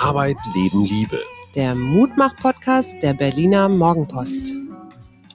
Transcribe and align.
Arbeit, 0.00 0.38
Leben, 0.54 0.86
Liebe. 0.86 1.22
Der 1.54 1.74
Mutmach-Podcast 1.74 2.94
der 3.02 3.12
Berliner 3.12 3.68
Morgenpost. 3.68 4.56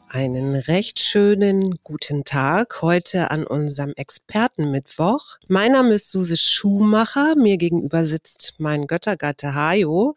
Einen 0.09 0.55
recht 0.55 0.99
schönen 0.99 1.75
guten 1.83 2.23
Tag 2.23 2.81
heute 2.81 3.29
an 3.29 3.45
unserem 3.45 3.93
Expertenmittwoch. 3.95 5.37
Mein 5.47 5.73
Name 5.73 5.93
ist 5.93 6.09
Suse 6.09 6.35
Schumacher. 6.35 7.35
Mir 7.35 7.57
gegenüber 7.57 8.07
sitzt 8.07 8.55
mein 8.57 8.87
Göttergatte 8.87 9.53
Hajo 9.53 10.15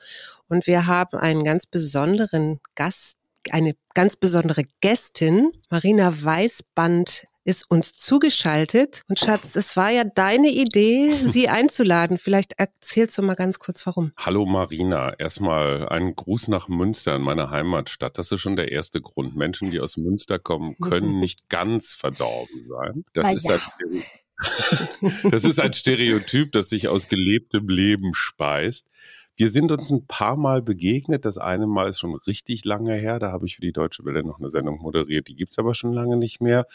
und 0.49 0.67
wir 0.67 0.87
haben 0.87 1.19
einen 1.19 1.45
ganz 1.45 1.67
besonderen 1.67 2.59
Gast, 2.75 3.19
eine 3.51 3.77
ganz 3.93 4.17
besondere 4.17 4.63
Gästin, 4.81 5.53
Marina 5.69 6.25
Weißband 6.25 7.27
ist 7.49 7.71
uns 7.71 7.97
zugeschaltet. 7.97 9.05
Und 9.09 9.19
Schatz, 9.19 9.57
es 9.57 9.75
war 9.75 9.91
ja 9.91 10.05
deine 10.05 10.51
Idee, 10.51 11.11
sie 11.13 11.49
einzuladen. 11.49 12.19
Vielleicht 12.19 12.53
erzählst 12.59 13.17
du 13.17 13.23
mal 13.23 13.37
ganz 13.37 13.59
kurz, 13.59 13.87
warum. 13.87 14.13
Hallo 14.19 14.45
Marina, 14.45 15.15
erstmal 15.19 15.89
einen 15.89 16.15
Gruß 16.15 16.49
nach 16.49 16.69
Münster 16.69 17.17
in 17.17 17.23
meiner 17.23 17.51
Heimatstadt. 17.51 18.19
Das 18.19 18.31
ist 18.33 18.43
schon 18.43 18.57
der 18.57 18.71
erste 18.71 19.01
Grund. 19.01 19.35
Menschen, 19.35 19.71
die 19.71 19.81
aus 19.81 19.97
Münster 19.97 20.39
kommen, 20.39 20.77
können 20.79 21.21
nicht 21.21 21.49
ganz 21.49 21.95
verdorben 21.95 22.67
sein. 22.67 23.05
Das 23.15 23.33
ist 23.33 23.51
ein 23.51 23.61
das 25.31 25.43
ist 25.43 25.59
ein 25.59 25.73
Stereotyp, 25.73 26.53
das 26.53 26.69
sich 26.69 26.87
aus 26.87 27.09
gelebtem 27.09 27.69
Leben 27.69 28.13
speist. 28.13 28.87
Wir 29.37 29.49
sind 29.49 29.73
uns 29.73 29.91
ein 29.91 30.07
paar 30.07 30.37
Mal 30.37 30.61
begegnet. 30.61 31.25
Das 31.25 31.39
eine 31.39 31.67
Mal 31.67 31.89
ist 31.89 31.99
schon 31.99 32.15
richtig 32.15 32.67
lange 32.67 32.95
her. 32.95 33.19
Da 33.19 33.33
habe 33.33 33.47
ich 33.47 33.57
für 33.57 33.63
die 33.63 33.73
Deutsche 33.73 34.05
Welle 34.05 34.23
noch 34.23 34.39
eine 34.39 34.51
Sendung 34.51 34.81
moderiert. 34.83 35.29
Die 35.29 35.35
gibt's 35.35 35.59
aber 35.59 35.75
schon 35.75 35.95
lange 35.95 36.17
nicht 36.19 36.43
mehr. 36.43 36.67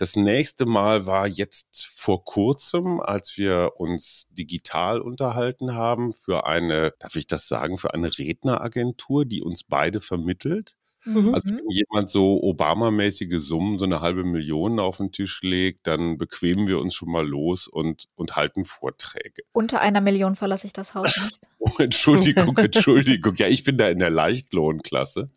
Das 0.00 0.16
nächste 0.16 0.64
Mal 0.64 1.04
war 1.04 1.26
jetzt 1.26 1.86
vor 1.94 2.24
kurzem, 2.24 3.00
als 3.00 3.36
wir 3.36 3.72
uns 3.76 4.26
digital 4.30 5.02
unterhalten 5.02 5.74
haben 5.74 6.14
für 6.14 6.46
eine, 6.46 6.94
darf 7.00 7.16
ich 7.16 7.26
das 7.26 7.48
sagen, 7.48 7.76
für 7.76 7.92
eine 7.92 8.16
Redneragentur, 8.16 9.26
die 9.26 9.42
uns 9.42 9.62
beide 9.62 10.00
vermittelt. 10.00 10.78
Mhm. 11.04 11.34
Also 11.34 11.50
wenn 11.50 11.68
jemand 11.68 12.08
so 12.08 12.40
Obama-mäßige 12.42 13.38
Summen, 13.40 13.78
so 13.78 13.84
eine 13.84 14.00
halbe 14.00 14.24
Million 14.24 14.80
auf 14.80 14.96
den 14.96 15.12
Tisch 15.12 15.42
legt, 15.42 15.86
dann 15.86 16.16
bequemen 16.16 16.66
wir 16.66 16.78
uns 16.78 16.94
schon 16.94 17.12
mal 17.12 17.26
los 17.28 17.68
und, 17.68 18.08
und 18.14 18.36
halten 18.36 18.64
Vorträge. 18.64 19.42
Unter 19.52 19.82
einer 19.82 20.00
Million 20.00 20.34
verlasse 20.34 20.66
ich 20.66 20.72
das 20.72 20.94
Haus 20.94 21.14
nicht. 21.22 21.46
oh, 21.58 21.72
Entschuldigung, 21.76 22.56
Entschuldigung. 22.56 23.34
Ja, 23.34 23.48
ich 23.48 23.64
bin 23.64 23.76
da 23.76 23.90
in 23.90 23.98
der 23.98 24.10
Leichtlohnklasse. 24.10 25.30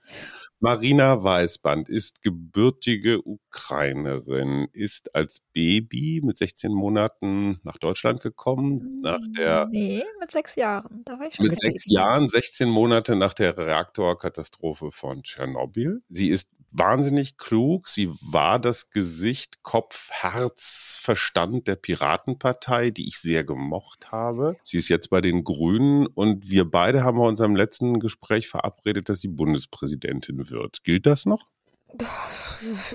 Marina 0.64 1.22
Weißband 1.22 1.89
ist 1.89 2.22
gebürtige 2.22 3.19
Ukrainerin, 3.22 4.70
ist 4.72 5.14
als 5.14 5.42
Baby 5.52 6.22
mit 6.23 6.38
16 6.38 6.72
Monaten 6.72 7.59
nach 7.64 7.78
Deutschland 7.78 8.22
gekommen. 8.22 9.02
Nach 9.02 9.20
der, 9.38 9.67
nee, 9.70 10.05
mit 10.22 10.31
sechs 10.31 10.55
Jahren. 10.55 11.02
Da 11.03 11.20
war 11.20 11.28
ich 11.28 11.36
schon 11.36 11.47
mit 11.47 11.59
sechs 11.59 11.92
Jahren, 11.92 12.30
16 12.30 12.70
Monate 12.70 13.17
nach 13.17 13.33
der 13.33 13.58
Reaktorkatastrophe 13.58 14.94
von 14.94 15.23
Tschernobyl. 15.23 16.02
Sie 16.08 16.30
ist 16.30 16.47
wahnsinnig 16.73 17.38
klug. 17.38 17.88
Sie 17.88 18.09
war 18.21 18.59
das 18.59 18.89
Gesicht, 18.89 19.64
Kopf, 19.64 20.09
Herz, 20.11 20.99
Verstand 21.02 21.67
der 21.67 21.75
Piratenpartei, 21.75 22.89
die 22.89 23.08
ich 23.08 23.20
sehr 23.20 23.43
gemocht 23.43 24.11
habe. 24.11 24.58
Sie 24.64 24.77
ist 24.77 24.89
jetzt 24.89 25.09
bei 25.09 25.21
den 25.21 25.43
Grünen 25.43 26.08
und 26.08 26.49
wir 26.49 26.70
beide 26.70 27.03
haben 27.03 27.17
bei 27.17 27.27
unserem 27.27 27.55
letzten 27.55 27.99
Gespräch 27.99 28.48
verabredet, 28.48 29.09
dass 29.09 29.21
sie 29.21 29.30
Bundespräsidentin 29.30 30.49
wird. 30.49 30.83
Gilt 30.83 31.05
das 31.05 31.25
noch? 31.25 31.49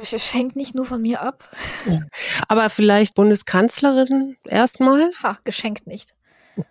Es 0.03 0.34
hängt 0.34 0.56
nicht 0.56 0.74
nur 0.74 0.84
von 0.84 1.00
mir 1.00 1.20
ab. 1.22 1.48
Aber 2.48 2.69
vielleicht 2.70 3.14
Bundeskanzlerin 3.14 4.36
erstmal? 4.44 5.12
Ha, 5.22 5.38
geschenkt 5.44 5.86
nicht. 5.86 6.14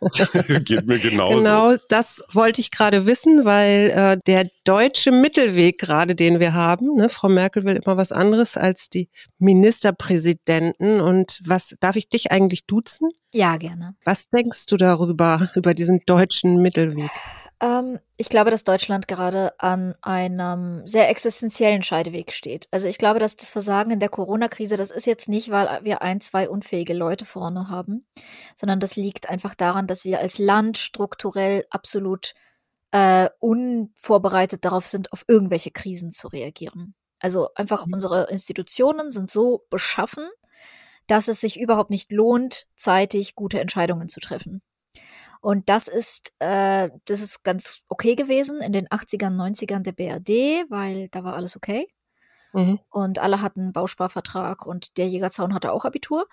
Geht 0.64 0.86
mir 0.86 1.00
genauso. 1.00 1.38
Genau, 1.38 1.76
das 1.90 2.24
wollte 2.32 2.62
ich 2.62 2.72
gerade 2.72 3.06
wissen, 3.06 3.46
weil 3.46 3.90
äh, 3.90 4.18
der 4.26 4.48
deutsche 4.64 5.12
Mittelweg 5.12 5.80
gerade, 5.80 6.16
den 6.16 6.40
wir 6.40 6.54
haben, 6.54 6.96
ne, 6.96 7.10
Frau 7.10 7.30
Merkel 7.30 7.64
will 7.64 7.76
immer 7.76 7.98
was 7.98 8.12
anderes 8.12 8.58
als 8.58 8.90
die 8.90 9.10
Ministerpräsidenten. 9.40 11.02
Und 11.02 11.42
was 11.46 11.76
darf 11.80 11.96
ich 11.96 12.10
dich 12.10 12.32
eigentlich 12.32 12.66
duzen? 12.66 13.10
Ja, 13.34 13.58
gerne. 13.58 13.96
Was 14.04 14.30
denkst 14.30 14.66
du 14.68 14.78
darüber, 14.78 15.50
über 15.56 15.74
diesen 15.74 16.02
deutschen 16.06 16.62
Mittelweg? 16.62 17.12
Ähm, 17.60 18.00
ich 18.18 18.30
glaube, 18.30 18.52
dass 18.52 18.64
Deutschland 18.64 19.08
gerade 19.08 19.60
an 19.60 19.96
einem 20.02 20.86
sehr 20.86 21.10
existenziellen 21.10 21.84
Scheideweg 21.84 22.32
steht. 22.32 22.68
Also 22.72 22.88
ich 22.88 22.98
glaube, 22.98 23.20
dass 23.20 23.36
das 23.36 23.50
Versagen 23.50 23.92
in 23.92 24.00
der 24.00 24.10
Corona-Krise, 24.10 24.78
das 24.78 24.92
ist 24.92 25.08
jetzt 25.08 25.28
nicht, 25.28 25.50
weil 25.50 25.84
wir 25.84 26.02
ein, 26.02 26.22
zwei 26.22 26.50
unfähige 26.50 26.94
Leute 26.94 27.26
vorne 27.26 27.70
haben, 27.70 28.06
sondern 28.56 28.80
das 28.80 28.96
liegt 28.96 29.30
einfach 29.30 29.56
daran, 29.56 29.88
dass 29.88 30.06
wir 30.06 30.20
als 30.20 30.38
Land 30.38 30.78
strukturell 30.78 31.66
absolut 31.70 32.34
äh, 32.92 33.30
unvorbereitet 33.40 34.64
darauf 34.64 34.88
sind, 34.88 35.12
auf 35.12 35.26
irgendwelche 35.28 35.72
Krisen 35.72 36.12
zu 36.12 36.28
reagieren. 36.28 36.96
Also 37.20 37.50
einfach 37.56 37.86
mhm. 37.86 37.94
unsere 37.94 38.30
Institutionen 38.30 39.12
sind 39.12 39.32
so 39.32 39.66
beschaffen, 39.70 40.30
dass 41.08 41.28
es 41.28 41.42
sich 41.42 41.60
überhaupt 41.60 41.90
nicht 41.90 42.12
lohnt, 42.12 42.68
zeitig 42.76 43.36
gute 43.36 43.60
Entscheidungen 43.60 44.10
zu 44.10 44.20
treffen. 44.20 44.62
Und 45.42 45.70
das 45.70 45.88
ist, 45.88 46.34
äh, 46.40 46.90
das 47.06 47.22
ist 47.22 47.44
ganz 47.44 47.82
okay 47.88 48.16
gewesen 48.16 48.62
in 48.62 48.74
den 48.74 48.88
80ern, 48.88 49.36
90ern 49.36 49.82
der 49.82 49.92
BRD, 49.92 50.70
weil 50.70 51.10
da 51.10 51.24
war 51.24 51.36
alles 51.36 51.56
okay. 51.56 51.88
Mhm. 52.54 52.80
Und 52.90 53.20
alle 53.20 53.42
hatten 53.42 53.74
Bausparvertrag 53.74 54.66
und 54.66 54.98
der 54.98 55.08
Jägerzaun 55.08 55.54
hatte 55.54 55.72
auch 55.72 55.86
Abitur. 55.86 56.28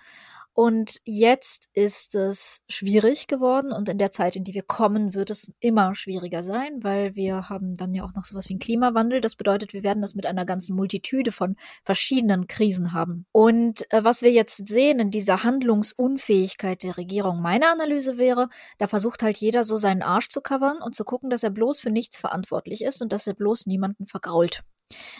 Und 0.57 1.01
jetzt 1.03 1.67
ist 1.73 2.15
es 2.15 2.63
schwierig 2.69 3.27
geworden 3.27 3.73
und 3.73 3.89
in 3.89 3.97
der 3.97 4.13
Zeit, 4.13 4.37
in 4.37 4.45
die 4.45 4.53
wir 4.53 4.63
kommen, 4.63 5.13
wird 5.13 5.29
es 5.29 5.53
immer 5.59 5.93
schwieriger 5.95 6.43
sein, 6.43 6.81
weil 6.81 7.13
wir 7.13 7.49
haben 7.49 7.75
dann 7.75 7.93
ja 7.93 8.05
auch 8.05 8.13
noch 8.13 8.23
sowas 8.23 8.47
wie 8.47 8.53
einen 8.53 8.61
Klimawandel. 8.61 9.19
Das 9.19 9.35
bedeutet, 9.35 9.73
wir 9.73 9.83
werden 9.83 10.01
das 10.01 10.15
mit 10.15 10.25
einer 10.25 10.45
ganzen 10.45 10.77
Multitude 10.77 11.33
von 11.33 11.57
verschiedenen 11.83 12.47
Krisen 12.47 12.93
haben. 12.93 13.25
Und 13.33 13.91
äh, 13.91 14.05
was 14.05 14.21
wir 14.21 14.31
jetzt 14.31 14.65
sehen 14.65 14.99
in 14.99 15.11
dieser 15.11 15.43
Handlungsunfähigkeit 15.43 16.83
der 16.83 16.95
Regierung, 16.95 17.41
meine 17.41 17.67
Analyse 17.69 18.17
wäre, 18.17 18.47
da 18.77 18.87
versucht 18.87 19.23
halt 19.23 19.35
jeder 19.35 19.65
so 19.65 19.75
seinen 19.75 20.03
Arsch 20.03 20.29
zu 20.29 20.39
covern 20.39 20.77
und 20.81 20.95
zu 20.95 21.03
gucken, 21.03 21.29
dass 21.29 21.43
er 21.43 21.49
bloß 21.49 21.81
für 21.81 21.91
nichts 21.91 22.17
verantwortlich 22.17 22.81
ist 22.81 23.01
und 23.01 23.11
dass 23.11 23.27
er 23.27 23.33
bloß 23.33 23.65
niemanden 23.65 24.07
vergrault. 24.07 24.63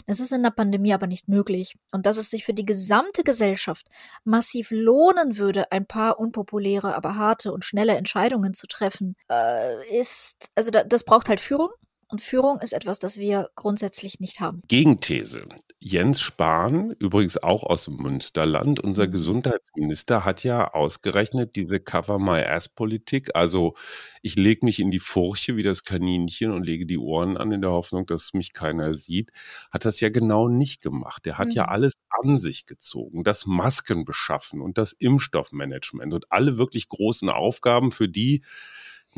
Das 0.06 0.20
ist 0.20 0.32
in 0.32 0.42
der 0.42 0.50
Pandemie 0.50 0.94
aber 0.94 1.06
nicht 1.06 1.28
möglich. 1.28 1.76
Und 1.92 2.06
dass 2.06 2.16
es 2.16 2.30
sich 2.30 2.44
für 2.44 2.54
die 2.54 2.66
gesamte 2.66 3.24
Gesellschaft 3.24 3.86
massiv 4.24 4.68
lohnen 4.70 5.36
würde, 5.36 5.72
ein 5.72 5.86
paar 5.86 6.18
unpopuläre, 6.18 6.94
aber 6.94 7.16
harte 7.16 7.52
und 7.52 7.64
schnelle 7.64 7.96
Entscheidungen 7.96 8.54
zu 8.54 8.66
treffen, 8.66 9.16
äh, 9.30 9.98
ist, 9.98 10.50
also 10.54 10.70
da, 10.70 10.84
das 10.84 11.04
braucht 11.04 11.28
halt 11.28 11.40
Führung. 11.40 11.70
Und 12.08 12.20
Führung 12.20 12.60
ist 12.60 12.72
etwas, 12.72 13.00
das 13.00 13.16
wir 13.16 13.50
grundsätzlich 13.56 14.20
nicht 14.20 14.40
haben. 14.40 14.60
Gegenthese. 14.68 15.48
Jens 15.88 16.20
Spahn, 16.20 16.96
übrigens 16.98 17.40
auch 17.40 17.62
aus 17.62 17.84
dem 17.84 17.98
Münsterland, 17.98 18.80
unser 18.80 19.06
mhm. 19.06 19.12
Gesundheitsminister, 19.12 20.24
hat 20.24 20.42
ja 20.42 20.74
ausgerechnet 20.74 21.54
diese 21.54 21.78
Cover-My-Ass-Politik. 21.78 23.36
Also 23.36 23.76
ich 24.20 24.34
lege 24.34 24.64
mich 24.64 24.80
in 24.80 24.90
die 24.90 24.98
Furche 24.98 25.54
wie 25.54 25.62
das 25.62 25.84
Kaninchen 25.84 26.50
und 26.50 26.64
lege 26.66 26.86
die 26.86 26.98
Ohren 26.98 27.36
an 27.36 27.52
in 27.52 27.60
der 27.60 27.70
Hoffnung, 27.70 28.04
dass 28.04 28.34
mich 28.34 28.52
keiner 28.52 28.94
sieht. 28.94 29.30
Hat 29.70 29.84
das 29.84 30.00
ja 30.00 30.08
genau 30.08 30.48
nicht 30.48 30.82
gemacht. 30.82 31.24
Der 31.24 31.38
hat 31.38 31.50
mhm. 31.50 31.54
ja 31.54 31.64
alles 31.66 31.92
an 32.08 32.36
sich 32.36 32.66
gezogen. 32.66 33.22
Das 33.22 33.46
Maskenbeschaffen 33.46 34.60
und 34.60 34.78
das 34.78 34.92
Impfstoffmanagement 34.92 36.14
und 36.14 36.32
alle 36.32 36.58
wirklich 36.58 36.88
großen 36.88 37.28
Aufgaben, 37.28 37.92
für 37.92 38.08
die 38.08 38.42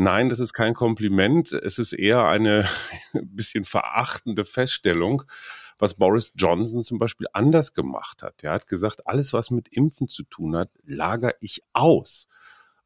Nein, 0.01 0.29
das 0.29 0.39
ist 0.39 0.53
kein 0.53 0.75
Kompliment. 0.75 1.51
Es 1.51 1.81
ist 1.81 1.93
eher 1.93 2.29
eine 2.29 2.69
bisschen 3.25 3.65
verachtende 3.65 4.45
Feststellung, 4.45 5.25
was 5.79 5.95
Boris 5.95 6.33
Johnson 6.37 6.83
zum 6.83 6.99
Beispiel 6.99 7.27
anders 7.33 7.75
gemacht 7.75 8.23
hat. 8.23 8.43
Er 8.43 8.53
hat 8.53 8.67
gesagt, 8.67 9.07
alles, 9.07 9.33
was 9.33 9.51
mit 9.51 9.69
Impfen 9.69 10.09
zu 10.09 10.25
tun 10.25 10.57
hat, 10.57 10.71
lager 10.85 11.33
ich 11.41 11.63
aus 11.73 12.29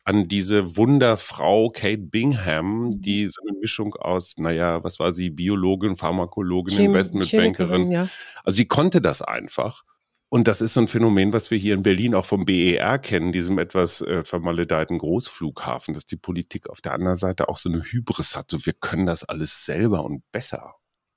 an 0.05 0.27
diese 0.27 0.77
Wunderfrau 0.77 1.71
Kate 1.71 1.99
Bingham, 1.99 2.87
mhm. 2.87 3.01
die 3.01 3.29
so 3.29 3.41
eine 3.47 3.59
Mischung 3.59 3.95
aus, 3.95 4.35
naja, 4.37 4.83
was 4.83 4.99
war 4.99 5.13
sie, 5.13 5.31
Biologin, 5.31 5.97
Pharmakologin, 5.97 6.77
Chem 6.77 6.87
Investmentbankerin. 6.87 7.91
Ja. 7.91 8.09
Also 8.45 8.57
die 8.57 8.67
konnte 8.67 9.01
das 9.01 9.23
einfach. 9.23 9.83
Und 10.29 10.49
das 10.49 10.63
ist 10.63 10.75
so 10.75 10.81
ein 10.81 10.89
Phänomen, 10.89 11.33
was 11.35 11.51
wir 11.51 11.59
hier 11.59 11.75
in 11.75 11.83
Berlin 11.83 12.15
auch 12.15 12.25
vom 12.25 12.47
BER 12.47 12.99
kennen, 12.99 13.33
diesem 13.33 13.59
etwas 13.59 14.01
äh, 14.01 14.25
vermaledeiten 14.25 14.99
Großflughafen, 14.99 15.93
dass 15.93 16.07
die 16.07 16.17
Politik 16.17 16.71
auf 16.71 16.81
der 16.81 16.95
anderen 16.95 17.19
Seite 17.19 17.49
auch 17.49 17.59
so 17.59 17.69
eine 17.69 17.83
Hybris 17.83 18.35
hat, 18.35 18.51
so 18.51 18.65
wir 18.65 18.73
können 18.73 19.05
das 19.05 19.25
alles 19.25 19.67
selber 19.67 20.05
und 20.05 20.23
besser. 20.33 20.75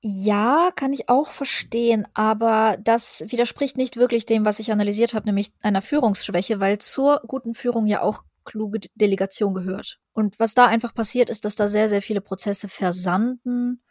Ja, 0.08 0.70
kann 0.76 0.92
ich 0.92 1.08
auch 1.08 1.30
verstehen, 1.30 2.06
aber 2.14 2.78
das 2.80 3.24
widerspricht 3.26 3.76
nicht 3.76 3.96
wirklich 3.96 4.24
dem, 4.24 4.44
was 4.44 4.60
ich 4.60 4.70
analysiert 4.70 5.14
habe, 5.14 5.26
nämlich 5.26 5.50
einer 5.62 5.82
Führungsschwäche, 5.82 6.60
weil 6.60 6.78
zur 6.78 7.22
guten 7.26 7.54
Führung 7.54 7.86
ja 7.86 8.02
auch 8.02 8.22
kluge 8.44 8.78
Delegation 8.94 9.52
gehört. 9.52 9.98
Und 10.12 10.38
was 10.38 10.54
da 10.54 10.66
einfach 10.66 10.94
passiert, 10.94 11.28
ist, 11.28 11.44
dass 11.44 11.56
da 11.56 11.66
sehr, 11.66 11.88
sehr 11.88 12.02
viele 12.02 12.20
Prozesse 12.20 12.68
versanden 12.68 13.82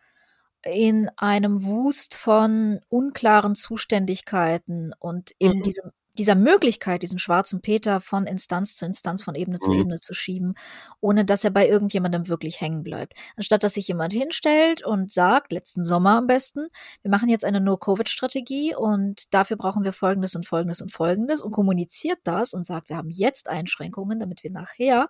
in 0.64 1.10
einem 1.18 1.66
Wust 1.66 2.16
von 2.16 2.80
unklaren 2.90 3.54
Zuständigkeiten 3.54 4.94
und 4.98 5.34
eben 5.38 5.58
mhm. 5.58 5.64
diesem 5.64 5.92
dieser 6.18 6.36
Möglichkeit, 6.36 7.04
diesen 7.04 7.20
schwarzen 7.20 7.62
Peter 7.62 8.02
von 8.02 8.26
Instanz 8.26 8.76
zu 8.76 8.86
Instanz, 8.86 9.24
von 9.24 9.36
Ebene 9.36 9.60
zu 9.60 9.72
mhm. 9.72 9.80
Ebene 9.80 10.00
zu 10.00 10.14
schieben, 10.14 10.56
ohne 11.02 11.26
dass 11.26 11.44
er 11.44 11.52
bei 11.52 11.68
irgendjemandem 11.68 12.28
wirklich 12.28 12.62
hängen 12.62 12.84
bleibt. 12.84 13.14
Anstatt 13.36 13.64
dass 13.64 13.74
sich 13.74 13.88
jemand 13.88 14.14
hinstellt 14.14 14.84
und 14.84 15.12
sagt, 15.12 15.52
letzten 15.52 15.84
Sommer 15.84 16.18
am 16.18 16.28
besten, 16.28 16.68
wir 17.02 17.12
machen 17.12 17.30
jetzt 17.30 17.46
eine 17.46 17.62
No-Covid-Strategie 17.62 18.76
und 18.76 19.34
dafür 19.34 19.58
brauchen 19.58 19.84
wir 19.84 19.94
Folgendes 19.94 20.36
und 20.36 20.46
Folgendes 20.46 20.82
und 20.82 20.92
Folgendes 20.92 21.42
und 21.42 21.52
kommuniziert 21.52 22.20
das 22.24 22.54
und 22.54 22.66
sagt, 22.66 22.90
wir 22.90 22.98
haben 22.98 23.10
jetzt 23.10 23.50
Einschränkungen, 23.50 24.20
damit 24.20 24.44
wir 24.44 24.52
nachher 24.52 25.10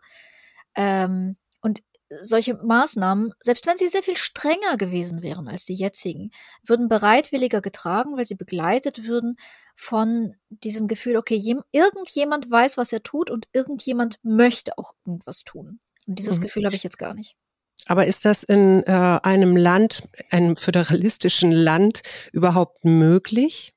ähm, 0.75 1.37
und 1.61 1.81
solche 2.21 2.55
Maßnahmen, 2.55 3.33
selbst 3.39 3.65
wenn 3.65 3.77
sie 3.77 3.87
sehr 3.87 4.03
viel 4.03 4.17
strenger 4.17 4.77
gewesen 4.77 5.21
wären 5.21 5.47
als 5.47 5.65
die 5.65 5.73
jetzigen, 5.73 6.31
würden 6.63 6.87
bereitwilliger 6.87 7.61
getragen, 7.61 8.17
weil 8.17 8.25
sie 8.25 8.35
begleitet 8.35 9.05
würden 9.05 9.37
von 9.75 10.35
diesem 10.49 10.87
Gefühl, 10.87 11.17
okay, 11.17 11.35
irgendjemand 11.71 12.49
weiß, 12.49 12.77
was 12.77 12.93
er 12.93 13.03
tut 13.03 13.29
und 13.29 13.47
irgendjemand 13.53 14.19
möchte 14.23 14.77
auch 14.77 14.93
irgendwas 15.05 15.43
tun. 15.43 15.79
Und 16.07 16.19
dieses 16.19 16.37
mhm. 16.37 16.43
Gefühl 16.43 16.65
habe 16.65 16.75
ich 16.75 16.83
jetzt 16.83 16.97
gar 16.97 17.13
nicht. 17.13 17.35
Aber 17.87 18.07
ist 18.07 18.25
das 18.25 18.43
in 18.43 18.83
äh, 18.83 19.19
einem 19.21 19.55
Land, 19.55 20.03
einem 20.31 20.55
föderalistischen 20.55 21.51
Land 21.51 22.01
überhaupt 22.31 22.83
möglich? 22.83 23.74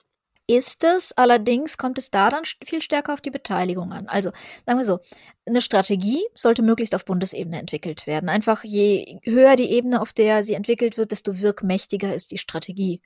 Ist 0.48 0.82
es. 0.82 1.12
Allerdings 1.12 1.76
kommt 1.76 1.98
es 1.98 2.10
da 2.10 2.30
dann 2.30 2.44
viel 2.64 2.80
stärker 2.80 3.12
auf 3.12 3.20
die 3.20 3.30
Beteiligung 3.30 3.92
an. 3.92 4.08
Also 4.08 4.30
sagen 4.66 4.78
wir 4.78 4.84
so, 4.84 4.98
eine 5.46 5.60
Strategie 5.60 6.22
sollte 6.34 6.62
möglichst 6.62 6.94
auf 6.94 7.04
Bundesebene 7.04 7.58
entwickelt 7.58 8.06
werden. 8.06 8.28
Einfach 8.28 8.64
je 8.64 9.18
höher 9.24 9.56
die 9.56 9.70
Ebene, 9.70 10.00
auf 10.00 10.12
der 10.12 10.42
sie 10.42 10.54
entwickelt 10.54 10.96
wird, 10.96 11.12
desto 11.12 11.40
wirkmächtiger 11.40 12.14
ist 12.14 12.30
die 12.30 12.38
Strategie. 12.38 13.02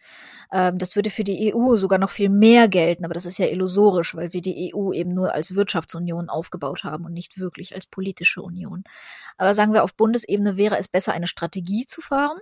Ähm, 0.53 0.79
das 0.79 0.95
würde 0.95 1.11
für 1.11 1.25
die 1.25 1.53
EU 1.53 1.77
sogar 1.77 1.99
noch 1.99 2.11
viel 2.11 2.29
mehr 2.29 2.69
gelten, 2.69 3.05
aber 3.05 3.15
das 3.15 3.27
ist 3.27 3.39
ja 3.39 3.47
illusorisch, 3.47 4.15
weil 4.15 4.33
wir 4.33 4.41
die 4.41 4.73
EU 4.75 4.93
eben 4.93 5.13
nur 5.13 5.35
als 5.35 5.55
Wirtschaftsunion 5.55 6.29
aufgebaut 6.29 6.85
haben 6.85 7.05
und 7.05 7.13
nicht 7.13 7.39
wirklich 7.39 7.75
als 7.75 7.87
politische 7.87 8.41
Union. 8.43 8.85
Aber 9.37 9.55
sagen 9.55 9.73
wir, 9.73 9.83
auf 9.83 9.95
Bundesebene 9.95 10.57
wäre 10.57 10.79
es 10.79 10.89
besser, 10.89 11.13
eine 11.13 11.27
Strategie 11.27 11.87
zu 11.87 12.01
fahren 12.01 12.39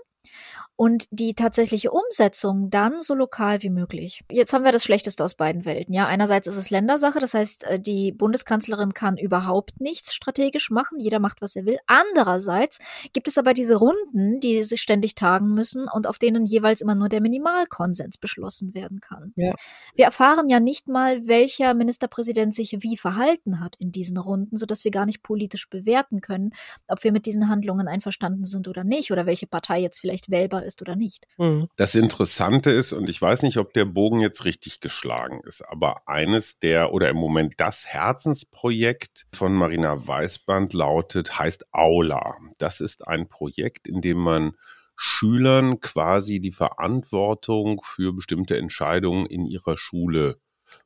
und 0.81 1.09
die 1.11 1.35
tatsächliche 1.35 1.91
Umsetzung 1.91 2.71
dann 2.71 3.01
so 3.01 3.15
lokal 3.15 3.63
wie 3.63 3.69
möglich. 3.69 4.25
Jetzt 4.31 4.55
haben 4.55 4.65
wir 4.65 4.73
das 4.73 4.83
Schlechteste 4.83 5.23
aus 5.23 5.35
beiden 5.35 5.67
Welten. 5.67 5.93
Ja, 5.93 6.07
einerseits 6.07 6.47
ist 6.47 6.57
es 6.57 6.71
Ländersache, 6.71 7.19
das 7.19 7.35
heißt, 7.35 7.65
äh, 7.65 7.79
die 7.79 8.13
Bundeskanzlerin 8.13 8.95
kann 8.95 9.19
überhaupt 9.19 9.79
nichts 9.79 10.15
strategisch 10.15 10.71
machen, 10.71 10.99
jeder 10.99 11.19
macht, 11.19 11.43
was 11.43 11.55
er 11.55 11.67
will. 11.67 11.77
Andererseits 11.87 12.79
gibt 13.13 13.29
es 13.29 13.37
aber 13.37 13.53
diese 13.53 13.77
Runden, 13.77 14.41
die 14.41 14.63
sich 14.63 14.81
ständig 14.81 15.15
tagen 15.15 15.53
müssen 15.53 15.87
und 15.87 16.07
auf 16.07 16.17
denen 16.17 16.47
jeweils 16.47 16.81
immer 16.81 16.95
nur 16.95 17.11
der 17.11 17.21
Minimalkonsens 17.21 18.17
beschlossen 18.17 18.73
werden 18.73 19.01
kann. 19.01 19.35
Ja. 19.37 19.55
Wir 19.95 20.07
erfahren 20.07 20.49
ja 20.49 20.61
nicht 20.61 20.89
mal, 20.89 21.27
welcher 21.27 21.75
Ministerpräsident 21.75 22.55
sich 22.55 22.79
wie 22.81 22.97
verhalten 22.97 23.61
hat 23.61 23.77
in 23.77 23.93
diesen 23.93 24.17
Runden, 24.17 24.57
sodass 24.57 24.85
wir 24.85 24.91
gar 24.91 25.05
nicht 25.05 25.23
politisch 25.23 25.69
bewerten 25.69 26.23
können, 26.23 26.53
ob 26.89 27.05
wir 27.05 27.13
mit 27.13 27.27
diesen 27.27 27.51
Handlungen 27.51 27.87
einverstanden 27.87 28.47
sind 28.47 28.67
oder 28.67 28.83
nicht 28.83 29.13
oder 29.13 29.27
welche 29.27 29.47
Partei 29.47 29.81
jetzt 29.81 29.99
vielleicht 29.99 30.10
wählbar 30.31 30.65
ist 30.65 30.71
ist 30.71 30.83
oder 30.83 30.97
nicht. 30.97 31.27
Mhm. 31.37 31.69
Das 31.77 31.95
Interessante 31.95 32.71
ist, 32.71 32.93
und 32.93 33.09
ich 33.09 33.21
weiß 33.21 33.43
nicht, 33.43 33.59
ob 33.59 33.75
der 33.75 33.85
Bogen 33.85 34.21
jetzt 34.21 34.45
richtig 34.45 34.81
geschlagen 34.81 35.41
ist, 35.45 35.63
aber 35.63 36.09
eines 36.09 36.59
der 36.59 36.93
oder 36.93 37.09
im 37.11 37.17
Moment 37.17 37.55
das 37.59 37.87
Herzensprojekt 37.87 39.27
von 39.35 39.53
Marina 39.53 40.07
Weißband 40.07 40.73
lautet, 40.73 41.39
heißt 41.39 41.67
Aula. 41.73 42.37
Das 42.59 42.81
ist 42.81 43.07
ein 43.07 43.29
Projekt, 43.29 43.87
in 43.87 44.01
dem 44.01 44.19
man 44.19 44.53
Schülern 44.97 45.81
quasi 45.81 46.41
die 46.41 46.53
Verantwortung 46.53 47.81
für 47.85 48.13
bestimmte 48.13 48.57
Entscheidungen 48.57 49.27
in 49.27 49.47
ihrer 49.47 49.77
Schule 49.77 50.39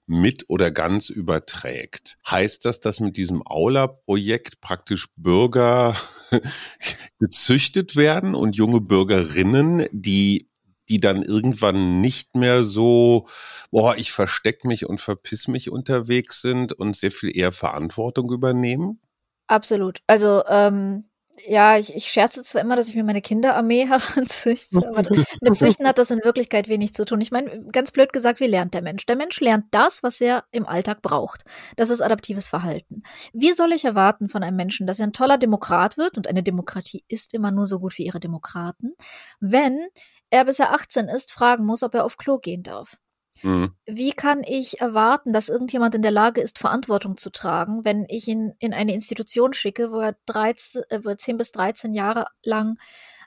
mit 0.06 0.44
oder 0.48 0.70
ganz 0.70 1.08
überträgt. 1.08 2.18
Heißt 2.28 2.64
das, 2.64 2.80
dass 2.80 3.00
mit 3.00 3.16
diesem 3.16 3.42
Aula-Projekt 3.46 4.60
praktisch 4.60 5.08
Bürger 5.16 5.96
gezüchtet 7.18 7.96
werden 7.96 8.34
und 8.34 8.56
junge 8.56 8.80
Bürgerinnen, 8.80 9.86
die 9.92 10.48
die 10.88 11.00
dann 11.00 11.22
irgendwann 11.22 12.00
nicht 12.00 12.36
mehr 12.36 12.64
so, 12.64 13.26
boah, 13.70 13.96
ich 13.96 14.12
versteck 14.12 14.64
mich 14.64 14.86
und 14.86 15.00
verpiss 15.00 15.48
mich 15.48 15.70
unterwegs 15.70 16.42
sind 16.42 16.72
und 16.72 16.96
sehr 16.96 17.10
viel 17.10 17.34
eher 17.34 17.52
Verantwortung 17.52 18.30
übernehmen? 18.30 19.00
Absolut. 19.46 20.00
Also 20.06 20.42
ähm, 20.46 21.04
ja, 21.46 21.76
ich, 21.76 21.94
ich 21.94 22.10
scherze 22.10 22.42
zwar 22.42 22.60
immer, 22.62 22.76
dass 22.76 22.88
ich 22.88 22.94
mir 22.94 23.04
meine 23.04 23.22
Kinderarmee 23.22 23.86
heranzüchte, 23.88 24.88
aber 24.88 25.02
mit 25.40 25.56
Züchten 25.56 25.86
hat 25.86 25.98
das 25.98 26.10
in 26.10 26.24
Wirklichkeit 26.24 26.68
wenig 26.68 26.94
zu 26.94 27.04
tun. 27.04 27.20
Ich 27.20 27.30
meine, 27.30 27.64
ganz 27.72 27.90
blöd 27.90 28.12
gesagt, 28.12 28.40
wie 28.40 28.46
lernt 28.46 28.74
der 28.74 28.82
Mensch? 28.82 29.06
Der 29.06 29.16
Mensch 29.16 29.40
lernt 29.40 29.66
das, 29.70 30.02
was 30.02 30.20
er 30.20 30.44
im 30.50 30.66
Alltag 30.66 31.02
braucht. 31.02 31.44
Das 31.76 31.90
ist 31.90 32.00
adaptives 32.00 32.48
Verhalten. 32.48 33.02
Wie 33.32 33.52
soll 33.52 33.72
ich 33.72 33.84
erwarten 33.84 34.28
von 34.28 34.42
einem 34.42 34.56
Menschen, 34.56 34.86
dass 34.86 35.00
er 35.00 35.06
ein 35.06 35.12
toller 35.12 35.38
Demokrat 35.38 35.96
wird, 35.96 36.16
und 36.16 36.26
eine 36.26 36.42
Demokratie 36.42 37.04
ist 37.08 37.34
immer 37.34 37.50
nur 37.50 37.66
so 37.66 37.80
gut 37.80 37.98
wie 37.98 38.06
ihre 38.06 38.20
Demokraten, 38.20 38.94
wenn 39.40 39.88
er 40.30 40.44
bis 40.44 40.58
er 40.58 40.72
18 40.72 41.08
ist, 41.08 41.32
fragen 41.32 41.64
muss, 41.64 41.82
ob 41.82 41.94
er 41.94 42.04
auf 42.04 42.16
Klo 42.16 42.38
gehen 42.38 42.62
darf? 42.62 42.96
Mhm. 43.44 43.74
Wie 43.84 44.12
kann 44.12 44.42
ich 44.42 44.80
erwarten, 44.80 45.34
dass 45.34 45.50
irgendjemand 45.50 45.94
in 45.94 46.00
der 46.00 46.10
Lage 46.10 46.40
ist, 46.40 46.58
Verantwortung 46.58 47.18
zu 47.18 47.28
tragen, 47.28 47.84
wenn 47.84 48.06
ich 48.08 48.26
ihn 48.26 48.54
in 48.58 48.72
eine 48.72 48.94
Institution 48.94 49.52
schicke, 49.52 49.92
wo 49.92 50.00
er 50.00 50.16
13, 50.24 50.82
äh, 50.88 51.16
10 51.16 51.36
bis 51.36 51.52
13 51.52 51.92
Jahre 51.92 52.26
lang 52.42 52.78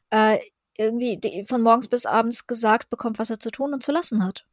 äh, 0.10 0.40
irgendwie 0.76 1.18
die, 1.18 1.46
von 1.46 1.62
morgens 1.62 1.88
bis 1.88 2.08
abends 2.08 2.48
gesagt 2.48 2.90
bekommt, 2.90 3.20
was 3.20 3.30
er 3.30 3.40
zu 3.40 3.52
tun 3.52 3.76
und 3.76 3.84
zu 3.84 3.92
lassen 3.92 4.26
hat? 4.26 4.48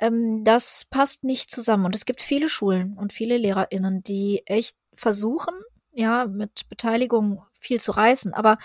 Ähm, 0.00 0.42
das 0.42 0.86
passt 0.90 1.22
nicht 1.22 1.52
zusammen. 1.52 1.84
Und 1.84 1.94
es 1.94 2.04
gibt 2.04 2.20
viele 2.20 2.48
Schulen 2.48 2.98
und 2.98 3.12
viele 3.12 3.38
LehrerInnen, 3.38 4.02
die 4.02 4.42
echt 4.46 4.76
versuchen, 4.92 5.54
ja, 5.98 6.26
mit 6.26 6.68
Beteiligung 6.68 7.42
viel 7.58 7.80
zu 7.80 7.90
reißen. 7.90 8.32
Aber 8.32 8.56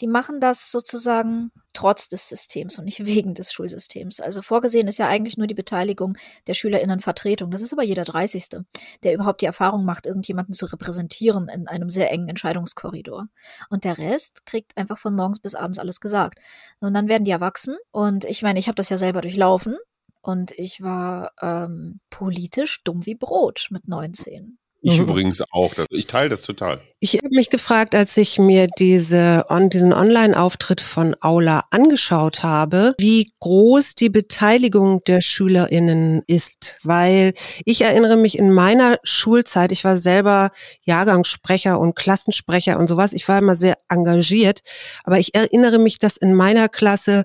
die 0.00 0.06
machen 0.06 0.40
das 0.40 0.72
sozusagen 0.72 1.52
trotz 1.74 2.08
des 2.08 2.30
Systems 2.30 2.78
und 2.78 2.86
nicht 2.86 3.04
wegen 3.06 3.34
des 3.34 3.52
Schulsystems. 3.52 4.20
Also 4.20 4.40
vorgesehen 4.40 4.88
ist 4.88 4.98
ja 4.98 5.06
eigentlich 5.06 5.36
nur 5.36 5.46
die 5.46 5.54
Beteiligung 5.54 6.16
der 6.46 6.54
SchülerInnenvertretung. 6.54 7.50
Das 7.50 7.60
ist 7.60 7.74
aber 7.74 7.84
jeder 7.84 8.04
30. 8.04 8.62
der 9.02 9.12
überhaupt 9.12 9.42
die 9.42 9.46
Erfahrung 9.46 9.84
macht, 9.84 10.06
irgendjemanden 10.06 10.54
zu 10.54 10.64
repräsentieren 10.64 11.48
in 11.48 11.68
einem 11.68 11.90
sehr 11.90 12.10
engen 12.10 12.30
Entscheidungskorridor. 12.30 13.28
Und 13.68 13.84
der 13.84 13.98
Rest 13.98 14.46
kriegt 14.46 14.74
einfach 14.78 14.96
von 14.96 15.14
morgens 15.14 15.40
bis 15.40 15.54
abends 15.54 15.78
alles 15.78 16.00
gesagt. 16.00 16.38
Und 16.80 16.94
dann 16.94 17.08
werden 17.08 17.24
die 17.24 17.32
erwachsen. 17.32 17.76
Und 17.90 18.24
ich 18.24 18.40
meine, 18.40 18.58
ich 18.58 18.66
habe 18.66 18.76
das 18.76 18.88
ja 18.88 18.96
selber 18.96 19.20
durchlaufen. 19.20 19.76
Und 20.22 20.52
ich 20.52 20.82
war 20.82 21.32
ähm, 21.42 22.00
politisch 22.08 22.82
dumm 22.82 23.04
wie 23.04 23.14
Brot 23.14 23.68
mit 23.70 23.88
19. 23.88 24.58
Ich 24.80 24.98
mhm. 24.98 25.04
übrigens 25.04 25.42
auch. 25.50 25.72
Ich 25.90 26.06
teile 26.06 26.28
das 26.28 26.42
total. 26.42 26.80
Ich 27.00 27.14
habe 27.14 27.28
mich 27.30 27.50
gefragt, 27.50 27.94
als 27.94 28.16
ich 28.16 28.38
mir 28.38 28.68
diese, 28.78 29.46
on, 29.48 29.70
diesen 29.70 29.92
Online-Auftritt 29.92 30.80
von 30.80 31.16
Aula 31.20 31.64
angeschaut 31.70 32.42
habe, 32.44 32.94
wie 32.98 33.32
groß 33.40 33.96
die 33.96 34.08
Beteiligung 34.08 35.02
der 35.04 35.20
SchülerInnen 35.20 36.22
ist. 36.26 36.78
Weil 36.84 37.34
ich 37.64 37.80
erinnere 37.80 38.16
mich 38.16 38.38
in 38.38 38.52
meiner 38.52 38.98
Schulzeit, 39.02 39.72
ich 39.72 39.84
war 39.84 39.98
selber 39.98 40.50
Jahrgangssprecher 40.82 41.78
und 41.80 41.96
Klassensprecher 41.96 42.78
und 42.78 42.86
sowas. 42.86 43.12
Ich 43.12 43.26
war 43.26 43.38
immer 43.38 43.56
sehr 43.56 43.78
engagiert. 43.88 44.60
Aber 45.02 45.18
ich 45.18 45.34
erinnere 45.34 45.78
mich, 45.78 45.98
dass 45.98 46.16
in 46.16 46.34
meiner 46.34 46.68
Klasse 46.68 47.24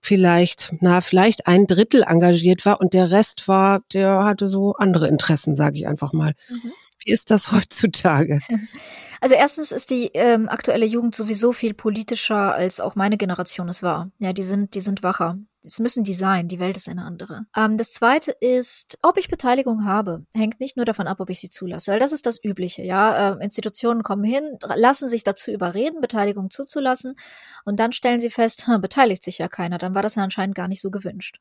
vielleicht, 0.00 0.72
na, 0.80 1.00
vielleicht 1.00 1.46
ein 1.46 1.66
Drittel 1.66 2.02
engagiert 2.02 2.64
war 2.64 2.80
und 2.80 2.94
der 2.94 3.10
Rest 3.10 3.48
war, 3.48 3.80
der 3.92 4.24
hatte 4.24 4.48
so 4.48 4.74
andere 4.74 5.08
Interessen, 5.08 5.54
sage 5.54 5.78
ich 5.78 5.86
einfach 5.86 6.12
mal. 6.12 6.34
Mhm. 6.48 6.72
Wie 7.04 7.12
ist 7.12 7.30
das 7.30 7.52
heutzutage? 7.52 8.40
Also 9.20 9.34
erstens 9.34 9.72
ist 9.72 9.90
die 9.90 10.10
ähm, 10.14 10.48
aktuelle 10.48 10.86
Jugend 10.86 11.14
sowieso 11.14 11.52
viel 11.52 11.74
politischer 11.74 12.54
als 12.54 12.78
auch 12.78 12.94
meine 12.94 13.16
Generation 13.16 13.68
es 13.68 13.82
war. 13.82 14.12
Ja, 14.20 14.32
die 14.32 14.44
sind, 14.44 14.74
die 14.74 14.80
sind 14.80 15.02
wacher. 15.02 15.38
Es 15.68 15.78
müssen 15.78 16.02
die 16.02 16.14
sein, 16.14 16.48
die 16.48 16.58
Welt 16.58 16.78
ist 16.78 16.88
eine 16.88 17.04
andere. 17.04 17.42
Ähm, 17.54 17.76
das 17.76 17.92
zweite 17.92 18.30
ist, 18.40 18.98
ob 19.02 19.18
ich 19.18 19.28
Beteiligung 19.28 19.84
habe, 19.84 20.24
hängt 20.32 20.60
nicht 20.60 20.76
nur 20.78 20.86
davon 20.86 21.06
ab, 21.06 21.20
ob 21.20 21.28
ich 21.28 21.40
sie 21.40 21.50
zulasse, 21.50 21.92
weil 21.92 22.00
das 22.00 22.12
ist 22.12 22.24
das 22.24 22.42
Übliche, 22.42 22.82
ja. 22.82 23.34
Äh, 23.34 23.44
Institutionen 23.44 24.02
kommen 24.02 24.24
hin, 24.24 24.58
lassen 24.76 25.10
sich 25.10 25.24
dazu 25.24 25.50
überreden, 25.50 26.00
Beteiligung 26.00 26.50
zuzulassen 26.50 27.16
und 27.66 27.78
dann 27.78 27.92
stellen 27.92 28.18
sie 28.18 28.30
fest, 28.30 28.66
hm, 28.66 28.80
beteiligt 28.80 29.22
sich 29.22 29.36
ja 29.36 29.48
keiner, 29.48 29.76
dann 29.76 29.94
war 29.94 30.00
das 30.00 30.14
ja 30.14 30.22
anscheinend 30.22 30.54
gar 30.54 30.68
nicht 30.68 30.80
so 30.80 30.90
gewünscht. 30.90 31.38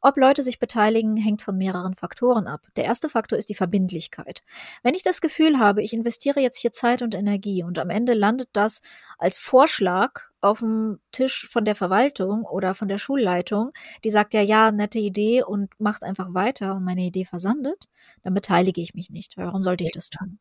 Ob 0.00 0.16
Leute 0.16 0.42
sich 0.42 0.58
beteiligen, 0.58 1.18
hängt 1.18 1.42
von 1.42 1.58
mehreren 1.58 1.96
Faktoren 1.96 2.46
ab. 2.46 2.62
Der 2.76 2.84
erste 2.84 3.10
Faktor 3.10 3.38
ist 3.38 3.50
die 3.50 3.54
Verbindlichkeit. 3.54 4.42
Wenn 4.82 4.94
ich 4.94 5.02
das 5.02 5.20
Gefühl 5.20 5.58
habe, 5.58 5.82
ich 5.82 5.92
investiere 5.92 6.40
jetzt 6.40 6.58
hier 6.58 6.72
Zeit 6.72 7.02
und 7.02 7.14
Energie 7.14 7.62
und 7.62 7.78
am 7.78 7.90
Ende 7.90 8.14
landet 8.14 8.48
das 8.54 8.80
als 9.18 9.36
Vorschlag 9.36 10.30
auf 10.40 10.60
dem 10.60 11.00
Tisch 11.12 11.48
von 11.50 11.64
der 11.64 11.74
Verwaltung 11.74 12.44
oder 12.44 12.74
von 12.74 12.88
der 12.88 12.98
Schulleitung, 12.98 13.72
die 14.04 14.10
sagt 14.10 14.34
ja, 14.34 14.42
ja, 14.42 14.70
nette 14.70 14.98
Idee 14.98 15.42
und 15.42 15.70
macht 15.80 16.02
einfach 16.02 16.34
weiter 16.34 16.74
und 16.74 16.84
meine 16.84 17.02
Idee 17.02 17.24
versandet, 17.24 17.88
dann 18.22 18.34
beteilige 18.34 18.80
ich 18.80 18.94
mich 18.94 19.10
nicht. 19.10 19.36
Warum 19.36 19.62
sollte 19.62 19.84
ich 19.84 19.92
das 19.92 20.10
tun? 20.10 20.38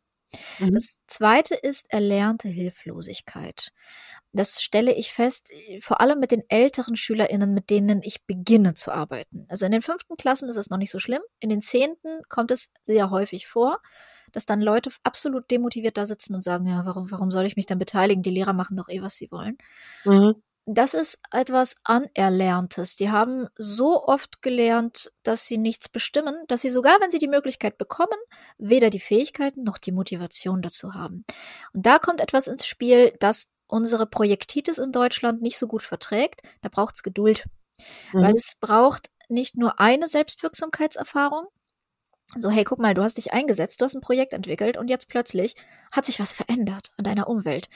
Mhm. 0.60 0.74
Das 0.74 1.00
zweite 1.08 1.56
ist 1.56 1.92
erlernte 1.92 2.50
Hilflosigkeit. 2.50 3.72
Das 4.34 4.62
stelle 4.62 4.94
ich 4.94 5.14
fest, 5.14 5.54
vor 5.80 6.02
allem 6.02 6.20
mit 6.20 6.32
den 6.32 6.44
älteren 6.50 6.98
SchülerInnen, 6.98 7.54
mit 7.54 7.70
denen 7.70 8.02
ich 8.04 8.26
beginne 8.26 8.74
zu 8.74 8.92
arbeiten. 8.92 9.46
Also 9.48 9.66
in 9.66 9.72
den 9.72 9.82
fünften 9.82 10.18
Klassen 10.18 10.50
ist 10.50 10.58
es 10.58 10.70
noch 10.70 10.78
nicht 10.78 10.92
so 10.92 11.00
schlimm. 11.00 11.22
In 11.40 11.50
den 11.50 11.62
zehnten 11.62 12.22
kommt 12.28 12.52
es 12.52 12.72
sehr 12.84 13.12
häufig 13.12 13.48
vor 13.48 13.80
dass 14.36 14.46
dann 14.46 14.62
Leute 14.62 14.90
absolut 15.04 15.50
demotiviert 15.50 15.98
da 15.98 16.06
sitzen 16.06 16.36
und 16.36 16.44
sagen, 16.44 16.66
ja, 16.66 16.86
warum, 16.86 17.10
warum 17.12 17.32
soll 17.32 17.46
ich 17.46 17.56
mich 17.56 17.66
dann 17.66 17.80
beteiligen? 17.80 18.24
Die 18.24 18.32
Lehrer 18.32 18.54
machen 18.54 18.78
doch 18.78 18.90
eh, 18.90 19.02
was 19.02 19.16
sie 19.16 19.32
wollen. 19.32 19.58
Mhm. 20.04 20.36
Das 20.68 20.96
ist 20.96 21.20
etwas 21.32 21.76
Anerlerntes. 21.84 22.96
Die 22.96 23.12
haben 23.12 23.48
so 23.56 24.04
oft 24.08 24.42
gelernt, 24.42 25.12
dass 25.22 25.46
sie 25.46 25.60
nichts 25.60 25.88
bestimmen, 25.88 26.36
dass 26.48 26.62
sie 26.62 26.72
sogar, 26.72 27.00
wenn 27.02 27.12
sie 27.12 27.20
die 27.20 27.28
Möglichkeit 27.28 27.78
bekommen, 27.78 28.18
weder 28.58 28.90
die 28.90 29.00
Fähigkeiten 29.00 29.64
noch 29.64 29.78
die 29.78 29.92
Motivation 29.92 30.64
dazu 30.64 30.96
haben. 30.96 31.24
Und 31.74 31.86
da 31.86 32.00
kommt 32.00 32.20
etwas 32.20 32.48
ins 32.48 32.66
Spiel, 32.66 33.14
das 33.20 33.52
unsere 33.68 34.08
Projektitis 34.08 34.80
in 34.80 34.92
Deutschland 34.92 35.42
nicht 35.42 35.60
so 35.60 35.68
gut 35.68 35.84
verträgt. 35.84 36.42
Da 36.62 36.70
braucht 36.70 36.96
es 36.96 37.04
Geduld. 37.04 37.46
Mhm. 38.12 38.22
Weil 38.24 38.36
es 38.36 38.56
braucht 38.60 39.12
nicht 39.30 39.58
nur 39.58 39.80
eine 39.80 40.08
Selbstwirksamkeitserfahrung, 40.08 41.48
so, 42.38 42.50
hey, 42.50 42.64
guck 42.64 42.80
mal, 42.80 42.94
du 42.94 43.04
hast 43.04 43.18
dich 43.18 43.34
eingesetzt, 43.34 43.80
du 43.80 43.86
hast 43.86 43.96
ein 43.96 44.02
Projekt 44.02 44.34
entwickelt 44.34 44.78
und 44.78 44.90
jetzt 44.90 45.08
plötzlich 45.08 45.56
hat 45.92 46.06
sich 46.06 46.20
was 46.20 46.34
verändert 46.34 46.92
an 46.98 47.04
deiner 47.04 47.28
Umwelt. 47.28 47.70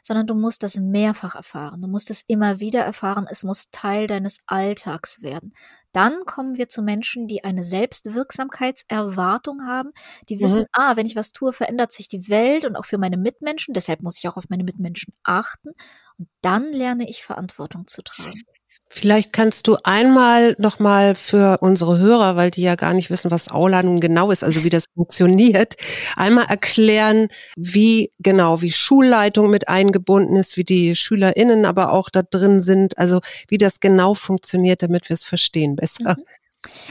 Sondern 0.00 0.26
du 0.26 0.34
musst 0.34 0.62
das 0.62 0.76
mehrfach 0.76 1.34
erfahren. 1.34 1.82
Du 1.82 1.88
musst 1.88 2.10
es 2.10 2.22
immer 2.26 2.60
wieder 2.60 2.82
erfahren. 2.82 3.26
Es 3.28 3.42
muss 3.42 3.70
Teil 3.70 4.06
deines 4.06 4.38
Alltags 4.46 5.22
werden. 5.22 5.52
Dann 5.92 6.24
kommen 6.24 6.56
wir 6.56 6.68
zu 6.68 6.82
Menschen, 6.82 7.26
die 7.26 7.42
eine 7.42 7.64
Selbstwirksamkeitserwartung 7.64 9.66
haben, 9.66 9.90
die 10.28 10.40
wissen, 10.40 10.62
mhm. 10.62 10.68
ah, 10.72 10.96
wenn 10.96 11.06
ich 11.06 11.16
was 11.16 11.32
tue, 11.32 11.52
verändert 11.52 11.90
sich 11.90 12.06
die 12.06 12.28
Welt 12.28 12.64
und 12.64 12.76
auch 12.76 12.84
für 12.84 12.98
meine 12.98 13.16
Mitmenschen. 13.16 13.74
Deshalb 13.74 14.02
muss 14.02 14.18
ich 14.18 14.28
auch 14.28 14.36
auf 14.36 14.48
meine 14.48 14.64
Mitmenschen 14.64 15.14
achten. 15.24 15.70
Und 16.18 16.28
dann 16.42 16.72
lerne 16.72 17.08
ich 17.08 17.24
Verantwortung 17.24 17.86
zu 17.86 18.02
tragen. 18.02 18.44
Vielleicht 18.88 19.32
kannst 19.32 19.66
du 19.66 19.76
einmal 19.82 20.54
nochmal 20.58 21.16
für 21.16 21.58
unsere 21.60 21.98
Hörer, 21.98 22.36
weil 22.36 22.50
die 22.50 22.62
ja 22.62 22.76
gar 22.76 22.94
nicht 22.94 23.10
wissen, 23.10 23.30
was 23.30 23.50
Aula 23.50 23.82
nun 23.82 24.00
genau 24.00 24.30
ist, 24.30 24.44
also 24.44 24.62
wie 24.62 24.70
das 24.70 24.86
funktioniert, 24.94 25.74
einmal 26.14 26.46
erklären, 26.46 27.28
wie 27.56 28.12
genau, 28.20 28.62
wie 28.62 28.70
Schulleitung 28.70 29.50
mit 29.50 29.68
eingebunden 29.68 30.36
ist, 30.36 30.56
wie 30.56 30.64
die 30.64 30.94
SchülerInnen 30.94 31.64
aber 31.64 31.92
auch 31.92 32.10
da 32.10 32.22
drin 32.22 32.62
sind, 32.62 32.96
also 32.96 33.20
wie 33.48 33.58
das 33.58 33.80
genau 33.80 34.14
funktioniert, 34.14 34.82
damit 34.82 35.08
wir 35.08 35.14
es 35.14 35.24
verstehen 35.24 35.74
besser. 35.74 36.16
Mhm. 36.18 36.24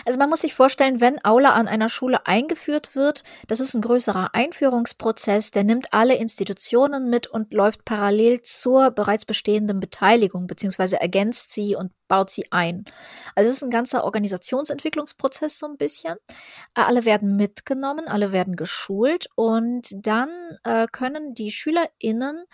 Also 0.06 0.20
man 0.20 0.30
muss 0.30 0.42
sich 0.42 0.54
vorstellen, 0.54 1.02
wenn 1.02 1.24
Aula 1.24 1.54
an 1.54 1.68
einer 1.68 1.90
Schule 1.90 2.26
eingeführt 2.28 2.96
wird, 2.96 3.24
das 3.48 3.60
ist 3.60 3.74
ein 3.74 3.82
größerer 3.82 4.30
Einführungsprozess, 4.34 5.52
der 5.52 5.64
nimmt 5.64 5.94
alle 5.94 6.16
Institutionen 6.16 7.10
mit 7.10 7.28
und 7.28 7.54
läuft 7.54 7.86
parallel 7.86 8.42
zur 8.42 8.92
bereits 8.92 9.26
bestehenden 9.26 9.80
Beteiligung 9.80 10.48
beziehungsweise 10.48 11.00
ergänzt 11.00 11.52
sie 11.52 11.76
und 11.76 11.92
baut 12.08 12.30
sie 12.30 12.52
ein. 12.52 12.86
Also 13.36 13.50
es 13.50 13.58
ist 13.58 13.64
ein 13.64 13.70
ganzer 13.70 14.04
Organisationsentwicklungsprozess 14.04 15.60
so 15.60 15.68
ein 15.68 15.78
bisschen. 15.78 16.16
Äh, 16.76 16.82
alle 16.82 17.06
werden 17.06 17.36
mitgenommen, 17.36 18.08
alle 18.08 18.32
werden 18.32 18.56
geschult 18.56 19.28
und 19.36 19.88
dann 19.94 20.30
äh, 20.64 20.88
können 20.92 21.34
die 21.34 21.52
SchülerInnen 21.52 22.46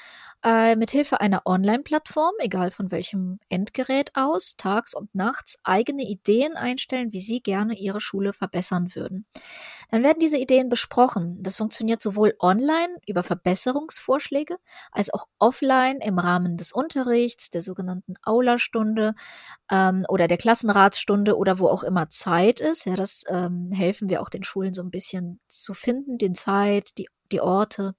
äh, 0.44 0.76
mit 0.76 0.92
Hilfe 0.92 1.22
einer 1.22 1.44
Online-Plattform, 1.46 2.34
egal 2.40 2.72
von 2.72 2.92
welchem 2.92 3.40
Endgerät 3.50 4.12
aus, 4.16 4.56
tags 4.58 4.94
und 4.94 5.14
nachts 5.14 5.60
eigene 5.64 6.04
Ideen 6.04 6.56
einstellen, 6.56 7.14
wie 7.14 7.22
sie 7.22 7.42
gerne 7.42 7.76
ihre 7.76 8.02
Schule 8.02 8.34
verbessern 8.34 8.96
würden. 8.96 9.26
Dann 9.92 10.04
werden 10.04 10.20
diese 10.20 10.38
Ideen 10.38 10.70
besprochen. 10.70 11.38
Das 11.42 11.58
funktioniert 11.58 12.02
sowohl 12.02 12.34
online 12.40 12.98
über 13.08 13.24
Verbesserungsvorschläge 13.24 14.58
als 14.92 15.14
auch 15.14 15.28
offline 15.38 16.00
im 16.00 16.18
Rahmen 16.18 16.56
des 16.56 16.72
Unterrichts, 16.72 17.50
der 17.50 17.62
sogenannten 17.62 18.14
Aula-Stunde 18.24 19.14
ähm, 19.70 20.06
oder 20.08 20.28
der 20.28 20.38
Klassenratsstunde 20.38 21.38
oder 21.38 21.60
wo 21.60 21.68
auch 21.68 21.84
immer 21.84 22.10
Zeit 22.10 22.62
ist. 22.62 22.86
Ja, 22.86 22.96
das 22.96 23.26
ähm, 23.28 23.72
helfen 23.74 24.10
wir 24.10 24.22
auch 24.22 24.30
den 24.30 24.44
Schulen 24.44 24.74
so 24.74 24.82
ein 24.82 24.92
bisschen 24.92 25.42
zu 25.48 25.74
finden, 25.74 26.18
den 26.18 26.36
Zeit, 26.36 26.98
die, 26.98 27.10
die 27.32 27.42
Orte. 27.42 27.94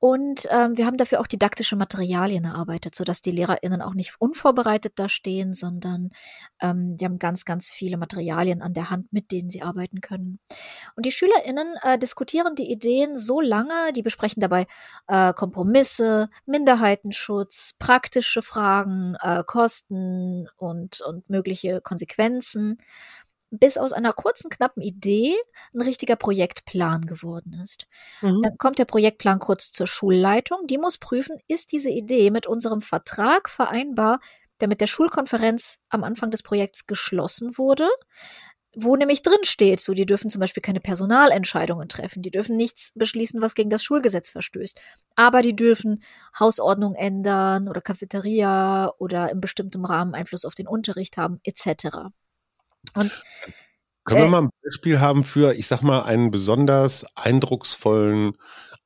Und 0.00 0.48
ähm, 0.50 0.78
wir 0.78 0.86
haben 0.86 0.96
dafür 0.96 1.20
auch 1.20 1.26
didaktische 1.26 1.76
Materialien 1.76 2.44
erarbeitet, 2.44 2.94
sodass 2.94 3.20
die 3.20 3.32
LehrerInnen 3.32 3.82
auch 3.82 3.92
nicht 3.92 4.14
unvorbereitet 4.18 4.94
da 4.96 5.10
stehen, 5.10 5.52
sondern 5.52 6.08
ähm, 6.58 6.96
die 6.96 7.04
haben 7.04 7.18
ganz, 7.18 7.44
ganz 7.44 7.70
viele 7.70 7.98
Materialien 7.98 8.62
an 8.62 8.72
der 8.72 8.88
Hand, 8.88 9.12
mit 9.12 9.30
denen 9.30 9.50
sie 9.50 9.60
arbeiten 9.60 10.00
können. 10.00 10.38
Und 10.96 11.04
die 11.04 11.12
SchülerInnen 11.12 11.74
äh, 11.82 11.98
diskutieren 11.98 12.54
die 12.54 12.72
Ideen 12.72 13.14
so 13.14 13.42
lange, 13.42 13.92
die 13.94 14.00
besprechen 14.00 14.40
dabei 14.40 14.66
äh, 15.06 15.34
Kompromisse, 15.34 16.30
Minderheitenschutz, 16.46 17.74
praktische 17.78 18.40
Fragen, 18.40 19.16
äh, 19.20 19.44
Kosten 19.46 20.48
und, 20.56 21.02
und 21.02 21.28
mögliche 21.28 21.82
Konsequenzen 21.82 22.78
bis 23.50 23.76
aus 23.76 23.92
einer 23.92 24.12
kurzen, 24.12 24.50
knappen 24.50 24.82
Idee 24.82 25.34
ein 25.74 25.82
richtiger 25.82 26.16
Projektplan 26.16 27.02
geworden 27.02 27.60
ist. 27.62 27.86
Mhm. 28.20 28.42
Dann 28.42 28.58
kommt 28.58 28.78
der 28.78 28.84
Projektplan 28.84 29.38
kurz 29.38 29.72
zur 29.72 29.86
Schulleitung. 29.86 30.66
Die 30.66 30.78
muss 30.78 30.98
prüfen, 30.98 31.38
ist 31.48 31.72
diese 31.72 31.90
Idee 31.90 32.30
mit 32.30 32.46
unserem 32.46 32.80
Vertrag 32.80 33.50
vereinbar, 33.50 34.20
der 34.60 34.68
mit 34.68 34.80
der 34.80 34.86
Schulkonferenz 34.86 35.80
am 35.88 36.04
Anfang 36.04 36.30
des 36.30 36.42
Projekts 36.42 36.86
geschlossen 36.86 37.56
wurde 37.58 37.88
wo 38.74 38.94
nämlich 38.94 39.22
drin 39.22 39.42
steht, 39.42 39.80
so 39.80 39.94
die 39.94 40.06
dürfen 40.06 40.30
zum 40.30 40.40
Beispiel 40.40 40.62
keine 40.62 40.80
Personalentscheidungen 40.80 41.88
treffen, 41.88 42.22
die 42.22 42.30
dürfen 42.30 42.56
nichts 42.56 42.92
beschließen, 42.94 43.40
was 43.40 43.54
gegen 43.54 43.70
das 43.70 43.82
Schulgesetz 43.82 44.30
verstößt, 44.30 44.78
aber 45.16 45.42
die 45.42 45.56
dürfen 45.56 46.02
Hausordnung 46.38 46.94
ändern 46.94 47.68
oder 47.68 47.80
Cafeteria 47.80 48.92
oder 48.98 49.30
in 49.30 49.40
bestimmtem 49.40 49.84
Rahmen 49.84 50.14
Einfluss 50.14 50.44
auf 50.44 50.54
den 50.54 50.68
Unterricht 50.68 51.16
haben 51.16 51.40
etc. 51.42 52.10
Und 52.94 53.22
können 54.04 54.20
wir 54.20 54.26
äh, 54.26 54.30
mal 54.30 54.42
ein 54.42 54.50
Beispiel 54.64 55.00
haben 55.00 55.24
für, 55.24 55.54
ich 55.54 55.66
sag 55.66 55.82
mal, 55.82 56.02
einen 56.02 56.30
besonders 56.30 57.04
eindrucksvollen 57.14 58.32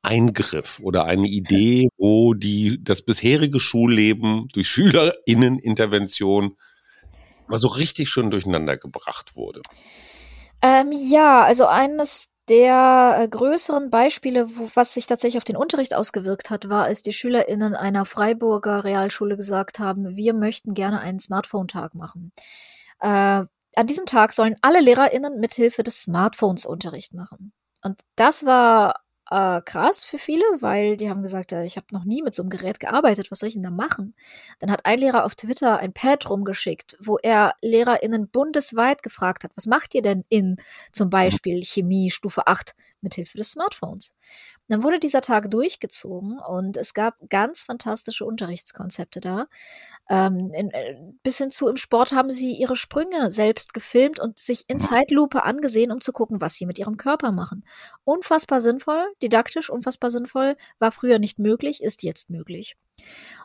Eingriff 0.03 0.81
oder 0.83 1.05
eine 1.05 1.29
Idee, 1.29 1.89
wo 1.97 2.35
die, 2.35 2.83
das 2.83 3.03
bisherige 3.03 3.59
Schulleben 3.59 4.49
durch 4.53 4.69
SchülerInnenintervention 4.69 6.57
mal 7.47 7.59
so 7.59 7.69
richtig 7.69 8.11
schon 8.11 8.31
durcheinander 8.31 8.77
gebracht 8.77 9.35
wurde? 9.35 9.63
Ähm, 10.63 10.93
ja, 10.93 11.43
also 11.45 11.67
eines 11.67 12.29
der 12.49 13.19
äh, 13.21 13.29
größeren 13.29 13.91
Beispiele, 13.91 14.49
wo, 14.57 14.69
was 14.75 14.95
sich 14.95 15.07
tatsächlich 15.07 15.39
auf 15.39 15.45
den 15.45 15.57
Unterricht 15.57 15.95
ausgewirkt 15.95 16.51
hat, 16.51 16.69
war, 16.69 16.85
als 16.85 17.01
die 17.01 17.13
SchülerInnen 17.13 17.75
einer 17.75 18.05
Freiburger 18.05 18.85
Realschule 18.85 19.37
gesagt 19.37 19.79
haben, 19.79 20.17
wir 20.17 20.35
möchten 20.35 20.75
gerne 20.75 21.01
einen 21.01 21.19
Smartphone-Tag 21.19 21.95
machen. 21.95 22.33
Äh, 23.01 23.45
an 23.77 23.87
diesem 23.87 24.07
Tag 24.07 24.33
sollen 24.33 24.57
alle 24.63 24.81
LehrerInnen 24.81 25.39
mithilfe 25.41 25.83
des 25.83 26.03
Smartphones 26.03 26.67
Unterricht 26.67 27.15
machen. 27.15 27.53
Und 27.83 28.01
das 28.17 28.47
war 28.47 29.05
äh, 29.31 29.63
krass 29.63 30.05
für 30.05 30.19
viele, 30.19 30.45
weil 30.61 30.97
die 30.97 31.09
haben 31.09 31.23
gesagt, 31.23 31.53
ja, 31.53 31.63
ich 31.63 31.77
habe 31.77 31.87
noch 31.91 32.05
nie 32.05 32.23
mit 32.23 32.35
so 32.35 32.43
einem 32.43 32.51
Gerät 32.51 32.81
gearbeitet, 32.81 33.31
was 33.31 33.39
soll 33.39 33.49
ich 33.49 33.55
denn 33.55 33.63
da 33.63 33.71
machen? 33.71 34.15
Dann 34.59 34.71
hat 34.71 34.85
ein 34.85 34.99
Lehrer 34.99 35.25
auf 35.25 35.35
Twitter 35.35 35.79
ein 35.79 35.93
Pad 35.93 36.29
rumgeschickt, 36.29 36.97
wo 37.01 37.17
er 37.19 37.55
LehrerInnen 37.63 38.29
bundesweit 38.29 39.03
gefragt 39.03 39.45
hat, 39.45 39.53
was 39.55 39.67
macht 39.67 39.95
ihr 39.95 40.03
denn 40.03 40.25
in 40.29 40.57
zum 40.93 41.11
Beispiel 41.11 41.63
Chemie 41.63 42.11
Stufe 42.11 42.47
8 42.47 42.75
mithilfe 43.01 43.39
des 43.39 43.51
Smartphones? 43.51 44.15
Dann 44.69 44.83
wurde 44.83 44.99
dieser 44.99 45.21
Tag 45.21 45.51
durchgezogen 45.51 46.39
und 46.39 46.77
es 46.77 46.95
gab 46.95 47.17
ganz 47.29 47.63
fantastische 47.63 48.25
Unterrichtskonzepte 48.25 49.21
da. 49.21 49.47
Ähm, 50.09 50.51
in, 50.55 50.71
äh, 50.71 50.97
bis 51.23 51.39
hin 51.39 51.51
zu 51.51 51.69
im 51.69 51.77
Sport 51.77 52.13
haben 52.13 52.31
sie 52.31 52.53
ihre 52.53 52.77
Sprünge 52.77 53.31
selbst 53.31 53.75
gefilmt 53.75 54.21
und 54.21 54.39
sich 54.39 54.65
in 54.69 54.81
Zeitlupe 54.81 55.43
angesehen, 55.43 55.93
um 55.93 56.01
zu 56.01 56.13
gucken, 56.13 56.41
was 56.41 56.55
sie 56.55 56.67
mit 56.67 56.79
ihrem 56.79 56.97
Körper 56.97 57.31
machen. 57.31 57.65
Unfassbar 58.05 58.61
sinnvoll, 58.61 59.05
didaktisch 59.23 59.69
unfassbar 59.69 60.11
sinnvoll, 60.11 60.57
war 60.79 60.93
früher 60.93 61.19
nicht 61.19 61.39
möglich, 61.39 61.83
ist 61.83 62.03
jetzt 62.03 62.31
möglich. 62.31 62.77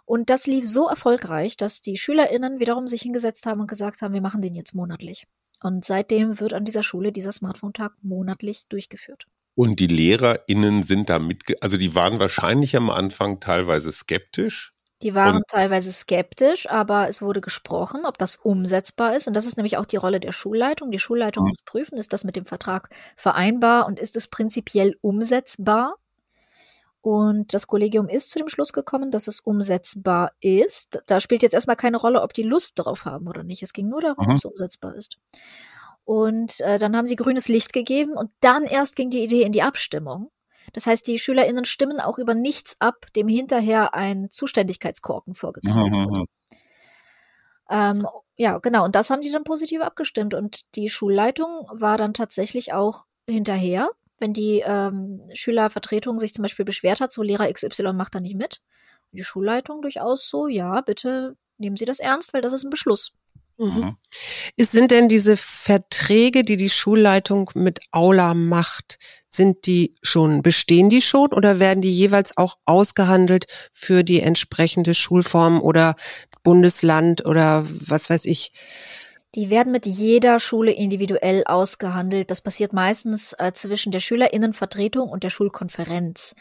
Und 0.06 0.30
das 0.30 0.48
lief 0.48 0.68
so 0.68 0.88
erfolgreich, 0.88 1.58
dass 1.58 1.82
die 1.82 1.98
SchülerInnen 1.98 2.60
wiederum 2.60 2.88
sich 2.88 3.02
hingesetzt 3.02 3.46
haben 3.46 3.62
und 3.62 3.68
gesagt 3.68 4.02
haben, 4.02 4.14
wir 4.14 4.22
machen 4.22 4.42
den 4.42 4.56
jetzt 4.56 4.74
monatlich. 4.74 5.28
Und 5.62 5.84
seitdem 5.84 6.40
wird 6.40 6.54
an 6.54 6.66
dieser 6.66 6.84
Schule 6.84 7.12
dieser 7.12 7.32
Smartphone-Tag 7.34 7.94
monatlich 8.02 8.66
durchgeführt. 8.70 9.28
Und 9.60 9.82
die 9.82 9.88
LehrerInnen 9.88 10.84
sind 10.84 11.10
da 11.10 11.20
mit, 11.20 11.62
also 11.62 11.76
die 11.76 11.94
waren 11.94 12.18
wahrscheinlich 12.18 12.78
am 12.78 12.90
Anfang 12.90 13.42
teilweise 13.42 13.92
skeptisch. 13.92 14.74
Die 15.02 15.16
waren 15.16 15.36
und 15.36 15.48
teilweise 15.50 15.92
skeptisch, 15.92 16.70
aber 16.70 17.10
es 17.10 17.22
wurde 17.22 17.42
gesprochen, 17.42 18.06
ob 18.06 18.18
das 18.18 18.38
umsetzbar 18.38 19.18
ist. 19.18 19.28
Und 19.28 19.36
das 19.36 19.46
ist 19.46 19.58
nämlich 19.58 19.76
auch 19.76 19.86
die 19.86 19.98
Rolle 19.98 20.22
der 20.22 20.32
Schulleitung. 20.32 20.92
Die 20.92 21.00
Schulleitung 21.00 21.44
mhm. 21.44 21.50
muss 21.50 21.62
prüfen, 21.64 21.98
ist 21.98 22.14
das 22.14 22.24
mit 22.24 22.38
dem 22.38 22.46
Vertrag 22.46 22.88
vereinbar 23.18 23.86
und 23.86 24.00
ist 24.00 24.16
es 24.16 24.30
prinzipiell 24.30 24.96
umsetzbar? 25.02 25.98
Und 27.02 27.54
das 27.54 27.68
Kollegium 27.68 28.08
ist 28.08 28.32
zu 28.32 28.40
dem 28.40 28.48
Schluss 28.48 28.72
gekommen, 28.72 29.12
dass 29.12 29.28
es 29.28 29.42
umsetzbar 29.42 30.32
ist. 30.40 31.04
Da 31.08 31.20
spielt 31.20 31.42
jetzt 31.42 31.54
erstmal 31.54 31.76
keine 31.76 31.98
Rolle, 31.98 32.22
ob 32.22 32.34
die 32.34 32.44
Lust 32.44 32.80
darauf 32.80 33.04
haben 33.04 33.28
oder 33.28 33.44
nicht. 33.44 33.62
Es 33.62 33.74
ging 33.74 33.90
nur 33.90 34.00
darum, 34.00 34.24
mhm. 34.26 34.32
ob 34.32 34.38
es 34.38 34.46
umsetzbar 34.46 34.96
ist. 34.96 35.18
Und 36.10 36.60
äh, 36.62 36.80
dann 36.80 36.98
haben 36.98 37.06
sie 37.06 37.16
grünes 37.16 37.50
Licht 37.50 37.72
gegeben 37.72 38.14
und 38.14 38.32
dann 38.40 38.64
erst 38.64 38.96
ging 38.96 39.12
die 39.12 39.24
Idee 39.24 39.44
in 39.44 39.52
die 39.52 39.62
Abstimmung. 39.62 40.32
Das 40.74 40.88
heißt, 40.88 41.06
die 41.06 41.20
SchülerInnen 41.20 41.66
stimmen 41.66 42.00
auch 42.00 42.18
über 42.18 42.34
nichts 42.34 42.76
ab, 42.80 43.06
dem 43.16 43.28
hinterher 43.28 43.94
ein 43.94 44.32
Zuständigkeitskorken 44.32 45.36
vorgegeben 45.36 45.78
mhm. 45.78 46.06
wurde. 46.06 46.26
Ähm, 47.70 48.08
ja, 48.38 48.58
genau. 48.58 48.86
Und 48.86 48.96
das 48.96 49.12
haben 49.12 49.22
die 49.22 49.32
dann 49.32 49.44
positiv 49.44 49.82
abgestimmt. 49.82 50.34
Und 50.34 50.62
die 50.76 50.90
Schulleitung 50.90 51.68
war 51.72 52.00
dann 52.00 52.16
tatsächlich 52.16 52.74
auch 52.74 53.06
hinterher 53.30 53.92
wenn 54.20 54.34
die 54.34 54.62
ähm, 54.66 55.22
Schülervertretung 55.34 56.20
sich 56.20 56.34
zum 56.34 56.44
Beispiel 56.44 56.66
beschwert 56.66 57.00
hat, 57.00 57.14
so 57.14 57.24
Lehrer 57.24 57.50
XY 57.52 57.94
macht 57.94 58.16
da 58.16 58.20
nicht 58.20 58.36
mit. 58.36 58.62
Die 59.12 59.24
Schulleitung 59.24 59.82
durchaus 59.82 60.28
so, 60.28 60.48
ja, 60.48 60.82
bitte 60.82 61.38
nehmen 61.58 61.78
Sie 61.78 61.86
das 61.86 62.00
ernst, 62.00 62.34
weil 62.34 62.42
das 62.42 62.52
ist 62.52 62.64
ein 62.64 62.70
Beschluss. 62.70 63.14
Mhm. 63.60 63.98
Ist, 64.56 64.72
sind 64.72 64.92
denn 64.92 65.10
diese 65.10 65.36
Verträge, 65.36 66.44
die 66.44 66.56
die 66.56 66.70
Schulleitung 66.70 67.52
mit 67.56 67.82
Aula 67.92 68.34
macht, 68.34 68.98
sind 69.28 69.68
die 69.68 69.96
schon, 70.02 70.42
bestehen 70.42 70.90
die 70.90 71.02
schon 71.02 71.34
oder 71.34 71.60
werden 71.60 71.82
die 71.82 71.94
jeweils 71.94 72.38
auch 72.38 72.56
ausgehandelt 72.66 73.48
für 73.74 74.04
die 74.04 74.22
entsprechende 74.22 74.96
Schulform 74.96 75.62
oder 75.62 75.96
Bundesland 76.42 77.26
oder 77.26 77.68
was 77.68 78.10
weiß 78.10 78.26
ich? 78.26 78.54
Die 79.36 79.50
werden 79.50 79.74
mit 79.74 79.86
jeder 79.86 80.40
Schule 80.40 80.72
individuell 80.72 81.44
ausgehandelt. 81.44 82.32
Das 82.32 82.42
passiert 82.42 82.72
meistens 82.72 83.34
äh, 83.38 83.52
zwischen 83.52 83.92
der 83.92 84.00
Schülerinnenvertretung 84.00 85.10
und 85.10 85.24
der 85.24 85.30
Schulkonferenz. 85.30 86.34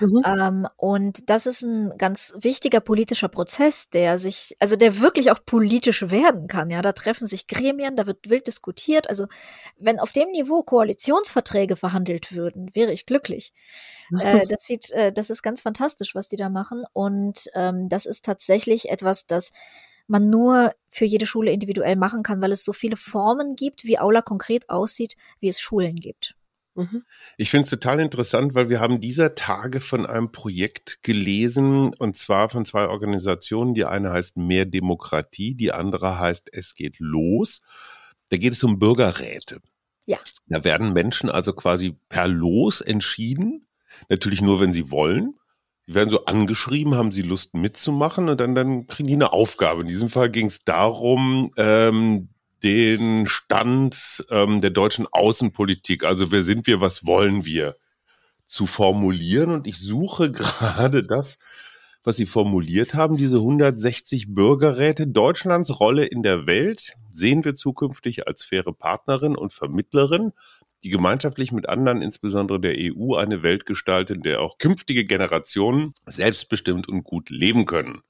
Mhm. 0.00 0.22
Ähm, 0.24 0.68
und 0.76 1.28
das 1.28 1.46
ist 1.46 1.62
ein 1.62 1.96
ganz 1.98 2.36
wichtiger 2.40 2.80
politischer 2.80 3.28
Prozess, 3.28 3.90
der 3.90 4.18
sich, 4.18 4.54
also 4.58 4.76
der 4.76 5.00
wirklich 5.00 5.30
auch 5.30 5.44
politisch 5.44 6.10
werden 6.10 6.48
kann. 6.48 6.70
Ja, 6.70 6.82
da 6.82 6.92
treffen 6.92 7.26
sich 7.26 7.46
Gremien, 7.46 7.96
da 7.96 8.06
wird 8.06 8.30
wild 8.30 8.46
diskutiert. 8.46 9.08
Also 9.08 9.26
wenn 9.78 10.00
auf 10.00 10.12
dem 10.12 10.30
Niveau 10.30 10.62
Koalitionsverträge 10.62 11.76
verhandelt 11.76 12.32
würden, 12.34 12.70
wäre 12.74 12.92
ich 12.92 13.06
glücklich. 13.06 13.52
Äh, 14.18 14.44
das 14.48 14.64
sieht, 14.64 14.90
äh, 14.90 15.12
das 15.12 15.30
ist 15.30 15.40
ganz 15.40 15.60
fantastisch, 15.60 16.16
was 16.16 16.26
die 16.26 16.34
da 16.34 16.48
machen. 16.48 16.82
Und 16.92 17.48
ähm, 17.54 17.88
das 17.88 18.06
ist 18.06 18.24
tatsächlich 18.24 18.90
etwas, 18.90 19.28
das 19.28 19.52
man 20.08 20.28
nur 20.28 20.74
für 20.88 21.04
jede 21.04 21.26
Schule 21.26 21.52
individuell 21.52 21.94
machen 21.94 22.24
kann, 22.24 22.42
weil 22.42 22.50
es 22.50 22.64
so 22.64 22.72
viele 22.72 22.96
Formen 22.96 23.54
gibt, 23.54 23.84
wie 23.84 24.00
Aula 24.00 24.20
konkret 24.20 24.68
aussieht, 24.68 25.14
wie 25.38 25.48
es 25.48 25.60
Schulen 25.60 25.94
gibt. 25.94 26.34
Mhm. 26.74 27.04
Ich 27.36 27.50
finde 27.50 27.64
es 27.64 27.70
total 27.70 28.00
interessant, 28.00 28.54
weil 28.54 28.68
wir 28.68 28.80
haben 28.80 29.00
dieser 29.00 29.34
Tage 29.34 29.80
von 29.80 30.06
einem 30.06 30.32
Projekt 30.32 31.02
gelesen, 31.02 31.92
und 31.98 32.16
zwar 32.16 32.48
von 32.50 32.64
zwei 32.64 32.88
Organisationen. 32.88 33.74
Die 33.74 33.84
eine 33.84 34.12
heißt 34.12 34.36
Mehr 34.36 34.66
Demokratie, 34.66 35.54
die 35.54 35.72
andere 35.72 36.18
heißt 36.18 36.50
Es 36.52 36.74
geht 36.74 36.98
los. 36.98 37.62
Da 38.28 38.36
geht 38.36 38.52
es 38.52 38.62
um 38.62 38.78
Bürgerräte. 38.78 39.60
Ja. 40.06 40.18
Da 40.46 40.64
werden 40.64 40.92
Menschen 40.92 41.28
also 41.28 41.52
quasi 41.52 41.96
per 42.08 42.28
Los 42.28 42.80
entschieden. 42.80 43.66
Natürlich 44.08 44.40
nur, 44.40 44.60
wenn 44.60 44.72
sie 44.72 44.90
wollen. 44.90 45.34
Die 45.86 45.94
werden 45.94 46.10
so 46.10 46.24
angeschrieben, 46.24 46.94
haben 46.94 47.10
sie 47.10 47.22
Lust 47.22 47.54
mitzumachen 47.54 48.28
und 48.28 48.40
dann, 48.40 48.54
dann 48.54 48.86
kriegen 48.86 49.08
die 49.08 49.14
eine 49.14 49.32
Aufgabe. 49.32 49.82
In 49.82 49.88
diesem 49.88 50.08
Fall 50.08 50.30
ging 50.30 50.46
es 50.46 50.64
darum, 50.64 51.50
ähm, 51.56 52.28
den 52.62 53.26
Stand 53.26 54.24
ähm, 54.30 54.60
der 54.60 54.70
deutschen 54.70 55.06
Außenpolitik, 55.10 56.04
also 56.04 56.30
wer 56.30 56.42
sind 56.42 56.66
wir, 56.66 56.80
was 56.80 57.06
wollen 57.06 57.44
wir, 57.44 57.76
zu 58.46 58.66
formulieren. 58.66 59.50
Und 59.50 59.66
ich 59.66 59.78
suche 59.78 60.30
gerade 60.32 61.02
das, 61.02 61.38
was 62.02 62.16
Sie 62.16 62.26
formuliert 62.26 62.94
haben, 62.94 63.16
diese 63.16 63.36
160 63.36 64.34
Bürgerräte. 64.34 65.06
Deutschlands 65.06 65.80
Rolle 65.80 66.06
in 66.06 66.22
der 66.22 66.46
Welt 66.46 66.94
sehen 67.12 67.44
wir 67.44 67.54
zukünftig 67.54 68.26
als 68.26 68.42
faire 68.44 68.72
Partnerin 68.72 69.36
und 69.36 69.52
Vermittlerin 69.52 70.32
die 70.82 70.88
gemeinschaftlich 70.88 71.52
mit 71.52 71.68
anderen, 71.68 72.02
insbesondere 72.02 72.60
der 72.60 72.74
EU, 72.78 73.14
eine 73.14 73.42
Welt 73.42 73.66
gestaltet, 73.66 74.16
in 74.16 74.22
der 74.22 74.40
auch 74.40 74.58
künftige 74.58 75.04
Generationen 75.04 75.92
selbstbestimmt 76.06 76.88
und 76.88 77.04
gut 77.04 77.30
leben 77.30 77.66
können. 77.66 78.02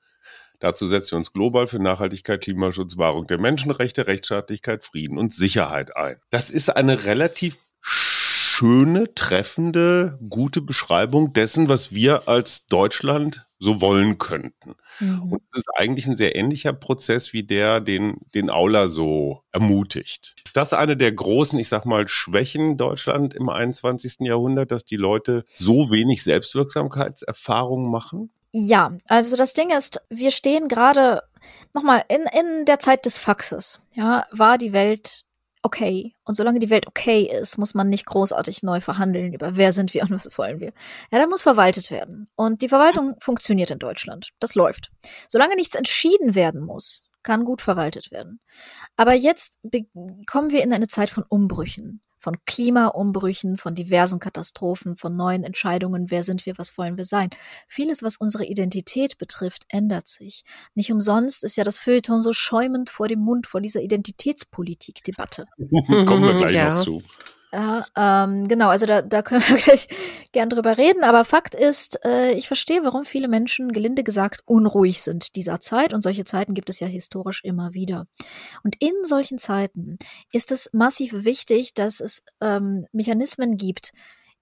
Dazu 0.60 0.86
setzen 0.86 1.12
wir 1.12 1.18
uns 1.18 1.32
global 1.32 1.66
für 1.66 1.78
Nachhaltigkeit, 1.78 2.42
Klimaschutz, 2.42 2.96
Wahrung 2.96 3.26
der 3.26 3.38
Menschenrechte, 3.38 4.06
Rechtsstaatlichkeit, 4.06 4.84
Frieden 4.84 5.18
und 5.18 5.34
Sicherheit 5.34 5.96
ein. 5.96 6.16
Das 6.30 6.50
ist 6.50 6.76
eine 6.76 7.04
relativ 7.04 7.56
schöne, 7.80 9.14
treffende, 9.14 10.18
gute 10.28 10.60
Beschreibung 10.60 11.32
dessen, 11.32 11.68
was 11.70 11.94
wir 11.94 12.28
als 12.28 12.66
Deutschland 12.66 13.46
so 13.58 13.80
wollen 13.80 14.18
könnten. 14.18 14.74
Mhm. 14.98 15.32
Und 15.32 15.42
es 15.50 15.58
ist 15.58 15.70
eigentlich 15.76 16.06
ein 16.06 16.16
sehr 16.18 16.36
ähnlicher 16.36 16.74
Prozess 16.74 17.32
wie 17.32 17.42
der, 17.42 17.80
den, 17.80 18.18
den 18.34 18.50
Aula 18.50 18.88
so 18.88 19.42
ermutigt. 19.52 20.34
Ist 20.44 20.56
das 20.56 20.74
eine 20.74 20.96
der 20.96 21.12
großen, 21.12 21.58
ich 21.58 21.68
sag 21.68 21.86
mal, 21.86 22.06
Schwächen 22.06 22.76
Deutschland 22.76 23.32
im 23.32 23.48
21. 23.48 24.16
Jahrhundert, 24.20 24.70
dass 24.70 24.84
die 24.84 24.96
Leute 24.96 25.44
so 25.54 25.90
wenig 25.90 26.22
Selbstwirksamkeitserfahrungen 26.22 27.90
machen? 27.90 28.30
Ja, 28.52 28.96
also 29.08 29.36
das 29.36 29.54
Ding 29.54 29.70
ist, 29.70 30.00
wir 30.08 30.30
stehen 30.30 30.68
gerade 30.68 31.22
nochmal 31.72 32.04
in, 32.08 32.24
in 32.38 32.64
der 32.64 32.78
Zeit 32.78 33.06
des 33.06 33.18
Faxes. 33.18 33.80
Ja, 33.94 34.26
war 34.32 34.58
die 34.58 34.72
Welt 34.72 35.24
okay. 35.62 36.14
Und 36.24 36.36
solange 36.36 36.58
die 36.58 36.70
Welt 36.70 36.86
okay 36.86 37.22
ist, 37.22 37.58
muss 37.58 37.74
man 37.74 37.88
nicht 37.88 38.06
großartig 38.06 38.62
neu 38.62 38.80
verhandeln 38.80 39.32
über 39.32 39.56
wer 39.56 39.72
sind 39.72 39.94
wir 39.94 40.02
und 40.02 40.10
was 40.10 40.36
wollen 40.38 40.60
wir. 40.60 40.72
Ja, 41.10 41.18
da 41.18 41.26
muss 41.26 41.42
verwaltet 41.42 41.90
werden. 41.90 42.28
Und 42.34 42.62
die 42.62 42.68
Verwaltung 42.68 43.16
funktioniert 43.20 43.70
in 43.70 43.78
Deutschland. 43.78 44.30
Das 44.40 44.54
läuft. 44.54 44.90
Solange 45.28 45.56
nichts 45.56 45.74
entschieden 45.74 46.34
werden 46.34 46.60
muss, 46.62 47.09
kann 47.22 47.44
gut 47.44 47.60
verwaltet 47.60 48.10
werden. 48.10 48.40
Aber 48.96 49.14
jetzt 49.14 49.58
kommen 50.26 50.50
wir 50.50 50.62
in 50.62 50.72
eine 50.72 50.88
Zeit 50.88 51.10
von 51.10 51.24
Umbrüchen 51.28 52.02
von 52.20 52.36
Klimaumbrüchen, 52.44 53.56
von 53.56 53.74
diversen 53.74 54.20
Katastrophen, 54.20 54.94
von 54.94 55.16
neuen 55.16 55.42
Entscheidungen, 55.42 56.10
wer 56.10 56.22
sind 56.22 56.44
wir, 56.46 56.58
was 56.58 56.76
wollen 56.76 56.98
wir 56.98 57.04
sein. 57.04 57.30
Vieles, 57.66 58.02
was 58.02 58.18
unsere 58.18 58.44
Identität 58.44 59.16
betrifft, 59.18 59.64
ändert 59.68 60.06
sich. 60.06 60.44
Nicht 60.74 60.92
umsonst 60.92 61.42
ist 61.42 61.56
ja 61.56 61.64
das 61.64 61.78
Feuilleton 61.78 62.20
so 62.20 62.32
schäumend 62.32 62.90
vor 62.90 63.08
dem 63.08 63.20
Mund 63.20 63.46
vor 63.46 63.60
dieser 63.60 63.80
Identitätspolitik-Debatte. 63.80 65.46
Kommen 65.58 66.22
wir 66.22 66.34
gleich 66.34 66.54
ja. 66.54 66.74
noch 66.74 66.84
zu. 66.84 67.02
Ja, 67.52 67.84
ähm, 67.96 68.46
genau, 68.46 68.68
also 68.68 68.86
da, 68.86 69.02
da 69.02 69.22
können 69.22 69.42
wir 69.42 69.56
gleich 69.56 69.88
gern 70.32 70.50
drüber 70.50 70.78
reden. 70.78 71.02
Aber 71.02 71.24
Fakt 71.24 71.54
ist, 71.54 72.04
äh, 72.04 72.32
ich 72.32 72.46
verstehe, 72.46 72.84
warum 72.84 73.04
viele 73.04 73.26
Menschen, 73.26 73.72
gelinde 73.72 74.04
gesagt, 74.04 74.42
unruhig 74.46 75.02
sind 75.02 75.34
dieser 75.34 75.58
Zeit. 75.60 75.92
Und 75.92 76.00
solche 76.00 76.24
Zeiten 76.24 76.54
gibt 76.54 76.70
es 76.70 76.78
ja 76.78 76.86
historisch 76.86 77.42
immer 77.42 77.72
wieder. 77.72 78.06
Und 78.62 78.76
in 78.80 78.92
solchen 79.02 79.38
Zeiten 79.38 79.98
ist 80.32 80.52
es 80.52 80.70
massiv 80.72 81.24
wichtig, 81.24 81.74
dass 81.74 82.00
es 82.00 82.24
ähm, 82.40 82.86
Mechanismen 82.92 83.56
gibt, 83.56 83.92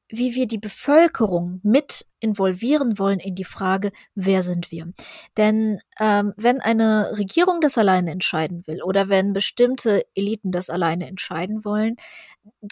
wie 0.09 0.35
wir 0.35 0.47
die 0.47 0.59
Bevölkerung 0.59 1.61
mit 1.62 2.07
involvieren 2.21 2.99
wollen 2.99 3.21
in 3.21 3.35
die 3.35 3.44
Frage, 3.44 3.92
wer 4.14 4.42
sind 4.42 4.71
wir. 4.71 4.92
Denn 5.37 5.81
ähm, 6.01 6.33
wenn 6.37 6.61
eine 6.61 7.16
Regierung 7.16 7.61
das 7.61 7.79
alleine 7.79 8.11
entscheiden 8.11 8.66
will 8.66 8.83
oder 8.83 9.09
wenn 9.09 9.33
bestimmte 9.33 10.05
Eliten 10.14 10.51
das 10.51 10.71
alleine 10.71 11.07
entscheiden 11.07 11.64
wollen, 11.64 11.97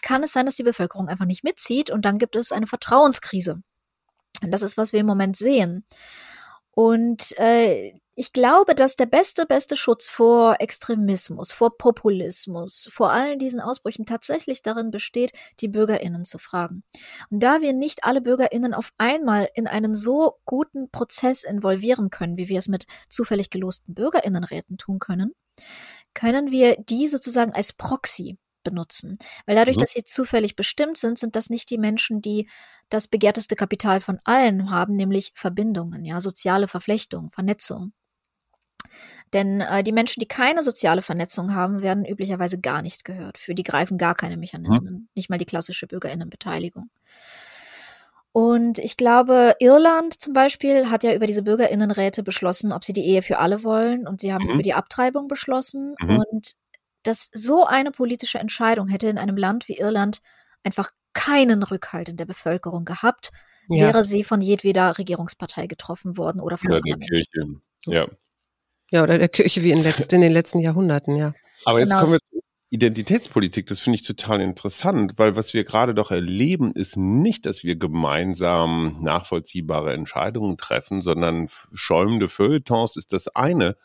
kann 0.01 0.23
es 0.23 0.33
sein, 0.33 0.45
dass 0.45 0.55
die 0.55 0.63
Bevölkerung 0.63 1.07
einfach 1.07 1.25
nicht 1.25 1.43
mitzieht 1.43 1.91
und 1.91 2.05
dann 2.05 2.17
gibt 2.17 2.35
es 2.35 2.51
eine 2.51 2.67
Vertrauenskrise. 2.67 3.61
Und 4.41 4.51
das 4.51 4.61
ist, 4.61 4.77
was 4.77 4.93
wir 4.93 4.99
im 4.99 5.07
Moment 5.07 5.35
sehen. 5.35 5.85
Und 6.71 7.37
äh, 7.39 7.93
ich 8.19 8.33
glaube, 8.33 8.73
dass 8.73 8.95
der 8.95 9.05
beste, 9.05 9.45
beste 9.45 9.77
Schutz 9.77 10.09
vor 10.09 10.55
Extremismus, 10.59 11.51
vor 11.51 11.77
Populismus, 11.77 12.89
vor 12.91 13.11
allen 13.11 13.37
diesen 13.37 13.61
Ausbrüchen 13.61 14.07
tatsächlich 14.07 14.63
darin 14.63 14.89
besteht, 14.89 15.33
die 15.59 15.67
BürgerInnen 15.67 16.25
zu 16.25 16.39
fragen. 16.39 16.81
Und 17.29 17.43
da 17.43 17.61
wir 17.61 17.73
nicht 17.73 18.05
alle 18.05 18.19
BürgerInnen 18.21 18.73
auf 18.73 18.91
einmal 18.97 19.47
in 19.53 19.67
einen 19.67 19.93
so 19.93 20.39
guten 20.45 20.89
Prozess 20.89 21.43
involvieren 21.43 22.09
können, 22.09 22.37
wie 22.37 22.49
wir 22.49 22.57
es 22.57 22.67
mit 22.67 22.87
zufällig 23.07 23.51
gelosten 23.51 23.93
BürgerInnenräten 23.93 24.79
tun 24.79 24.97
können, 24.97 25.33
können 26.15 26.49
wir 26.49 26.75
die 26.77 27.07
sozusagen 27.07 27.53
als 27.53 27.71
Proxy 27.71 28.39
benutzen. 28.63 29.19
Weil 29.45 29.57
dadurch, 29.57 29.77
mhm. 29.77 29.81
dass 29.81 29.91
sie 29.91 30.03
zufällig 30.03 30.55
bestimmt 30.55 30.97
sind, 30.97 31.19
sind 31.19 31.35
das 31.35 31.51
nicht 31.51 31.69
die 31.69 31.77
Menschen, 31.77 32.23
die 32.23 32.49
das 32.89 33.07
begehrteste 33.07 33.55
Kapital 33.55 34.01
von 34.01 34.19
allen 34.23 34.71
haben, 34.71 34.95
nämlich 34.95 35.33
Verbindungen, 35.35 36.03
ja, 36.03 36.19
soziale 36.19 36.67
Verflechtung, 36.67 37.29
Vernetzung. 37.31 37.93
Denn 39.33 39.61
äh, 39.61 39.83
die 39.83 39.91
Menschen, 39.91 40.19
die 40.19 40.27
keine 40.27 40.63
soziale 40.63 41.01
Vernetzung 41.01 41.53
haben, 41.53 41.81
werden 41.81 42.05
üblicherweise 42.05 42.59
gar 42.59 42.81
nicht 42.81 43.05
gehört. 43.05 43.37
Für 43.37 43.55
die 43.55 43.63
greifen 43.63 43.97
gar 43.97 44.15
keine 44.15 44.37
Mechanismen, 44.37 44.93
mhm. 44.93 45.09
nicht 45.15 45.29
mal 45.29 45.37
die 45.37 45.45
klassische 45.45 45.87
Bürgerinnenbeteiligung. 45.87 46.89
Und 48.31 48.77
ich 48.77 48.97
glaube, 48.97 49.55
Irland 49.59 50.13
zum 50.13 50.33
Beispiel 50.33 50.91
hat 50.91 51.03
ja 51.03 51.15
über 51.15 51.25
diese 51.25 51.41
Bürgerinnenräte 51.41 52.21
beschlossen, 52.21 52.71
ob 52.71 52.83
sie 52.83 52.93
die 52.93 53.05
Ehe 53.05 53.23
für 53.23 53.39
alle 53.39 53.63
wollen. 53.63 54.07
Und 54.07 54.21
sie 54.21 54.31
haben 54.31 54.45
mhm. 54.45 54.51
über 54.51 54.61
die 54.61 54.75
Abtreibung 54.75 55.27
beschlossen. 55.27 55.95
Mhm. 55.99 56.19
Und 56.19 56.55
dass 57.03 57.29
so 57.33 57.65
eine 57.65 57.91
politische 57.91 58.37
Entscheidung 58.37 58.89
hätte 58.89 59.07
in 59.07 59.17
einem 59.17 59.37
Land 59.37 59.67
wie 59.67 59.77
Irland 59.77 60.21
einfach 60.63 60.91
keinen 61.13 61.63
Rückhalt 61.63 62.09
in 62.09 62.17
der 62.17 62.25
Bevölkerung 62.25 62.85
gehabt, 62.85 63.31
ja. 63.69 63.87
wäre 63.87 64.03
sie 64.03 64.23
von 64.23 64.39
jedweder 64.39 64.97
Regierungspartei 64.97 65.65
getroffen 65.65 66.17
worden 66.17 66.39
oder 66.39 66.57
von 66.57 66.71
ja, 66.71 66.79
der 66.79 66.97
Kirche. 66.97 67.45
Ja. 67.85 68.07
Ja, 68.91 69.03
oder 69.03 69.17
der 69.17 69.29
Kirche 69.29 69.63
wie 69.63 69.71
in, 69.71 69.83
letzt, 69.83 70.13
in 70.13 70.21
den 70.21 70.31
letzten 70.31 70.59
Jahrhunderten, 70.59 71.15
ja. 71.15 71.33
Aber 71.65 71.79
jetzt 71.79 71.89
genau. 71.89 72.01
kommen 72.01 72.13
wir 72.13 72.19
zur 72.31 72.41
Identitätspolitik. 72.69 73.67
Das 73.67 73.79
finde 73.79 73.95
ich 73.95 74.03
total 74.03 74.41
interessant, 74.41 75.13
weil 75.17 75.35
was 75.35 75.53
wir 75.53 75.63
gerade 75.63 75.93
doch 75.93 76.11
erleben, 76.11 76.71
ist 76.73 76.97
nicht, 76.97 77.45
dass 77.45 77.63
wir 77.63 77.75
gemeinsam 77.75 78.97
nachvollziehbare 79.01 79.93
Entscheidungen 79.93 80.57
treffen, 80.57 81.01
sondern 81.01 81.49
schäumende 81.73 82.29
Feuilletons 82.29 82.95
ist 82.95 83.13
das 83.13 83.27
eine, 83.29 83.75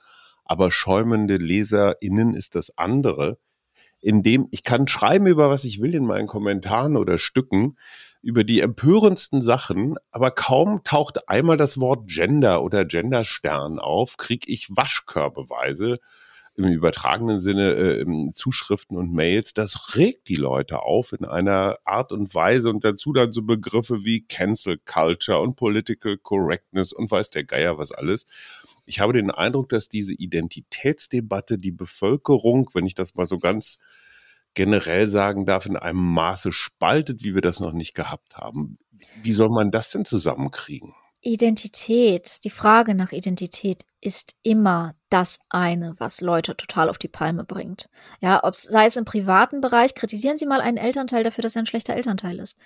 aber 0.44 0.70
schäumende 0.70 1.36
LeserInnen 1.36 2.34
ist 2.34 2.54
das 2.54 2.76
andere, 2.76 3.38
indem 4.00 4.48
ich 4.50 4.64
kann 4.64 4.88
schreiben 4.88 5.26
über 5.26 5.48
was 5.48 5.64
ich 5.64 5.80
will 5.80 5.94
in 5.94 6.04
meinen 6.04 6.26
Kommentaren 6.26 6.96
oder 6.96 7.18
Stücken, 7.18 7.76
über 8.22 8.44
die 8.44 8.60
empörendsten 8.60 9.42
Sachen, 9.42 9.96
aber 10.10 10.30
kaum 10.30 10.84
taucht 10.84 11.28
einmal 11.28 11.56
das 11.56 11.78
Wort 11.78 12.08
Gender 12.08 12.62
oder 12.62 12.84
Genderstern 12.84 13.78
auf, 13.78 14.16
krieg 14.16 14.44
ich 14.46 14.68
Waschkörbeweise 14.70 15.98
im 16.54 16.66
übertragenen 16.66 17.40
Sinne 17.40 17.72
äh, 17.72 18.30
Zuschriften 18.32 18.96
und 18.96 19.12
Mails. 19.12 19.54
Das 19.54 19.96
regt 19.96 20.28
die 20.28 20.36
Leute 20.36 20.82
auf 20.82 21.12
in 21.12 21.24
einer 21.24 21.78
Art 21.84 22.12
und 22.12 22.34
Weise 22.34 22.68
und 22.68 22.84
dazu 22.84 23.12
dann 23.12 23.32
so 23.32 23.42
Begriffe 23.42 24.04
wie 24.04 24.26
Cancel 24.26 24.78
Culture 24.84 25.40
und 25.40 25.56
Political 25.56 26.18
Correctness 26.18 26.92
und 26.92 27.10
weiß 27.10 27.30
der 27.30 27.44
Geier 27.44 27.78
was 27.78 27.90
alles. 27.90 28.26
Ich 28.84 29.00
habe 29.00 29.14
den 29.14 29.30
Eindruck, 29.30 29.70
dass 29.70 29.88
diese 29.88 30.12
Identitätsdebatte 30.12 31.56
die 31.56 31.72
Bevölkerung, 31.72 32.68
wenn 32.74 32.86
ich 32.86 32.94
das 32.94 33.14
mal 33.14 33.26
so 33.26 33.38
ganz 33.38 33.78
generell 34.54 35.06
sagen 35.06 35.46
darf, 35.46 35.66
in 35.66 35.76
einem 35.76 36.12
Maße 36.12 36.52
spaltet, 36.52 37.22
wie 37.22 37.34
wir 37.34 37.42
das 37.42 37.60
noch 37.60 37.72
nicht 37.72 37.94
gehabt 37.94 38.36
haben. 38.36 38.78
Wie 39.22 39.32
soll 39.32 39.48
man 39.48 39.70
das 39.70 39.90
denn 39.90 40.04
zusammenkriegen? 40.04 40.94
Identität, 41.22 42.44
die 42.44 42.50
Frage 42.50 42.94
nach 42.94 43.12
Identität 43.12 43.84
ist 44.00 44.34
immer 44.42 44.94
das 45.08 45.38
eine, 45.48 45.94
was 45.98 46.20
Leute 46.20 46.56
total 46.56 46.88
auf 46.88 46.98
die 46.98 47.08
Palme 47.08 47.44
bringt. 47.44 47.88
Ja, 48.20 48.42
ob 48.42 48.56
sei 48.56 48.86
es 48.86 48.96
im 48.96 49.04
privaten 49.04 49.60
Bereich, 49.60 49.94
kritisieren 49.94 50.36
Sie 50.36 50.46
mal 50.46 50.60
einen 50.60 50.78
Elternteil 50.78 51.22
dafür, 51.22 51.42
dass 51.42 51.54
er 51.54 51.62
ein 51.62 51.66
schlechter 51.66 51.94
Elternteil 51.94 52.40
ist. 52.40 52.56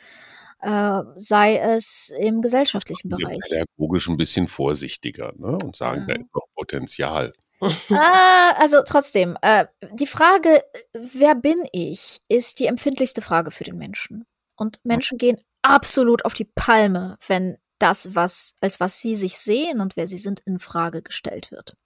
Äh, 0.62 1.02
sei 1.16 1.58
es 1.58 2.10
im 2.18 2.40
gesellschaftlichen 2.40 3.10
Bereich. 3.10 3.40
Pädagogisch 3.46 4.08
ein 4.08 4.16
bisschen 4.16 4.48
vorsichtiger 4.48 5.34
ne? 5.36 5.58
und 5.62 5.76
sagen, 5.76 6.06
ja. 6.08 6.14
da 6.14 6.20
ist 6.20 6.34
noch 6.34 6.46
Potenzial. 6.54 7.34
Ah, 7.60 8.52
also 8.58 8.82
trotzdem, 8.86 9.36
äh, 9.42 9.66
die 9.92 10.06
Frage, 10.06 10.62
wer 10.92 11.34
bin 11.34 11.62
ich, 11.72 12.20
ist 12.28 12.58
die 12.58 12.66
empfindlichste 12.66 13.22
Frage 13.22 13.50
für 13.50 13.64
den 13.64 13.76
Menschen. 13.76 14.26
Und 14.56 14.80
Menschen 14.84 15.18
gehen 15.18 15.38
absolut 15.62 16.24
auf 16.24 16.34
die 16.34 16.44
Palme, 16.44 17.18
wenn 17.26 17.58
das, 17.78 18.14
was, 18.14 18.54
als 18.60 18.80
was 18.80 19.00
sie 19.00 19.16
sich 19.16 19.38
sehen 19.38 19.80
und 19.80 19.96
wer 19.96 20.06
sie 20.06 20.18
sind, 20.18 20.40
in 20.40 20.58
Frage 20.58 21.02
gestellt 21.02 21.50
wird. 21.50 21.76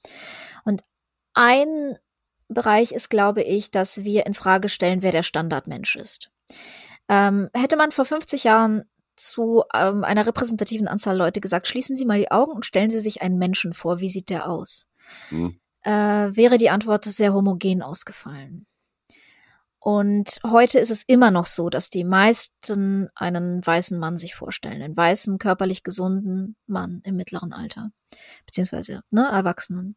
Und 0.65 0.83
ein 1.35 1.99
Bereich 2.49 2.93
ist, 2.93 3.11
glaube 3.11 3.43
ich, 3.43 3.71
dass 3.71 4.05
wir 4.05 4.27
in 4.27 4.35
Frage 4.35 4.69
stellen, 4.69 5.03
wer 5.03 5.13
der 5.13 5.23
Standardmensch 5.23 5.97
ist. 5.97 6.31
Ähm, 7.09 7.49
hätte 7.55 7.77
man 7.77 7.91
vor 7.91 8.05
50 8.05 8.45
Jahren 8.45 8.85
zu 9.17 9.65
ähm, 9.75 10.05
einer 10.05 10.27
repräsentativen 10.27 10.89
Anzahl 10.89 11.17
Leute 11.17 11.41
gesagt, 11.41 11.67
schließen 11.67 11.95
Sie 11.95 12.07
mal 12.07 12.19
die 12.19 12.31
Augen 12.31 12.53
und 12.53 12.67
stellen 12.67 12.91
Sie 12.91 13.01
sich 13.01 13.23
einen 13.23 13.39
Menschen 13.39 13.75
vor, 13.75 14.01
wie 14.01 14.09
sieht 14.09 14.31
der 14.31 14.49
aus? 14.49 14.90
Hm. 15.29 15.59
Äh, 15.83 15.91
wäre 15.91 16.57
die 16.59 16.71
Antwort 16.71 17.05
sehr 17.05 17.33
homogen 17.33 17.83
ausgefallen. 17.83 18.67
Und 19.83 20.41
heute 20.47 20.79
ist 20.79 20.91
es 20.91 21.03
immer 21.05 21.31
noch 21.31 21.47
so, 21.47 21.71
dass 21.71 21.89
die 21.89 22.05
meisten 22.05 23.09
einen 23.15 23.67
weißen 23.67 23.99
Mann 23.99 24.19
sich 24.19 24.35
vorstellen, 24.35 24.83
einen 24.83 24.97
weißen, 24.97 25.39
körperlich 25.39 25.83
gesunden 25.83 26.55
Mann 26.67 27.01
im 27.05 27.17
mittleren 27.17 27.55
Alter, 27.55 27.91
beziehungsweise 28.45 29.03
ne, 29.11 29.27
Erwachsenen. 29.27 29.97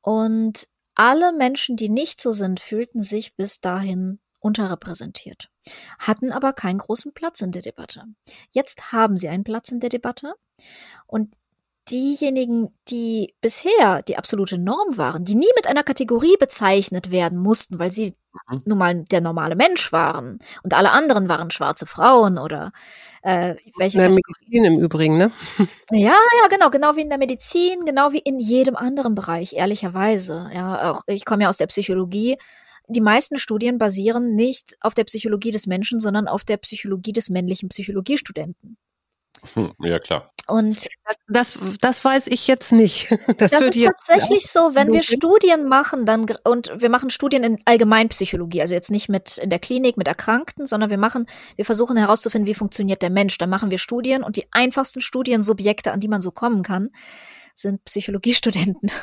Und 0.00 0.68
alle 0.94 1.34
Menschen, 1.34 1.76
die 1.76 1.90
nicht 1.90 2.22
so 2.22 2.32
sind, 2.32 2.58
fühlten 2.58 3.00
sich 3.00 3.36
bis 3.36 3.60
dahin 3.60 4.18
unterrepräsentiert, 4.40 5.50
hatten 5.98 6.32
aber 6.32 6.54
keinen 6.54 6.78
großen 6.78 7.12
Platz 7.12 7.42
in 7.42 7.52
der 7.52 7.62
Debatte. 7.62 8.04
Jetzt 8.50 8.92
haben 8.92 9.18
sie 9.18 9.28
einen 9.28 9.44
Platz 9.44 9.70
in 9.70 9.80
der 9.80 9.90
Debatte 9.90 10.34
und 11.06 11.34
diejenigen, 11.90 12.68
die 12.88 13.34
bisher 13.40 14.02
die 14.02 14.18
absolute 14.18 14.58
Norm 14.58 14.96
waren, 14.96 15.24
die 15.24 15.34
nie 15.34 15.50
mit 15.56 15.66
einer 15.66 15.82
Kategorie 15.82 16.36
bezeichnet 16.38 17.10
werden 17.10 17.38
mussten, 17.38 17.78
weil 17.78 17.90
sie 17.90 18.14
mhm. 18.50 18.62
nun 18.64 18.78
mal 18.78 19.04
der 19.04 19.20
normale 19.20 19.56
Mensch 19.56 19.92
waren 19.92 20.38
und 20.62 20.74
alle 20.74 20.90
anderen 20.90 21.28
waren 21.28 21.50
schwarze 21.50 21.86
Frauen 21.86 22.38
oder 22.38 22.72
äh, 23.22 23.56
welche. 23.76 23.98
In 23.98 24.02
der 24.02 24.08
Medizin 24.10 24.64
im 24.64 24.78
Übrigen, 24.78 25.18
ne? 25.18 25.30
Ja, 25.90 26.14
ja, 26.42 26.48
genau, 26.50 26.70
genau 26.70 26.96
wie 26.96 27.02
in 27.02 27.08
der 27.08 27.18
Medizin, 27.18 27.84
genau 27.84 28.12
wie 28.12 28.18
in 28.20 28.38
jedem 28.38 28.76
anderen 28.76 29.14
Bereich, 29.14 29.54
ehrlicherweise. 29.54 30.50
Ja, 30.54 30.92
auch 30.92 31.02
ich 31.06 31.24
komme 31.24 31.44
ja 31.44 31.48
aus 31.48 31.56
der 31.56 31.66
Psychologie. 31.66 32.36
Die 32.88 33.00
meisten 33.00 33.36
Studien 33.36 33.78
basieren 33.78 34.34
nicht 34.36 34.76
auf 34.80 34.94
der 34.94 35.04
Psychologie 35.04 35.50
des 35.50 35.66
Menschen, 35.66 35.98
sondern 35.98 36.28
auf 36.28 36.44
der 36.44 36.56
Psychologie 36.58 37.12
des 37.12 37.28
männlichen 37.30 37.68
Psychologiestudenten. 37.68 38.76
Hm, 39.54 39.72
ja, 39.80 39.98
klar. 39.98 40.32
Und 40.48 40.86
das, 41.04 41.16
das, 41.26 41.58
das 41.80 42.04
weiß 42.04 42.28
ich 42.28 42.46
jetzt 42.46 42.72
nicht. 42.72 43.08
Das, 43.38 43.50
das 43.50 43.76
ist 43.76 43.84
tatsächlich 43.84 44.46
so, 44.46 44.74
wenn 44.74 44.92
wir 44.92 45.02
Studien 45.02 45.68
machen, 45.68 46.06
dann 46.06 46.26
und 46.44 46.72
wir 46.76 46.88
machen 46.88 47.10
Studien 47.10 47.44
in 47.44 47.58
Allgemeinpsychologie, 47.64 48.62
also 48.62 48.74
jetzt 48.74 48.90
nicht 48.90 49.08
mit 49.08 49.36
in 49.36 49.50
der 49.50 49.58
Klinik 49.58 49.96
mit 49.96 50.08
Erkrankten, 50.08 50.64
sondern 50.64 50.88
wir 50.88 50.96
machen, 50.96 51.26
wir 51.56 51.64
versuchen 51.64 51.96
herauszufinden, 51.96 52.46
wie 52.46 52.54
funktioniert 52.54 53.02
der 53.02 53.10
Mensch. 53.10 53.36
Dann 53.36 53.50
machen 53.50 53.70
wir 53.70 53.78
Studien 53.78 54.22
und 54.22 54.36
die 54.36 54.46
einfachsten 54.52 55.00
Studiensubjekte, 55.00 55.92
an 55.92 56.00
die 56.00 56.08
man 56.08 56.22
so 56.22 56.30
kommen 56.30 56.62
kann, 56.62 56.90
sind 57.54 57.84
Psychologiestudenten. 57.84 58.90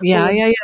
Ja, 0.00 0.26
und 0.26 0.36
ja, 0.36 0.46
ja. 0.46 0.54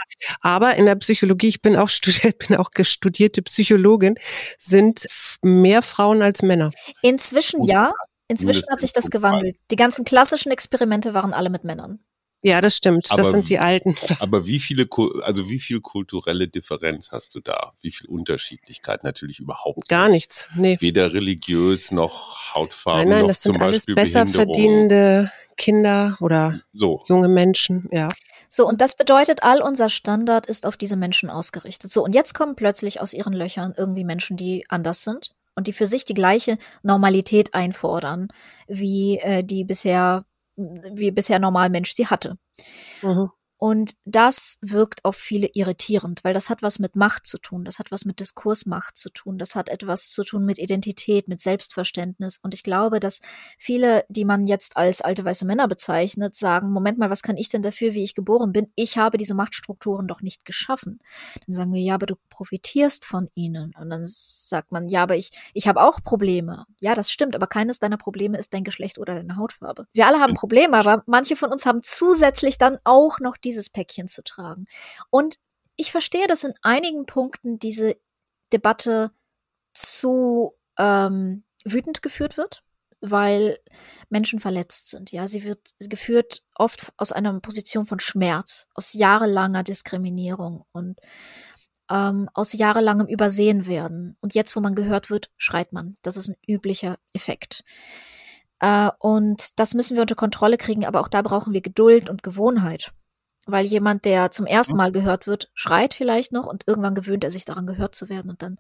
Aber 0.41 0.75
in 0.75 0.87
der 0.87 0.97
Psychologie, 0.97 1.47
ich 1.47 1.63
bin 1.63 1.77
auch 1.77 1.89
studiert, 1.91 2.39
bin 2.49 2.57
auch 2.57 2.71
studierte 2.83 3.41
Psychologin, 3.43 4.17
sind 4.59 5.07
mehr 5.43 5.83
Frauen 5.83 6.23
als 6.23 6.43
Männer. 6.43 6.73
Inzwischen 7.03 7.63
ja, 7.63 7.93
Inzwischen 8.29 8.65
hat 8.71 8.81
sich 8.81 8.93
das 8.93 9.11
gewandelt. 9.11 9.57
Die 9.71 9.77
ganzen 9.77 10.05
klassischen 10.05 10.51
Experimente 10.51 11.15
waren 11.15 11.33
alle 11.33 11.51
mit 11.51 11.65
Männern. 11.65 12.01
Ja, 12.43 12.61
das 12.61 12.77
stimmt. 12.77 13.11
Aber, 13.11 13.23
das 13.23 13.33
sind 13.33 13.49
die 13.49 13.59
alten. 13.59 13.97
Aber 14.21 14.47
wie 14.47 14.61
viele, 14.61 14.87
also 15.23 15.49
wie 15.49 15.59
viel 15.59 15.81
kulturelle 15.81 16.47
Differenz 16.47 17.11
hast 17.11 17.35
du 17.35 17.41
da? 17.41 17.73
Wie 17.81 17.91
viel 17.91 18.09
Unterschiedlichkeit? 18.09 19.05
Natürlich 19.05 19.41
überhaupt 19.41 19.89
Gar 19.89 20.09
nichts. 20.09 20.49
Nee. 20.55 20.77
Weder 20.81 21.13
religiös 21.13 21.91
noch 21.91 22.55
Hautfarbe. 22.55 23.01
Nein, 23.01 23.21
nein, 23.21 23.29
das 23.29 23.43
sind 23.43 23.61
alles 23.61 23.87
besser 23.87 24.27
verdienende 24.27 25.33
Kinder 25.57 26.17
oder 26.21 26.61
so. 26.73 27.03
junge 27.09 27.29
Menschen, 27.29 27.89
ja. 27.91 28.11
So, 28.49 28.67
und 28.67 28.81
das 28.81 28.97
bedeutet, 28.97 29.43
all 29.43 29.61
unser 29.61 29.89
Standard 29.89 30.47
ist 30.47 30.67
auf 30.67 30.77
diese 30.77 30.97
Menschen 30.97 31.31
ausgerichtet. 31.31 31.91
So, 31.91 32.05
und 32.05 32.15
jetzt 32.15 32.35
kommen 32.35 32.55
plötzlich 32.55 33.01
aus 33.01 33.13
ihren 33.13 33.33
Löchern 33.33 33.75
irgendwie 33.77 34.05
Menschen, 34.05 34.37
die 34.37 34.65
anders 34.69 35.03
sind 35.03 35.33
und 35.57 35.67
die 35.67 35.73
für 35.73 35.87
sich 35.87 36.05
die 36.05 36.15
gleiche 36.15 36.59
Normalität 36.83 37.55
einfordern, 37.55 38.29
wie 38.69 39.19
äh, 39.19 39.43
die 39.43 39.65
bisher, 39.65 40.25
wie 40.57 41.11
bisher 41.11 41.41
Normalmensch 41.41 41.93
sie 41.95 42.07
hatte. 42.07 42.39
Mhm. 43.03 43.31
Und 43.59 43.95
das 44.05 44.59
wirkt 44.61 45.05
auf 45.05 45.17
viele 45.17 45.49
irritierend, 45.55 46.23
weil 46.25 46.35
das 46.35 46.51
hat 46.51 46.63
was 46.63 46.79
mit 46.79 46.95
Macht 46.95 47.27
zu 47.27 47.39
tun, 47.39 47.65
das 47.65 47.79
hat 47.79 47.91
was 47.91 48.05
mit 48.05 48.21
Diskursmacht 48.21 48.97
zu 48.97 49.09
tun, 49.09 49.39
das 49.39 49.55
hat 49.55 49.71
etwas 49.71 50.11
zu 50.11 50.25
tun 50.25 50.45
mit 50.45 50.59
Identität, 50.59 51.27
mit 51.27 51.41
Selbstverständnis. 51.41 52.39
Und 52.43 52.53
ich 52.53 52.63
glaube, 52.63 53.01
dass 53.01 53.23
viele, 53.59 54.05
die 54.09 54.27
man 54.27 54.47
jetzt 54.47 54.77
als 54.77 55.01
alte 55.01 55.25
weiße 55.25 55.47
Männer 55.47 55.69
bezeichnet, 55.69 56.35
sagen, 56.35 56.71
Moment 56.71 56.99
mal, 56.99 57.09
was 57.09 57.23
kann 57.23 57.39
ich 57.39 57.49
denn 57.49 57.63
dafür, 57.63 57.95
wie 57.95 58.05
ich 58.05 58.15
geboren 58.15 58.53
bin? 58.53 58.71
Ich 58.75 58.99
habe 58.99 59.17
diese 59.17 59.35
Machtstrukturen 59.35 60.07
doch 60.07 60.21
nicht 60.21 60.45
geschaffen. 60.45 60.99
Dann 61.47 61.55
sagen 61.55 61.73
wir, 61.73 61.81
ja, 61.81 61.95
aber 61.95 62.07
du 62.07 62.17
profitierst 62.29 63.07
von 63.07 63.31
ihnen. 63.35 63.75
Und 63.79 63.89
dann 63.89 64.03
sagt 64.05 64.71
man, 64.71 64.89
ja, 64.89 65.03
aber 65.03 65.17
ich, 65.17 65.31
ich 65.55 65.67
habe 65.67 65.83
auch 65.83 66.03
Probleme. 66.03 66.67
Ja, 66.81 66.95
das 66.95 67.11
stimmt, 67.11 67.35
aber 67.35 67.47
keines 67.47 67.79
deiner 67.79 67.97
Probleme 67.97 68.37
ist 68.37 68.53
dein 68.53 68.65
Geschlecht 68.65 68.99
oder 68.99 69.15
deine 69.15 69.37
Hautfarbe. 69.37 69.87
Wir 69.95 70.07
alle 70.07 70.21
haben 70.21 70.35
Probleme, 70.35 70.77
aber 70.77 71.03
manche 71.07 71.37
von 71.37 71.51
uns 71.51 71.65
haben 71.65 71.81
zusätzlich 71.83 72.59
dann 72.59 72.79
auch 72.85 73.19
noch 73.21 73.39
dieses 73.47 73.71
Päckchen 73.71 74.09
zu 74.09 74.23
tragen. 74.23 74.67
Und 75.11 75.39
ich 75.77 75.93
verstehe, 75.93 76.27
dass 76.27 76.45
in 76.45 76.55
einigen 76.63 77.07
Punkten 77.07 77.59
diese 77.59 77.97
Debatte 78.53 79.13
zu 79.73 80.55
ähm, 80.79 81.45
wütend 81.65 82.03
geführt 82.03 82.37
wird, 82.37 82.63
weil 83.01 83.59
Menschen 84.09 84.41
verletzt 84.41 84.89
sind. 84.89 85.13
Ja, 85.13 85.29
sie 85.29 85.45
wird 85.45 85.61
geführt 85.81 86.43
oft 86.55 86.93
aus 86.97 87.13
einer 87.13 87.39
Position 87.41 87.87
von 87.87 88.01
Schmerz, 88.01 88.69
aus 88.75 88.95
jahrelanger 88.95 89.63
Diskriminierung 89.63 90.65
und 90.73 90.99
ähm, 91.91 92.29
aus 92.35 92.53
jahrelangem 92.53 93.07
Übersehen 93.07 93.67
werden. 93.67 94.17
Und 94.21 94.35
jetzt, 94.35 94.57
wo 94.57 94.61
man 94.61 94.75
gehört 94.75 95.11
wird, 95.11 95.31
schreit 95.37 95.73
man. 95.73 95.97
Das 96.03 96.17
ist 96.17 96.29
ein 96.29 96.37
üblicher 96.49 96.99
Effekt. 97.13 97.65
Äh, 98.61 98.91
und 98.99 99.59
das 99.59 99.75
müssen 99.75 99.95
wir 99.95 100.03
unter 100.03 100.15
Kontrolle 100.15 100.57
kriegen, 100.57 100.87
aber 100.87 101.01
auch 101.01 101.09
da 101.09 101.23
brauchen 101.23 101.53
wir 101.53 101.61
Geduld 101.61 102.09
und 102.09 102.23
Gewohnheit 102.23 102.93
weil 103.47 103.65
jemand, 103.65 104.05
der 104.05 104.31
zum 104.31 104.45
ersten 104.45 104.73
mhm. 104.73 104.79
Mal 104.79 104.93
gehört 104.93 105.27
wird, 105.27 105.51
schreit 105.55 105.95
vielleicht 105.95 106.33
noch 106.33 106.47
und 106.47 106.65
irgendwann 106.67 106.95
gewöhnt 106.95 107.25
er 107.25 107.31
sich 107.31 107.45
daran 107.45 107.67
gehört 107.67 107.95
zu 107.95 108.09
werden 108.09 108.31
und 108.31 108.43
dann 108.43 108.59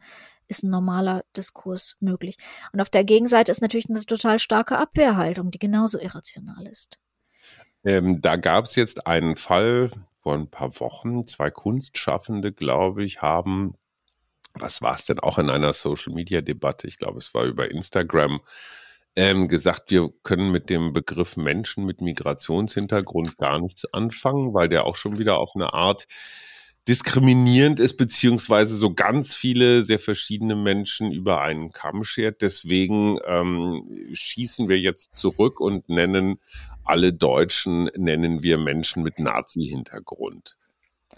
ist 0.48 0.62
ein 0.62 0.70
normaler 0.70 1.24
Diskurs 1.36 1.96
möglich. 2.00 2.36
Und 2.72 2.80
auf 2.80 2.88
der 2.88 3.04
Gegenseite 3.04 3.50
ist 3.50 3.62
natürlich 3.62 3.90
eine 3.90 4.00
total 4.00 4.38
starke 4.38 4.78
Abwehrhaltung, 4.78 5.50
die 5.50 5.58
genauso 5.58 5.98
irrational 5.98 6.66
ist. 6.66 6.98
Ähm, 7.84 8.20
da 8.20 8.36
gab 8.36 8.66
es 8.66 8.76
jetzt 8.76 9.06
einen 9.06 9.36
Fall 9.36 9.90
vor 10.18 10.34
ein 10.34 10.48
paar 10.48 10.78
Wochen. 10.80 11.26
Zwei 11.26 11.50
Kunstschaffende, 11.50 12.52
glaube 12.52 13.04
ich, 13.04 13.22
haben, 13.22 13.74
was 14.54 14.82
war 14.82 14.94
es 14.94 15.04
denn 15.04 15.20
auch 15.20 15.38
in 15.38 15.50
einer 15.50 15.72
Social-Media-Debatte? 15.72 16.86
Ich 16.86 16.98
glaube, 16.98 17.18
es 17.18 17.34
war 17.34 17.44
über 17.44 17.70
Instagram 17.70 18.40
ähm, 19.16 19.48
gesagt, 19.48 19.90
wir 19.90 20.10
können 20.22 20.52
mit 20.52 20.70
dem 20.70 20.92
Begriff 20.92 21.36
Menschen 21.36 21.86
mit 21.86 22.00
Migrationshintergrund 22.02 23.38
gar 23.38 23.58
nichts 23.58 23.92
anfangen, 23.92 24.52
weil 24.54 24.68
der 24.68 24.84
auch 24.84 24.96
schon 24.96 25.18
wieder 25.18 25.38
auf 25.38 25.52
eine 25.54 25.72
Art 25.72 26.06
diskriminierend 26.86 27.80
ist, 27.80 27.96
beziehungsweise 27.96 28.76
so 28.76 28.94
ganz 28.94 29.34
viele 29.34 29.82
sehr 29.82 29.98
verschiedene 29.98 30.54
Menschen 30.54 31.10
über 31.10 31.40
einen 31.40 31.72
Kamm 31.72 32.04
schert. 32.04 32.42
Deswegen 32.42 33.18
ähm, 33.26 34.08
schießen 34.12 34.68
wir 34.68 34.78
jetzt 34.78 35.16
zurück 35.16 35.58
und 35.58 35.88
nennen 35.88 36.38
alle 36.84 37.12
Deutschen, 37.12 37.90
nennen 37.96 38.42
wir 38.42 38.58
Menschen 38.58 39.02
mit 39.02 39.18
Nazi-Hintergrund. 39.18 40.56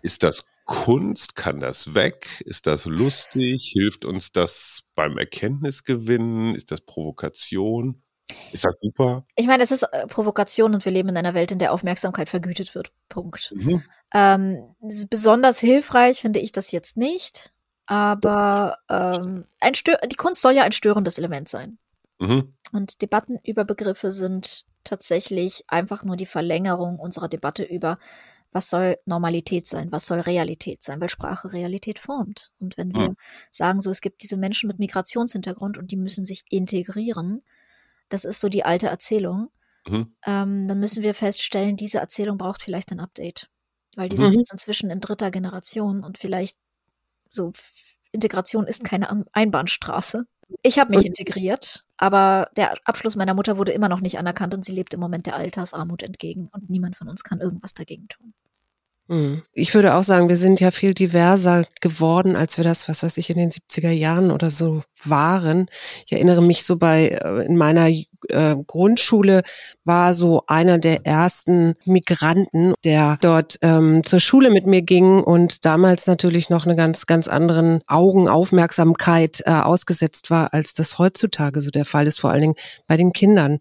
Ist 0.00 0.22
das 0.22 0.46
Kunst? 0.68 1.34
Kann 1.34 1.60
das 1.60 1.94
weg? 1.94 2.42
Ist 2.44 2.66
das 2.66 2.84
lustig? 2.84 3.70
Hilft 3.72 4.04
uns 4.04 4.32
das 4.32 4.82
beim 4.94 5.16
Erkenntnisgewinnen? 5.16 6.54
Ist 6.54 6.70
das 6.70 6.82
Provokation? 6.82 8.02
Ist 8.52 8.66
das 8.66 8.78
super? 8.78 9.24
Ich 9.34 9.46
meine, 9.46 9.62
es 9.62 9.70
ist 9.70 9.84
äh, 9.84 10.06
Provokation 10.06 10.74
und 10.74 10.84
wir 10.84 10.92
leben 10.92 11.08
in 11.08 11.16
einer 11.16 11.32
Welt, 11.32 11.52
in 11.52 11.58
der 11.58 11.72
Aufmerksamkeit 11.72 12.28
vergütet 12.28 12.74
wird. 12.74 12.92
Punkt. 13.08 13.54
Mhm. 13.56 13.82
Ähm, 14.12 14.74
besonders 15.08 15.58
hilfreich 15.58 16.20
finde 16.20 16.38
ich 16.38 16.52
das 16.52 16.70
jetzt 16.70 16.98
nicht, 16.98 17.54
aber 17.86 18.76
ähm, 18.90 19.46
ein 19.60 19.72
die 19.72 20.16
Kunst 20.16 20.42
soll 20.42 20.52
ja 20.52 20.64
ein 20.64 20.72
störendes 20.72 21.16
Element 21.16 21.48
sein. 21.48 21.78
Mhm. 22.18 22.52
Und 22.72 23.00
Debatten 23.00 23.38
über 23.42 23.64
Begriffe 23.64 24.10
sind 24.10 24.66
tatsächlich 24.84 25.64
einfach 25.68 26.04
nur 26.04 26.16
die 26.16 26.26
Verlängerung 26.26 26.98
unserer 26.98 27.28
Debatte 27.28 27.64
über 27.64 27.98
was 28.52 28.70
soll 28.70 28.96
Normalität 29.04 29.66
sein, 29.66 29.92
was 29.92 30.06
soll 30.06 30.20
Realität 30.20 30.82
sein, 30.82 31.00
weil 31.00 31.08
Sprache 31.08 31.52
Realität 31.52 31.98
formt. 31.98 32.50
Und 32.58 32.76
wenn 32.78 32.94
wir 32.94 33.10
mhm. 33.10 33.16
sagen, 33.50 33.80
so 33.80 33.90
es 33.90 34.00
gibt 34.00 34.22
diese 34.22 34.36
Menschen 34.36 34.68
mit 34.68 34.78
Migrationshintergrund 34.78 35.78
und 35.78 35.90
die 35.90 35.96
müssen 35.96 36.24
sich 36.24 36.44
integrieren, 36.50 37.42
das 38.08 38.24
ist 38.24 38.40
so 38.40 38.48
die 38.48 38.64
alte 38.64 38.88
Erzählung, 38.88 39.50
mhm. 39.86 40.14
ähm, 40.26 40.68
dann 40.68 40.80
müssen 40.80 41.02
wir 41.02 41.14
feststellen, 41.14 41.76
diese 41.76 41.98
Erzählung 41.98 42.38
braucht 42.38 42.62
vielleicht 42.62 42.90
ein 42.90 43.00
Update. 43.00 43.48
Weil 43.96 44.08
die 44.08 44.16
mhm. 44.16 44.22
sind 44.22 44.36
jetzt 44.36 44.52
inzwischen 44.52 44.90
in 44.90 45.00
dritter 45.00 45.30
Generation 45.30 46.04
und 46.04 46.18
vielleicht 46.18 46.56
so 47.28 47.52
Integration 48.12 48.66
ist 48.66 48.84
keine 48.84 49.26
Einbahnstraße. 49.32 50.24
Ich 50.62 50.78
habe 50.78 50.94
mich 50.94 51.04
integriert, 51.04 51.84
aber 51.96 52.50
der 52.56 52.74
Abschluss 52.84 53.16
meiner 53.16 53.34
Mutter 53.34 53.58
wurde 53.58 53.72
immer 53.72 53.88
noch 53.88 54.00
nicht 54.00 54.18
anerkannt 54.18 54.54
und 54.54 54.64
sie 54.64 54.72
lebt 54.72 54.94
im 54.94 55.00
Moment 55.00 55.26
der 55.26 55.36
Altersarmut 55.36 56.02
entgegen 56.02 56.48
und 56.52 56.70
niemand 56.70 56.96
von 56.96 57.08
uns 57.08 57.22
kann 57.22 57.40
irgendwas 57.40 57.74
dagegen 57.74 58.08
tun. 58.08 58.32
Mhm. 59.08 59.42
Ich 59.52 59.74
würde 59.74 59.94
auch 59.94 60.04
sagen, 60.04 60.28
wir 60.28 60.36
sind 60.36 60.60
ja 60.60 60.70
viel 60.70 60.94
diverser 60.94 61.64
geworden, 61.80 62.36
als 62.36 62.58
wir 62.58 62.64
das, 62.64 62.88
was 62.88 63.02
weiß 63.02 63.16
ich, 63.16 63.30
in 63.30 63.38
den 63.38 63.50
70er 63.50 63.90
Jahren 63.90 64.30
oder 64.30 64.50
so 64.50 64.82
waren. 65.02 65.68
Ich 66.06 66.12
erinnere 66.12 66.42
mich 66.42 66.64
so 66.64 66.76
bei, 66.76 67.08
äh, 67.08 67.46
in 67.46 67.56
meiner 67.56 67.88
äh, 68.28 68.56
Grundschule 68.66 69.42
war 69.84 70.14
so 70.14 70.42
einer 70.46 70.78
der 70.78 71.06
ersten 71.06 71.74
Migranten, 71.84 72.74
der 72.84 73.18
dort 73.20 73.58
ähm, 73.62 74.02
zur 74.04 74.20
Schule 74.20 74.50
mit 74.50 74.66
mir 74.66 74.82
ging 74.82 75.22
und 75.22 75.64
damals 75.64 76.06
natürlich 76.06 76.50
noch 76.50 76.66
eine 76.66 76.76
ganz, 76.76 77.06
ganz 77.06 77.28
anderen 77.28 77.80
Augenaufmerksamkeit 77.86 79.42
äh, 79.46 79.50
ausgesetzt 79.50 80.30
war, 80.30 80.52
als 80.52 80.74
das 80.74 80.98
heutzutage 80.98 81.62
so 81.62 81.70
der 81.70 81.84
Fall 81.84 82.06
ist, 82.06 82.20
vor 82.20 82.30
allen 82.30 82.42
Dingen 82.42 82.54
bei 82.86 82.96
den 82.96 83.12
Kindern. 83.12 83.58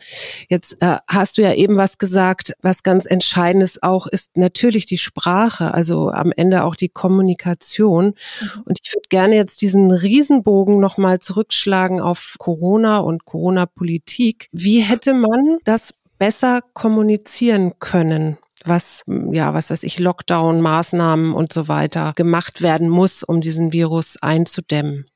Jetzt 0.49 0.81
äh, 0.81 0.97
hast 1.07 1.37
du 1.37 1.41
ja 1.41 1.53
eben 1.53 1.77
was 1.77 1.97
gesagt, 1.97 2.53
was 2.61 2.83
ganz 2.83 3.05
Entscheidendes 3.05 3.81
auch 3.83 4.07
ist 4.07 4.35
natürlich 4.35 4.85
die 4.85 4.97
Sprache, 4.97 5.73
also 5.73 6.09
am 6.09 6.31
Ende 6.35 6.63
auch 6.63 6.75
die 6.75 6.89
Kommunikation. 6.89 8.05
Mhm. 8.07 8.61
Und 8.65 8.79
ich 8.83 8.93
würde 8.93 9.07
gerne 9.09 9.35
jetzt 9.35 9.61
diesen 9.61 9.91
Riesenbogen 9.91 10.79
nochmal 10.79 11.19
zurückschlagen 11.19 12.01
auf 12.01 12.35
Corona 12.37 12.97
und 12.97 13.25
Corona-Politik. 13.25 14.46
Wie 14.51 14.81
hätte 14.81 15.13
man 15.13 15.57
das 15.63 15.93
besser 16.17 16.61
kommunizieren 16.73 17.73
können? 17.79 18.37
was, 18.67 19.03
ja, 19.07 19.53
was 19.53 19.69
weiß 19.69 19.83
ich, 19.83 19.99
Lockdown-Maßnahmen 19.99 21.33
und 21.33 21.53
so 21.53 21.67
weiter 21.67 22.13
gemacht 22.15 22.61
werden 22.61 22.89
muss, 22.89 23.23
um 23.23 23.41
diesen 23.41 23.71
Virus 23.71 24.17
einzudämmen. 24.21 25.09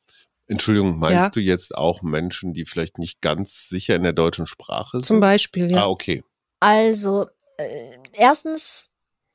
Entschuldigung, 0.47 0.99
meinst 0.99 1.15
ja? 1.15 1.29
du 1.29 1.39
jetzt 1.39 1.75
auch 1.75 2.01
Menschen, 2.01 2.53
die 2.53 2.65
vielleicht 2.65 2.97
nicht 2.97 3.21
ganz 3.21 3.69
sicher 3.69 3.95
in 3.95 4.03
der 4.03 4.13
deutschen 4.13 4.45
Sprache 4.45 4.97
sind? 4.97 5.05
Zum 5.05 5.19
Beispiel, 5.19 5.71
ja. 5.71 5.83
Ah, 5.83 5.87
okay. 5.87 6.23
Also, 6.59 7.27
äh, 7.57 7.97
erstens 8.13 8.89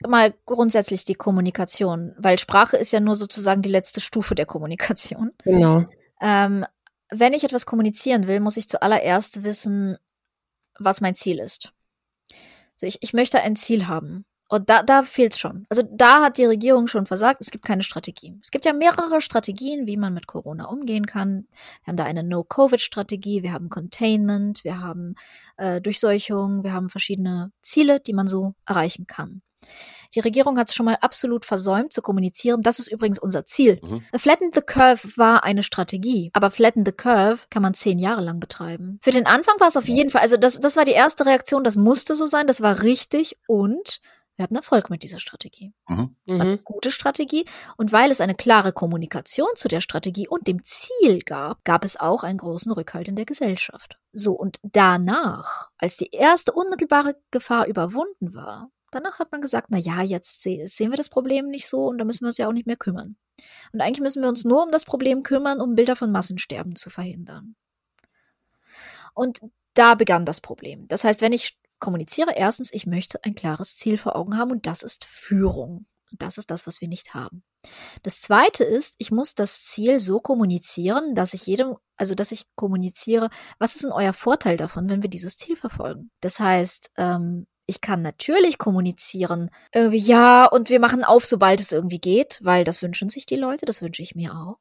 mal 0.07 0.35
grundsätzlich 0.45 1.07
die 1.07 1.15
Kommunikation, 1.15 2.15
weil 2.19 2.39
Sprache 2.39 2.77
ist 2.77 2.93
ja 2.93 3.01
nur 3.01 3.15
sozusagen 3.15 3.63
die 3.63 3.71
letzte 3.71 4.01
Stufe 4.01 4.35
der 4.35 4.45
Kommunikation. 4.45 5.33
Genau. 5.43 5.87
Ähm, 6.21 6.67
wenn 7.11 7.33
ich 7.33 7.45
etwas 7.45 7.67
kommunizieren 7.67 8.27
will, 8.27 8.41
muss 8.41 8.57
ich 8.57 8.69
zuallererst 8.69 9.43
wissen, 9.43 9.97
was 10.79 11.01
mein 11.01 11.15
Ziel 11.15 11.39
ist. 11.39 11.73
Also 12.75 12.87
ich, 12.87 12.99
ich 13.03 13.13
möchte 13.13 13.41
ein 13.41 13.57
Ziel 13.57 13.87
haben. 13.87 14.25
Und 14.49 14.71
da, 14.71 14.85
da 14.85 15.03
fehlt 15.03 15.33
es 15.33 15.41
schon. 15.41 15.67
Also 15.69 15.83
da 15.91 16.23
hat 16.23 16.39
die 16.39 16.45
Regierung 16.45 16.87
schon 16.87 17.05
versagt. 17.05 17.41
Es 17.41 17.51
gibt 17.51 17.65
keine 17.65 17.83
Strategie. 17.83 18.39
Es 18.41 18.53
gibt 18.53 18.65
ja 18.65 18.73
mehrere 18.73 19.21
Strategien, 19.21 19.87
wie 19.87 19.97
man 19.97 20.15
mit 20.15 20.29
Corona 20.29 20.67
umgehen 20.67 21.07
kann. 21.07 21.49
Wir 21.83 21.89
haben 21.89 21.97
da 21.97 22.05
eine 22.05 22.23
No-Covid-Strategie, 22.23 23.43
wir 23.43 23.53
haben 23.53 23.71
Containment, 23.71 24.63
wir 24.63 24.81
haben 24.81 25.17
äh, 25.57 25.81
Durchseuchung, 25.81 26.63
wir 26.63 26.73
haben 26.73 26.91
verschiedene 26.91 27.51
Ziele, 27.61 27.99
die 27.99 28.13
man 28.13 28.29
so 28.29 28.55
erreichen 28.67 29.09
kann. 29.09 29.43
Die 30.15 30.21
Regierung 30.21 30.59
hat 30.59 30.69
es 30.69 30.75
schon 30.75 30.87
mal 30.87 30.99
absolut 31.01 31.45
versäumt 31.45 31.93
zu 31.93 32.03
kommunizieren. 32.03 32.63
Das 32.63 32.79
ist 32.79 32.89
übrigens 32.89 33.19
unser 33.19 33.47
Ziel. 33.47 33.79
Mhm. 33.83 34.03
Flatten 34.17 34.51
the 34.55 34.61
Curve 34.61 35.17
war 35.17 35.45
eine 35.45 35.63
Strategie, 35.63 36.31
aber 36.33 36.51
Flatten 36.51 36.85
the 36.85 36.93
Curve 36.93 37.45
kann 37.51 37.63
man 37.63 37.75
zehn 37.75 37.99
Jahre 37.99 38.23
lang 38.23 38.41
betreiben. 38.41 38.99
Für 39.03 39.11
den 39.11 39.27
Anfang 39.27 39.59
war 39.61 39.69
es 39.69 39.77
auf 39.77 39.89
jeden 39.89 40.11
Fall, 40.11 40.23
also 40.23 40.37
das, 40.37 40.61
das 40.61 40.77
war 40.77 40.85
die 40.85 40.93
erste 40.93 41.27
Reaktion, 41.27 41.65
das 41.65 41.77
musste 41.77 42.15
so 42.15 42.25
sein, 42.27 42.47
das 42.47 42.61
war 42.61 42.83
richtig 42.83 43.39
und 43.47 44.01
wir 44.37 44.43
hatten 44.43 44.57
Erfolg 44.57 44.91
mit 44.91 45.03
dieser 45.03 45.19
Strategie. 45.19 45.73
Mhm. 45.89 46.15
Das 46.27 46.39
war 46.39 46.45
eine 46.45 46.57
mhm. 46.57 46.65
gute 46.65 46.91
Strategie. 46.91 47.47
Und 47.79 47.93
weil 47.93 48.11
es 48.11 48.21
eine 48.21 48.35
klare 48.35 48.73
Kommunikation 48.73 49.49
zu 49.55 49.67
der 49.67 49.81
Strategie 49.81 50.29
und 50.29 50.47
dem 50.47 50.63
Ziel 50.63 51.21
gab, 51.23 51.65
gab 51.65 51.85
es 51.85 51.99
auch 51.99 52.23
einen 52.23 52.39
großen 52.39 52.71
Rückhalt 52.73 53.09
in 53.09 53.17
der 53.17 53.25
Gesellschaft. 53.25 53.99
So, 54.13 54.35
und 54.35 54.59
danach, 54.63 55.71
als 55.79 55.97
die 55.97 56.11
erste 56.11 56.53
unmittelbare 56.53 57.17
Gefahr 57.31 57.67
überwunden 57.67 58.35
war, 58.35 58.71
danach 58.91 59.19
hat 59.19 59.33
man 59.33 59.41
gesagt, 59.41 59.69
na 59.71 59.79
ja, 59.79 60.03
jetzt 60.03 60.43
sehen 60.43 60.91
wir 60.91 60.97
das 60.97 61.09
Problem 61.09 61.49
nicht 61.49 61.69
so 61.69 61.87
und 61.87 61.99
da 61.99 62.05
müssen 62.05 62.23
wir 62.23 62.29
uns 62.29 62.39
ja 62.39 62.49
auch 62.49 62.53
nicht 62.53 62.67
mehr 62.67 62.77
kümmern. 62.77 63.17
Und 63.73 63.81
eigentlich 63.81 64.01
müssen 64.01 64.23
wir 64.23 64.29
uns 64.29 64.45
nur 64.45 64.63
um 64.65 64.71
das 64.71 64.85
Problem 64.85 65.23
kümmern, 65.23 65.61
um 65.61 65.75
Bilder 65.75 65.97
von 65.97 66.13
Massensterben 66.13 66.77
zu 66.77 66.91
verhindern. 66.91 67.57
Und 69.15 69.41
da 69.75 69.95
begann 69.95 70.25
das 70.25 70.41
Problem. 70.41 70.87
Das 70.89 71.05
heißt, 71.05 71.21
wenn 71.21 71.33
ich 71.33 71.59
kommuniziere 71.79 72.33
erstens, 72.35 72.73
ich 72.73 72.87
möchte 72.87 73.23
ein 73.25 73.35
klares 73.35 73.77
Ziel 73.77 73.99
vor 73.99 74.17
Augen 74.17 74.39
haben 74.39 74.51
und 74.51 74.67
das 74.67 74.83
ist 74.83 75.05
Führung. 75.05 75.87
Und 76.13 76.23
das 76.23 76.39
ist 76.39 76.51
das, 76.51 76.67
was 76.67 76.81
wir 76.81 76.89
nicht 76.89 77.15
haben. 77.15 77.43
Das 78.03 78.21
zweite 78.21 78.63
ist, 78.63 78.95
ich 78.99 79.11
muss 79.11 79.35
das 79.35 79.65
Ziel 79.65 79.99
so 79.99 80.21
kommunizieren, 80.21 81.15
dass 81.15 81.35
ich 81.35 81.47
jedem, 81.47 81.77
also 81.97 82.15
dass 82.15 82.31
ich 82.31 82.47
kommuniziere, 82.55 83.29
was 83.59 83.75
ist 83.75 83.85
denn 83.85 83.93
euer 83.93 84.13
Vorteil 84.13 84.57
davon, 84.57 84.89
wenn 84.89 85.03
wir 85.03 85.11
dieses 85.11 85.37
Ziel 85.37 85.57
verfolgen? 85.57 86.11
Das 86.21 86.39
heißt, 86.39 86.93
ähm, 86.97 87.47
ich 87.67 87.81
kann 87.81 88.03
natürlich 88.03 88.59
kommunizieren, 88.59 89.51
irgendwie 89.73 89.99
ja, 89.99 90.47
und 90.47 90.71
wir 90.71 90.81
machen 90.81 91.05
auf, 91.05 91.25
sobald 91.27 91.61
es 91.61 91.73
irgendwie 91.73 91.99
geht, 91.99 92.39
weil 92.43 92.65
das 92.65 92.81
wünschen 92.83 93.09
sich 93.09 93.27
die 93.27 93.37
Leute, 93.37 93.67
das 93.67 93.83
wünsche 93.83 94.03
ich 94.03 94.15
mir 94.15 94.35
auch. 94.35 94.59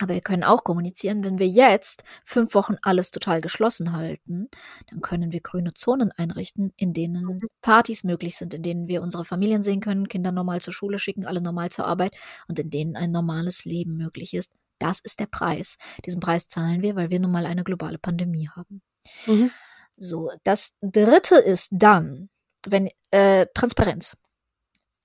Aber 0.00 0.14
wir 0.14 0.20
können 0.20 0.42
auch 0.42 0.64
kommunizieren, 0.64 1.22
wenn 1.22 1.38
wir 1.38 1.46
jetzt 1.46 2.02
fünf 2.24 2.54
Wochen 2.54 2.76
alles 2.82 3.12
total 3.12 3.40
geschlossen 3.40 3.92
halten, 3.92 4.48
dann 4.90 5.00
können 5.00 5.32
wir 5.32 5.40
grüne 5.40 5.72
Zonen 5.72 6.10
einrichten, 6.10 6.72
in 6.76 6.92
denen 6.92 7.24
mhm. 7.24 7.48
Partys 7.62 8.02
möglich 8.02 8.36
sind, 8.36 8.54
in 8.54 8.62
denen 8.62 8.88
wir 8.88 9.02
unsere 9.02 9.24
Familien 9.24 9.62
sehen 9.62 9.80
können, 9.80 10.08
Kinder 10.08 10.32
normal 10.32 10.60
zur 10.60 10.74
Schule 10.74 10.98
schicken, 10.98 11.26
alle 11.26 11.40
normal 11.40 11.70
zur 11.70 11.86
Arbeit 11.86 12.16
und 12.48 12.58
in 12.58 12.70
denen 12.70 12.96
ein 12.96 13.12
normales 13.12 13.64
Leben 13.64 13.96
möglich 13.96 14.34
ist. 14.34 14.52
Das 14.78 14.98
ist 14.98 15.20
der 15.20 15.26
Preis. 15.26 15.78
Diesen 16.04 16.20
Preis 16.20 16.48
zahlen 16.48 16.82
wir, 16.82 16.96
weil 16.96 17.10
wir 17.10 17.20
nun 17.20 17.30
mal 17.30 17.46
eine 17.46 17.62
globale 17.62 17.98
Pandemie 17.98 18.48
haben. 18.48 18.82
Mhm. 19.26 19.52
So, 19.96 20.30
das 20.44 20.72
dritte 20.80 21.36
ist 21.36 21.68
dann, 21.72 22.28
wenn 22.66 22.90
äh, 23.10 23.46
Transparenz. 23.54 24.16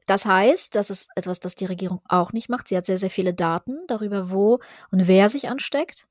Das 0.05 0.25
heißt, 0.25 0.73
das 0.73 0.89
ist 0.89 1.09
etwas, 1.15 1.39
das 1.39 1.53
die 1.53 1.65
Regierung 1.65 2.01
auch 2.07 2.33
nicht 2.33 2.49
macht. 2.49 2.67
Sie 2.67 2.75
hat 2.75 2.85
sehr, 2.85 2.97
sehr 2.97 3.11
viele 3.11 3.33
Daten 3.33 3.77
darüber, 3.87 4.31
wo 4.31 4.59
und 4.91 5.07
wer 5.07 5.29
sich 5.29 5.49
ansteckt. 5.49 6.07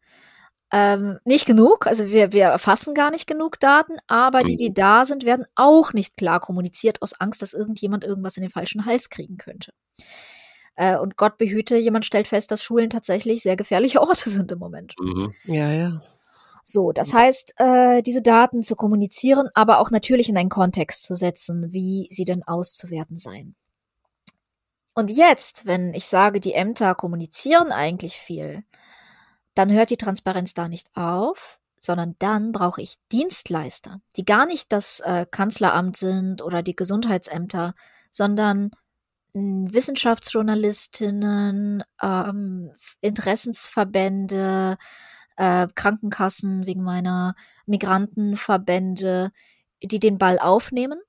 Ähm, 0.70 1.18
nicht 1.24 1.46
genug, 1.46 1.86
also 1.86 2.10
wir, 2.10 2.32
wir 2.32 2.44
erfassen 2.44 2.94
gar 2.94 3.10
nicht 3.10 3.26
genug 3.26 3.58
Daten, 3.58 3.96
aber 4.06 4.44
die, 4.44 4.54
die 4.54 4.68
mhm. 4.68 4.74
da 4.74 5.04
sind, 5.06 5.24
werden 5.24 5.46
auch 5.54 5.94
nicht 5.94 6.16
klar 6.16 6.40
kommuniziert 6.40 7.00
aus 7.00 7.14
Angst, 7.14 7.40
dass 7.40 7.54
irgendjemand 7.54 8.04
irgendwas 8.04 8.36
in 8.36 8.42
den 8.42 8.50
falschen 8.50 8.84
Hals 8.84 9.08
kriegen 9.08 9.38
könnte. 9.38 9.72
Äh, 10.76 10.98
und 10.98 11.16
Gott 11.16 11.38
behüte, 11.38 11.76
jemand 11.76 12.04
stellt 12.04 12.28
fest, 12.28 12.50
dass 12.50 12.62
Schulen 12.62 12.90
tatsächlich 12.90 13.42
sehr 13.42 13.56
gefährliche 13.56 14.00
Orte 14.00 14.28
sind 14.30 14.52
im 14.52 14.58
Moment. 14.58 14.94
Mhm. 15.00 15.34
Ja, 15.44 15.72
ja. 15.72 16.02
So, 16.70 16.92
das 16.92 17.14
heißt, 17.14 17.54
äh, 17.56 18.02
diese 18.02 18.20
Daten 18.20 18.62
zu 18.62 18.76
kommunizieren, 18.76 19.48
aber 19.54 19.78
auch 19.78 19.90
natürlich 19.90 20.28
in 20.28 20.36
einen 20.36 20.50
Kontext 20.50 21.04
zu 21.04 21.14
setzen, 21.14 21.72
wie 21.72 22.08
sie 22.10 22.26
denn 22.26 22.42
auszuwerten 22.42 23.16
seien. 23.16 23.56
Und 24.92 25.10
jetzt, 25.10 25.64
wenn 25.64 25.94
ich 25.94 26.08
sage, 26.08 26.40
die 26.40 26.52
Ämter 26.52 26.94
kommunizieren 26.94 27.72
eigentlich 27.72 28.18
viel, 28.18 28.64
dann 29.54 29.72
hört 29.72 29.88
die 29.88 29.96
Transparenz 29.96 30.52
da 30.52 30.68
nicht 30.68 30.94
auf, 30.94 31.58
sondern 31.80 32.16
dann 32.18 32.52
brauche 32.52 32.82
ich 32.82 32.98
Dienstleister, 33.12 34.02
die 34.18 34.26
gar 34.26 34.44
nicht 34.44 34.70
das 34.70 35.00
äh, 35.00 35.24
Kanzleramt 35.30 35.96
sind 35.96 36.42
oder 36.42 36.62
die 36.62 36.76
Gesundheitsämter, 36.76 37.72
sondern 38.10 38.72
hm, 39.32 39.72
Wissenschaftsjournalistinnen, 39.72 41.82
ähm, 42.02 42.72
Interessensverbände, 43.00 44.76
äh, 45.38 45.68
Krankenkassen 45.74 46.66
wegen 46.66 46.82
meiner 46.82 47.34
Migrantenverbände, 47.66 49.30
die 49.82 50.00
den 50.00 50.18
Ball 50.18 50.38
aufnehmen, 50.38 51.00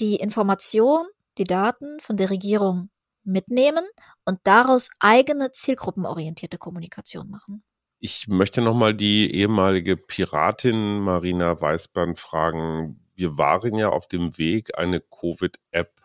die 0.00 0.16
Information, 0.16 1.04
die 1.38 1.44
Daten 1.44 1.98
von 2.00 2.16
der 2.16 2.30
Regierung 2.30 2.88
mitnehmen 3.24 3.84
und 4.24 4.38
daraus 4.44 4.90
eigene 5.00 5.52
zielgruppenorientierte 5.52 6.58
Kommunikation 6.58 7.28
machen. 7.28 7.62
Ich 7.98 8.26
möchte 8.28 8.62
nochmal 8.62 8.94
die 8.94 9.34
ehemalige 9.34 9.96
Piratin 9.96 11.00
Marina 11.00 11.60
Weißband 11.60 12.18
fragen. 12.18 13.00
Wir 13.14 13.38
waren 13.38 13.76
ja 13.76 13.90
auf 13.90 14.08
dem 14.08 14.38
Weg, 14.38 14.76
eine 14.76 15.00
Covid-App 15.00 16.01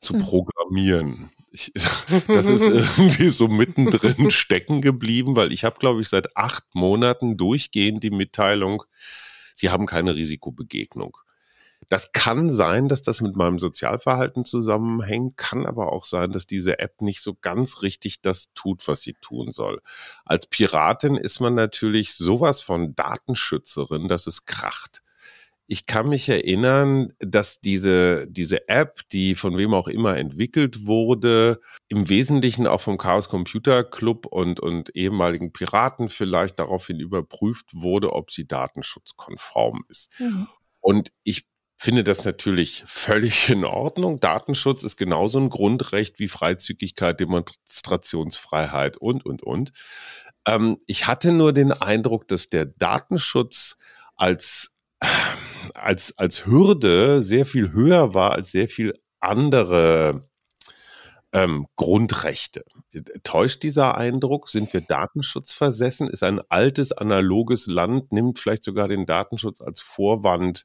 zu 0.00 0.14
hm. 0.14 0.20
programmieren. 0.20 1.30
Ich, 1.50 1.72
das 2.28 2.46
ist 2.46 2.68
irgendwie 2.68 3.28
so 3.28 3.48
mittendrin 3.48 4.30
stecken 4.30 4.82
geblieben, 4.82 5.36
weil 5.36 5.52
ich 5.52 5.64
habe, 5.64 5.78
glaube 5.78 6.00
ich, 6.02 6.08
seit 6.08 6.36
acht 6.36 6.64
Monaten 6.74 7.36
durchgehend 7.36 8.02
die 8.02 8.10
Mitteilung, 8.10 8.84
Sie 9.56 9.70
haben 9.70 9.86
keine 9.86 10.14
Risikobegegnung. 10.14 11.16
Das 11.88 12.12
kann 12.12 12.50
sein, 12.50 12.88
dass 12.88 13.02
das 13.02 13.20
mit 13.20 13.36
meinem 13.36 13.58
Sozialverhalten 13.58 14.44
zusammenhängt, 14.44 15.36
kann 15.36 15.66
aber 15.66 15.92
auch 15.92 16.04
sein, 16.04 16.32
dass 16.32 16.46
diese 16.46 16.78
App 16.78 17.00
nicht 17.00 17.22
so 17.22 17.34
ganz 17.34 17.82
richtig 17.82 18.20
das 18.20 18.48
tut, 18.54 18.86
was 18.88 19.02
sie 19.02 19.14
tun 19.14 19.52
soll. 19.52 19.80
Als 20.24 20.46
Piratin 20.46 21.16
ist 21.16 21.40
man 21.40 21.54
natürlich 21.54 22.14
sowas 22.14 22.60
von 22.60 22.94
Datenschützerin, 22.94 24.08
dass 24.08 24.26
es 24.26 24.46
kracht. 24.46 25.02
Ich 25.66 25.86
kann 25.86 26.08
mich 26.08 26.28
erinnern, 26.28 27.12
dass 27.18 27.60
diese, 27.60 28.26
diese 28.28 28.68
App, 28.68 29.00
die 29.10 29.34
von 29.34 29.56
wem 29.56 29.74
auch 29.74 29.88
immer 29.88 30.16
entwickelt 30.16 30.86
wurde, 30.86 31.60
im 31.88 32.08
Wesentlichen 32.08 32.66
auch 32.66 32.80
vom 32.80 32.98
Chaos 32.98 33.28
Computer 33.28 33.84
Club 33.84 34.26
und, 34.26 34.60
und 34.60 34.94
ehemaligen 34.94 35.52
Piraten 35.52 36.08
vielleicht 36.08 36.58
daraufhin 36.58 37.00
überprüft 37.00 37.70
wurde, 37.74 38.12
ob 38.12 38.30
sie 38.30 38.46
datenschutzkonform 38.46 39.84
ist. 39.88 40.08
Mhm. 40.18 40.46
Und 40.80 41.10
ich 41.24 41.46
finde 41.76 42.04
das 42.04 42.24
natürlich 42.24 42.82
völlig 42.86 43.48
in 43.50 43.64
Ordnung. 43.64 44.18
Datenschutz 44.18 44.82
ist 44.82 44.96
genauso 44.96 45.38
ein 45.38 45.50
Grundrecht 45.50 46.18
wie 46.18 46.28
Freizügigkeit, 46.28 47.20
Demonstrationsfreiheit 47.20 48.96
und, 48.96 49.24
und, 49.26 49.42
und. 49.42 49.72
Ähm, 50.46 50.78
ich 50.86 51.06
hatte 51.06 51.32
nur 51.32 51.52
den 51.52 51.72
Eindruck, 51.72 52.28
dass 52.28 52.48
der 52.48 52.64
Datenschutz 52.66 53.76
als, 54.16 54.74
als, 55.74 56.16
als 56.18 56.46
Hürde 56.46 57.22
sehr 57.22 57.46
viel 57.46 57.72
höher 57.72 58.14
war 58.14 58.32
als 58.32 58.50
sehr 58.50 58.68
viel 58.68 58.94
andere 59.20 60.22
ähm, 61.32 61.66
Grundrechte. 61.76 62.64
Täuscht 63.22 63.62
dieser 63.62 63.96
Eindruck? 63.96 64.48
Sind 64.48 64.72
wir 64.72 64.80
datenschutzversessen? 64.80 66.08
Ist 66.08 66.22
ein 66.22 66.40
altes, 66.48 66.92
analoges 66.92 67.66
Land, 67.66 68.12
nimmt 68.12 68.38
vielleicht 68.38 68.64
sogar 68.64 68.88
den 68.88 69.06
Datenschutz 69.06 69.60
als 69.60 69.80
Vorwand, 69.80 70.64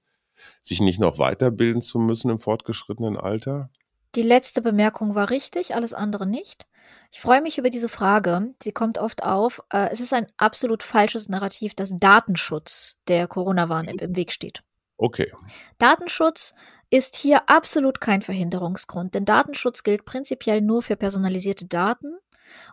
sich 0.63 0.81
nicht 0.81 0.99
noch 0.99 1.19
weiterbilden 1.19 1.81
zu 1.81 1.99
müssen 1.99 2.29
im 2.29 2.39
fortgeschrittenen 2.39 3.17
Alter? 3.17 3.69
Die 4.15 4.21
letzte 4.21 4.61
Bemerkung 4.61 5.15
war 5.15 5.29
richtig, 5.29 5.75
alles 5.75 5.93
andere 5.93 6.27
nicht. 6.27 6.65
Ich 7.11 7.19
freue 7.21 7.41
mich 7.41 7.57
über 7.57 7.69
diese 7.69 7.89
Frage. 7.89 8.53
Sie 8.61 8.71
kommt 8.71 8.97
oft 8.97 9.23
auf. 9.23 9.61
Äh, 9.71 9.89
es 9.91 9.99
ist 9.99 10.13
ein 10.13 10.27
absolut 10.37 10.83
falsches 10.83 11.29
Narrativ, 11.29 11.75
dass 11.75 11.93
Datenschutz 11.93 12.97
der 13.07 13.27
Corona-Warn-App 13.27 14.01
im 14.01 14.15
Weg 14.15 14.31
steht. 14.31 14.63
Okay. 15.01 15.31
Datenschutz 15.79 16.53
ist 16.91 17.15
hier 17.15 17.49
absolut 17.49 18.01
kein 18.01 18.21
Verhinderungsgrund, 18.21 19.15
denn 19.15 19.25
Datenschutz 19.25 19.81
gilt 19.81 20.05
prinzipiell 20.05 20.61
nur 20.61 20.83
für 20.83 20.95
personalisierte 20.95 21.65
Daten 21.65 22.13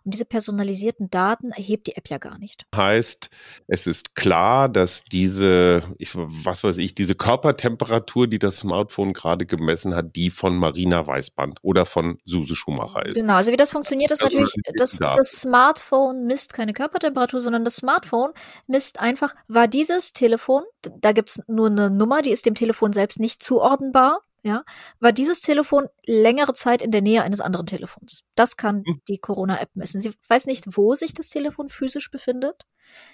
und 0.04 0.14
diese 0.14 0.24
personalisierten 0.24 1.10
Daten 1.10 1.50
erhebt 1.50 1.86
die 1.86 1.96
App 1.96 2.08
ja 2.08 2.18
gar 2.18 2.38
nicht. 2.38 2.66
Heißt, 2.74 3.30
es 3.66 3.86
ist 3.86 4.14
klar, 4.14 4.68
dass 4.68 5.04
diese, 5.04 5.82
ich, 5.98 6.12
was 6.14 6.64
weiß 6.64 6.78
ich, 6.78 6.94
diese 6.94 7.14
Körpertemperatur, 7.14 8.26
die 8.26 8.38
das 8.38 8.58
Smartphone 8.58 9.12
gerade 9.12 9.46
gemessen 9.46 9.94
hat, 9.94 10.16
die 10.16 10.30
von 10.30 10.56
Marina 10.56 11.06
Weißband 11.06 11.58
oder 11.62 11.86
von 11.86 12.18
Suse 12.24 12.56
Schumacher 12.56 13.04
ist. 13.06 13.16
Genau, 13.16 13.34
also 13.34 13.52
wie 13.52 13.56
das 13.56 13.70
funktioniert, 13.70 14.10
ist 14.10 14.22
natürlich, 14.22 14.54
das, 14.76 14.98
das 14.98 15.32
Smartphone 15.32 16.24
misst 16.24 16.52
keine 16.52 16.72
Körpertemperatur, 16.72 17.40
sondern 17.40 17.64
das 17.64 17.76
Smartphone 17.76 18.32
misst 18.66 19.00
einfach, 19.00 19.34
war 19.46 19.68
dieses 19.68 20.12
Telefon, 20.12 20.62
da 21.00 21.12
gibt 21.12 21.30
es 21.30 21.42
nur 21.48 21.68
eine 21.68 21.90
Nummer, 21.90 22.22
die 22.22 22.30
ist 22.30 22.46
dem 22.46 22.54
Telefon 22.54 22.92
selbst 22.92 23.20
nicht 23.20 23.42
zuordnenbar 23.42 24.20
ja, 24.42 24.64
war 25.00 25.12
dieses 25.12 25.40
Telefon 25.40 25.88
längere 26.06 26.54
Zeit 26.54 26.80
in 26.80 26.90
der 26.90 27.02
Nähe 27.02 27.22
eines 27.22 27.40
anderen 27.40 27.66
Telefons. 27.66 28.24
Das 28.34 28.56
kann 28.56 28.84
hm. 28.86 29.02
die 29.08 29.18
Corona-App 29.18 29.70
messen. 29.74 30.00
Sie 30.00 30.12
weiß 30.28 30.46
nicht, 30.46 30.76
wo 30.76 30.94
sich 30.94 31.12
das 31.12 31.28
Telefon 31.28 31.68
physisch 31.68 32.10
befindet. 32.10 32.64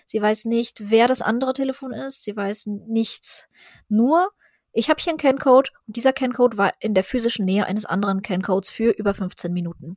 Sie 0.07 0.21
weiß 0.21 0.45
nicht, 0.45 0.91
wer 0.91 1.09
das 1.09 1.23
andere 1.23 1.55
Telefon 1.55 1.93
ist. 1.93 2.25
Sie 2.25 2.37
weiß 2.37 2.67
nichts. 2.67 3.49
Nur, 3.89 4.31
ich 4.73 4.91
habe 4.91 5.01
hier 5.01 5.13
einen 5.13 5.19
Cancode 5.19 5.73
und 5.87 5.97
dieser 5.97 6.13
Cancode 6.13 6.57
war 6.57 6.73
in 6.81 6.95
der 6.95 7.05
physischen 7.05 7.47
Nähe 7.47 7.67
eines 7.67 7.87
anderen 7.87 8.23
Cancodes 8.23 8.71
für 8.71 8.91
über 8.91 9.15
15 9.15 9.53
Minuten. 9.53 9.97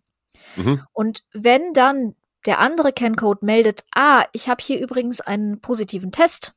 Mhm. 0.56 0.84
Und 0.94 1.24
wenn 1.34 1.74
dann 1.74 2.16
der 2.46 2.60
andere 2.60 2.94
Cancode 2.94 3.44
meldet, 3.44 3.84
ah, 3.94 4.26
ich 4.32 4.48
habe 4.48 4.64
hier 4.64 4.80
übrigens 4.80 5.20
einen 5.20 5.60
positiven 5.60 6.12
Test, 6.12 6.54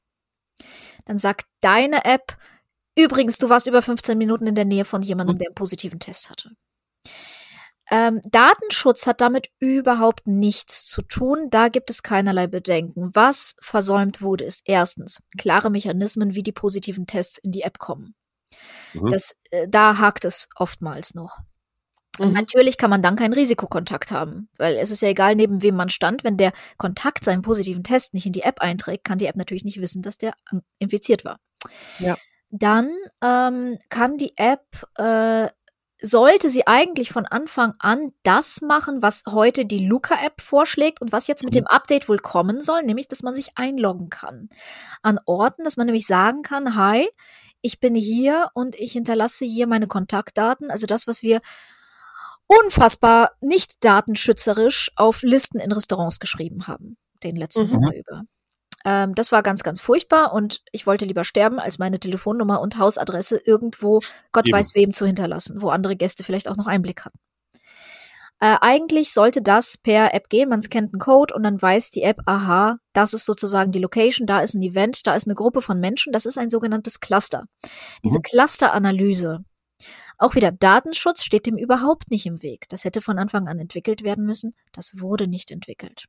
dann 1.06 1.18
sagt 1.18 1.46
deine 1.61 2.04
App, 2.04 2.37
Übrigens, 2.96 3.38
du 3.38 3.48
warst 3.48 3.66
über 3.66 3.83
15 3.83 4.18
Minuten 4.18 4.46
in 4.46 4.55
der 4.55 4.64
Nähe 4.64 4.85
von 4.85 5.03
jemandem, 5.03 5.38
der 5.38 5.48
einen 5.48 5.55
positiven 5.55 6.00
Test 6.00 6.31
hatte. 6.31 6.50
Ähm, 7.90 8.20
Datenschutz 8.31 9.07
hat 9.07 9.20
damit 9.20 9.50
überhaupt 9.59 10.26
nichts 10.26 10.87
zu 10.87 11.03
tun. 11.03 11.48
Da 11.50 11.68
gibt 11.68 11.90
es 11.90 12.05
keinerlei 12.05 12.46
Bedenken. 12.46 13.11
Was 13.14 13.57
versäumt 13.61 14.22
wurde, 14.22 14.44
ist 14.44 14.62
erstens 14.64 15.20
klare 15.37 15.70
Mechanismen, 15.70 16.35
wie 16.37 16.44
die 16.44 16.53
positiven 16.53 17.07
Tests 17.07 17.38
in 17.38 17.50
die 17.50 17.62
App 17.62 17.79
kommen. 17.79 18.14
Mhm. 18.94 19.09
Das, 19.11 19.35
äh, 19.50 19.66
da 19.68 19.98
hakt 19.98 20.24
es 20.24 20.48
oftmals 20.55 21.14
noch. 21.14 21.38
Mhm. 22.18 22.33
Natürlich 22.33 22.79
kann 22.79 22.90
man 22.90 23.03
dann 23.03 23.16
keinen 23.16 23.33
Risikokontakt 23.33 24.12
haben, 24.12 24.48
weil 24.57 24.76
es 24.76 24.92
ist 24.92 25.03
ja 25.03 25.09
egal, 25.09 25.35
neben 25.35 25.62
wem 25.62 25.74
man 25.74 25.88
stand. 25.88 26.22
Wenn 26.22 26.37
der 26.37 26.53
Kontakt 26.76 27.24
seinen 27.24 27.42
positiven 27.42 27.83
Test 27.83 28.14
nicht 28.14 28.26
in 28.26 28.33
die 28.33 28.42
App 28.42 28.61
einträgt, 28.61 29.05
kann 29.05 29.18
die 29.18 29.26
App 29.26 29.37
natürlich 29.37 29.64
nicht 29.64 29.81
wissen, 29.81 30.03
dass 30.03 30.16
der 30.16 30.35
infiziert 30.79 31.24
war. 31.24 31.38
Ja. 31.98 32.16
Dann 32.50 32.92
ähm, 33.22 33.78
kann 33.88 34.16
die 34.16 34.36
App 34.36 34.64
äh, 34.96 35.48
sollte 36.02 36.50
sie 36.50 36.66
eigentlich 36.66 37.12
von 37.12 37.26
Anfang 37.26 37.74
an 37.78 38.12
das 38.22 38.62
machen, 38.62 39.02
was 39.02 39.22
heute 39.28 39.66
die 39.66 39.86
Luca-App 39.86 40.40
vorschlägt 40.40 41.00
und 41.00 41.12
was 41.12 41.26
jetzt 41.26 41.44
mit 41.44 41.54
dem 41.54 41.64
mhm. 41.64 41.68
Update 41.68 42.08
wohl 42.08 42.18
kommen 42.18 42.60
soll, 42.60 42.82
nämlich, 42.82 43.08
dass 43.08 43.22
man 43.22 43.34
sich 43.34 43.50
einloggen 43.56 44.08
kann 44.08 44.48
an 45.02 45.18
Orten, 45.26 45.62
dass 45.64 45.76
man 45.76 45.86
nämlich 45.86 46.06
sagen 46.06 46.42
kann, 46.42 46.74
hi, 46.74 47.08
ich 47.60 47.80
bin 47.80 47.94
hier 47.94 48.48
und 48.54 48.74
ich 48.76 48.92
hinterlasse 48.92 49.44
hier 49.44 49.66
meine 49.66 49.86
Kontaktdaten, 49.86 50.70
also 50.70 50.86
das, 50.86 51.06
was 51.06 51.22
wir 51.22 51.40
unfassbar 52.46 53.32
nicht 53.40 53.84
datenschützerisch 53.84 54.90
auf 54.96 55.22
Listen 55.22 55.60
in 55.60 55.72
Restaurants 55.72 56.18
geschrieben 56.18 56.66
haben, 56.66 56.96
den 57.22 57.36
letzten 57.36 57.62
mhm. 57.62 57.68
Sommer 57.68 57.94
über. 57.94 58.22
Ähm, 58.84 59.14
das 59.14 59.32
war 59.32 59.42
ganz, 59.42 59.62
ganz 59.62 59.80
furchtbar 59.80 60.32
und 60.32 60.62
ich 60.72 60.87
wollte 60.87 61.04
lieber 61.04 61.24
sterben, 61.24 61.58
als 61.58 61.78
meine 61.78 62.00
Telefonnummer 62.00 62.60
und 62.60 62.78
Hausadresse 62.78 63.40
irgendwo, 63.44 64.00
Gott 64.33 64.46
Eben. 64.46 64.56
weiß 64.56 64.74
wem, 64.74 64.92
zu 64.92 65.06
hinterlassen, 65.06 65.60
wo 65.60 65.68
andere 65.68 65.96
Gäste 65.96 66.24
vielleicht 66.24 66.48
auch 66.48 66.56
noch 66.56 66.66
Einblick 66.66 67.04
hatten. 67.04 67.18
Äh, 68.42 68.56
eigentlich 68.62 69.12
sollte 69.12 69.42
das 69.42 69.76
per 69.76 70.14
App 70.14 70.31
gehen. 70.31 70.48
Man 70.48 70.62
scannt 70.62 70.94
einen 70.94 71.00
Code 71.00 71.35
und 71.35 71.42
dann 71.42 71.60
weiß 71.60 71.90
die 71.90 72.02
App, 72.02 72.22
aha, 72.24 72.78
das 72.94 73.12
ist 73.12 73.26
sozusagen 73.26 73.70
die 73.70 73.78
Location, 73.78 74.26
da 74.26 74.40
ist 74.40 74.54
ein 74.54 74.62
Event, 74.62 75.06
da 75.06 75.14
ist 75.14 75.26
eine 75.26 75.35
Gruppe 75.35 75.60
von 75.60 75.78
Menschen. 75.78 76.12
Das 76.14 76.24
ist 76.24 76.38
ein 76.38 76.48
sogenanntes 76.48 77.00
Cluster. 77.00 77.44
Diese 78.02 78.18
mhm. 78.18 78.22
Clusteranalyse, 78.22 79.44
auch 80.16 80.35
wieder 80.35 80.52
Datenschutz 80.52 81.22
steht 81.22 81.46
dem 81.46 81.58
überhaupt 81.58 82.10
nicht 82.10 82.24
im 82.24 82.42
Weg. 82.42 82.66
Das 82.70 82.85
hätte 82.85 83.02
von 83.02 83.18
Anfang 83.18 83.46
an 83.46 83.58
entwickelt 83.58 84.04
werden 84.04 84.24
müssen. 84.24 84.54
Das 84.72 85.00
wurde 85.00 85.26
nicht 85.28 85.50
entwickelt. 85.50 86.06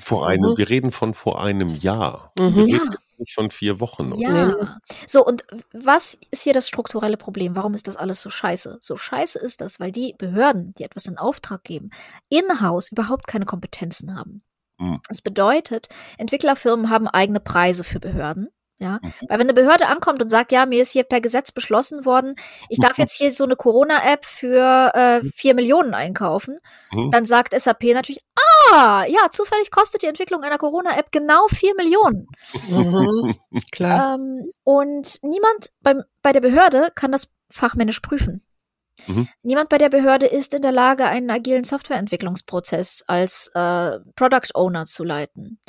Vor 0.00 0.26
einem, 0.26 0.50
mhm. 0.50 0.58
wir 0.58 0.68
reden 0.68 0.92
von 0.92 1.14
vor 1.14 1.42
einem 1.42 1.74
Jahr. 1.74 2.32
Mhm. 2.38 2.54
Wir 2.54 2.66
reden 2.66 2.96
nicht 3.18 3.34
von 3.34 3.50
vier 3.50 3.80
Wochen. 3.80 4.12
Ja. 4.16 4.48
Oder? 4.48 4.78
So, 5.06 5.24
und 5.24 5.44
was 5.72 6.18
ist 6.30 6.42
hier 6.42 6.52
das 6.52 6.68
strukturelle 6.68 7.16
Problem? 7.16 7.56
Warum 7.56 7.74
ist 7.74 7.88
das 7.88 7.96
alles 7.96 8.20
so 8.20 8.30
scheiße? 8.30 8.78
So 8.80 8.96
scheiße 8.96 9.38
ist 9.38 9.60
das, 9.60 9.80
weil 9.80 9.92
die 9.92 10.14
Behörden, 10.16 10.74
die 10.78 10.84
etwas 10.84 11.06
in 11.06 11.18
Auftrag 11.18 11.64
geben, 11.64 11.90
in-house 12.28 12.90
überhaupt 12.92 13.26
keine 13.26 13.44
Kompetenzen 13.44 14.16
haben. 14.16 14.42
Mhm. 14.78 15.00
Das 15.08 15.22
bedeutet, 15.22 15.88
Entwicklerfirmen 16.16 16.90
haben 16.90 17.08
eigene 17.08 17.40
Preise 17.40 17.84
für 17.84 18.00
Behörden. 18.00 18.48
Ja, 18.80 19.00
mhm. 19.02 19.12
weil 19.28 19.40
wenn 19.40 19.50
eine 19.50 19.54
Behörde 19.54 19.88
ankommt 19.88 20.22
und 20.22 20.28
sagt, 20.28 20.52
ja, 20.52 20.64
mir 20.64 20.80
ist 20.80 20.92
hier 20.92 21.02
per 21.02 21.20
Gesetz 21.20 21.50
beschlossen 21.50 22.04
worden, 22.04 22.36
ich 22.68 22.78
darf 22.78 22.96
jetzt 22.96 23.16
hier 23.16 23.32
so 23.32 23.42
eine 23.42 23.56
Corona-App 23.56 24.24
für 24.24 24.92
äh, 24.94 25.20
mhm. 25.20 25.32
vier 25.34 25.54
Millionen 25.54 25.94
einkaufen, 25.94 26.60
mhm. 26.92 27.10
dann 27.10 27.26
sagt 27.26 27.60
SAP 27.60 27.82
natürlich, 27.92 28.22
ah, 28.36 28.47
ja, 28.70 29.30
zufällig 29.30 29.70
kostet 29.70 30.02
die 30.02 30.06
Entwicklung 30.06 30.42
einer 30.42 30.58
Corona-App 30.58 31.12
genau 31.12 31.46
vier 31.48 31.74
Millionen. 31.74 32.26
Mhm. 32.68 33.34
Klar. 33.72 34.14
Ähm, 34.14 34.50
und 34.64 35.18
niemand 35.22 35.70
beim, 35.80 36.02
bei 36.22 36.32
der 36.32 36.40
Behörde 36.40 36.90
kann 36.94 37.12
das 37.12 37.30
fachmännisch 37.50 38.00
prüfen. 38.00 38.42
Mhm. 39.06 39.28
Niemand 39.42 39.68
bei 39.68 39.78
der 39.78 39.88
Behörde 39.88 40.26
ist 40.26 40.54
in 40.54 40.62
der 40.62 40.72
Lage, 40.72 41.06
einen 41.06 41.30
agilen 41.30 41.64
Softwareentwicklungsprozess 41.64 43.04
als 43.06 43.50
äh, 43.54 43.98
Product 44.16 44.54
Owner 44.54 44.86
zu 44.86 45.04
leiten. 45.04 45.60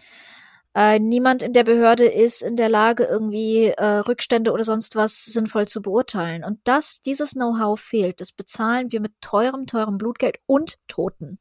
Äh, 0.76 1.00
niemand 1.00 1.41
in 1.41 1.54
der 1.54 1.64
Behörde 1.64 2.06
ist 2.06 2.41
in 2.41 2.56
der 2.56 2.70
Lage, 2.70 3.04
irgendwie 3.04 3.68
äh, 3.68 3.84
Rückstände 3.84 4.52
oder 4.52 4.64
sonst 4.64 4.95
was 4.95 5.26
sinnvoll 5.26 5.68
zu 5.68 5.82
beurteilen. 5.82 6.43
Und 6.43 6.60
das, 6.64 7.02
dieses 7.02 7.32
Know-how 7.32 7.80
fehlt. 7.80 8.22
Das 8.22 8.32
bezahlen 8.32 8.91
wir 8.91 9.00
mit 9.00 9.14
teurem, 9.22 9.66
teurem 9.66 9.97
Blutgeld 9.97 10.38
und 10.45 10.78
Toten. 10.88 11.39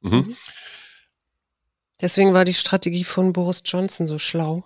Mhm. 0.00 0.36
Deswegen 2.00 2.32
war 2.32 2.44
die 2.44 2.54
Strategie 2.54 3.04
von 3.04 3.32
Boris 3.32 3.62
Johnson 3.64 4.06
so 4.06 4.18
schlau. 4.18 4.64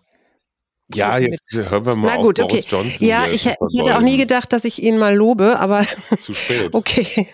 Ja, 0.95 1.18
jetzt 1.18 1.53
hören 1.53 1.86
wir 1.86 1.97
mal 1.97 2.16
Na 2.16 2.22
gut, 2.22 2.40
okay. 2.40 2.62
Johnson. 2.66 3.07
Ja, 3.07 3.26
ich, 3.26 3.47
ich 3.47 3.80
hätte 3.80 3.97
auch 3.97 4.01
nie 4.01 4.16
gedacht, 4.16 4.53
dass 4.53 4.64
ich 4.64 4.82
ihn 4.82 4.99
mal 4.99 5.14
lobe, 5.14 5.59
aber 5.59 5.84
zu 6.18 6.34
spät. 6.34 6.70
Okay. 6.72 7.28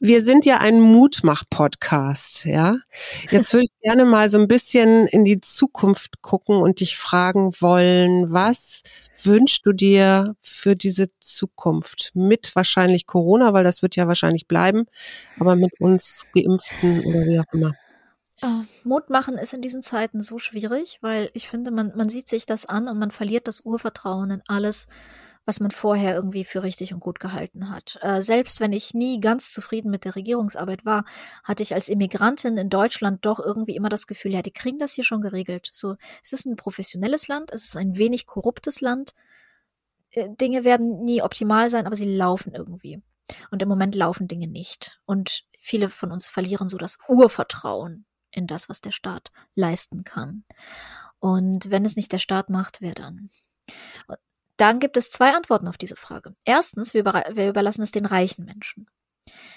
Wir 0.00 0.22
sind 0.22 0.44
ja 0.44 0.58
ein 0.58 0.80
Mutmach-Podcast, 0.80 2.44
ja. 2.44 2.76
Jetzt 3.30 3.52
würde 3.52 3.64
ich 3.64 3.80
gerne 3.82 4.04
mal 4.04 4.30
so 4.30 4.38
ein 4.38 4.48
bisschen 4.48 5.06
in 5.06 5.24
die 5.24 5.40
Zukunft 5.40 6.22
gucken 6.22 6.56
und 6.56 6.80
dich 6.80 6.96
fragen 6.96 7.52
wollen, 7.60 8.32
was 8.32 8.82
wünschst 9.22 9.64
du 9.64 9.72
dir 9.72 10.34
für 10.40 10.76
diese 10.76 11.08
Zukunft? 11.20 12.10
Mit 12.14 12.54
wahrscheinlich 12.54 13.06
Corona, 13.06 13.52
weil 13.52 13.64
das 13.64 13.82
wird 13.82 13.96
ja 13.96 14.08
wahrscheinlich 14.08 14.46
bleiben, 14.46 14.86
aber 15.38 15.56
mit 15.56 15.80
uns 15.80 16.24
Geimpften 16.34 17.04
oder 17.04 17.20
wie 17.26 17.40
auch 17.40 17.52
immer. 17.52 17.74
Oh, 18.42 18.64
Mut 18.84 19.08
machen 19.08 19.38
ist 19.38 19.54
in 19.54 19.62
diesen 19.62 19.80
Zeiten 19.80 20.20
so 20.20 20.38
schwierig, 20.38 20.98
weil 21.00 21.30
ich 21.32 21.48
finde, 21.48 21.70
man, 21.70 21.92
man 21.96 22.10
sieht 22.10 22.28
sich 22.28 22.44
das 22.44 22.66
an 22.66 22.86
und 22.88 22.98
man 22.98 23.10
verliert 23.10 23.48
das 23.48 23.60
Urvertrauen 23.60 24.30
in 24.30 24.42
alles, 24.46 24.88
was 25.46 25.60
man 25.60 25.70
vorher 25.70 26.14
irgendwie 26.14 26.44
für 26.44 26.62
richtig 26.62 26.92
und 26.92 27.00
gut 27.00 27.18
gehalten 27.18 27.70
hat. 27.70 27.98
Äh, 28.02 28.20
selbst 28.20 28.60
wenn 28.60 28.74
ich 28.74 28.92
nie 28.92 29.20
ganz 29.20 29.52
zufrieden 29.52 29.90
mit 29.90 30.04
der 30.04 30.16
Regierungsarbeit 30.16 30.84
war, 30.84 31.04
hatte 31.44 31.62
ich 31.62 31.72
als 31.72 31.88
Immigrantin 31.88 32.58
in 32.58 32.68
Deutschland 32.68 33.24
doch 33.24 33.38
irgendwie 33.38 33.76
immer 33.76 33.88
das 33.88 34.06
Gefühl, 34.06 34.34
ja, 34.34 34.42
die 34.42 34.52
kriegen 34.52 34.78
das 34.78 34.92
hier 34.92 35.04
schon 35.04 35.22
geregelt. 35.22 35.70
So, 35.72 35.94
es 36.22 36.32
ist 36.32 36.44
ein 36.46 36.56
professionelles 36.56 37.28
Land, 37.28 37.52
es 37.54 37.64
ist 37.64 37.76
ein 37.76 37.96
wenig 37.96 38.26
korruptes 38.26 38.82
Land. 38.82 39.14
Äh, 40.10 40.28
Dinge 40.38 40.64
werden 40.64 41.04
nie 41.04 41.22
optimal 41.22 41.70
sein, 41.70 41.86
aber 41.86 41.96
sie 41.96 42.16
laufen 42.16 42.54
irgendwie. 42.54 43.00
Und 43.50 43.62
im 43.62 43.68
Moment 43.68 43.94
laufen 43.94 44.28
Dinge 44.28 44.48
nicht. 44.48 45.00
Und 45.06 45.44
viele 45.58 45.88
von 45.88 46.12
uns 46.12 46.28
verlieren 46.28 46.68
so 46.68 46.76
das 46.76 46.98
Urvertrauen 47.08 48.04
in 48.36 48.46
das, 48.46 48.68
was 48.68 48.80
der 48.80 48.92
Staat 48.92 49.30
leisten 49.54 50.04
kann. 50.04 50.44
Und 51.18 51.70
wenn 51.70 51.84
es 51.84 51.96
nicht 51.96 52.12
der 52.12 52.18
Staat 52.18 52.50
macht, 52.50 52.80
wer 52.80 52.94
dann? 52.94 53.30
Dann 54.56 54.78
gibt 54.80 54.96
es 54.96 55.10
zwei 55.10 55.34
Antworten 55.34 55.68
auf 55.68 55.76
diese 55.76 55.96
Frage. 55.96 56.34
Erstens, 56.44 56.94
wir, 56.94 57.04
wir 57.04 57.48
überlassen 57.48 57.82
es 57.82 57.90
den 57.90 58.06
reichen 58.06 58.44
Menschen. 58.44 58.86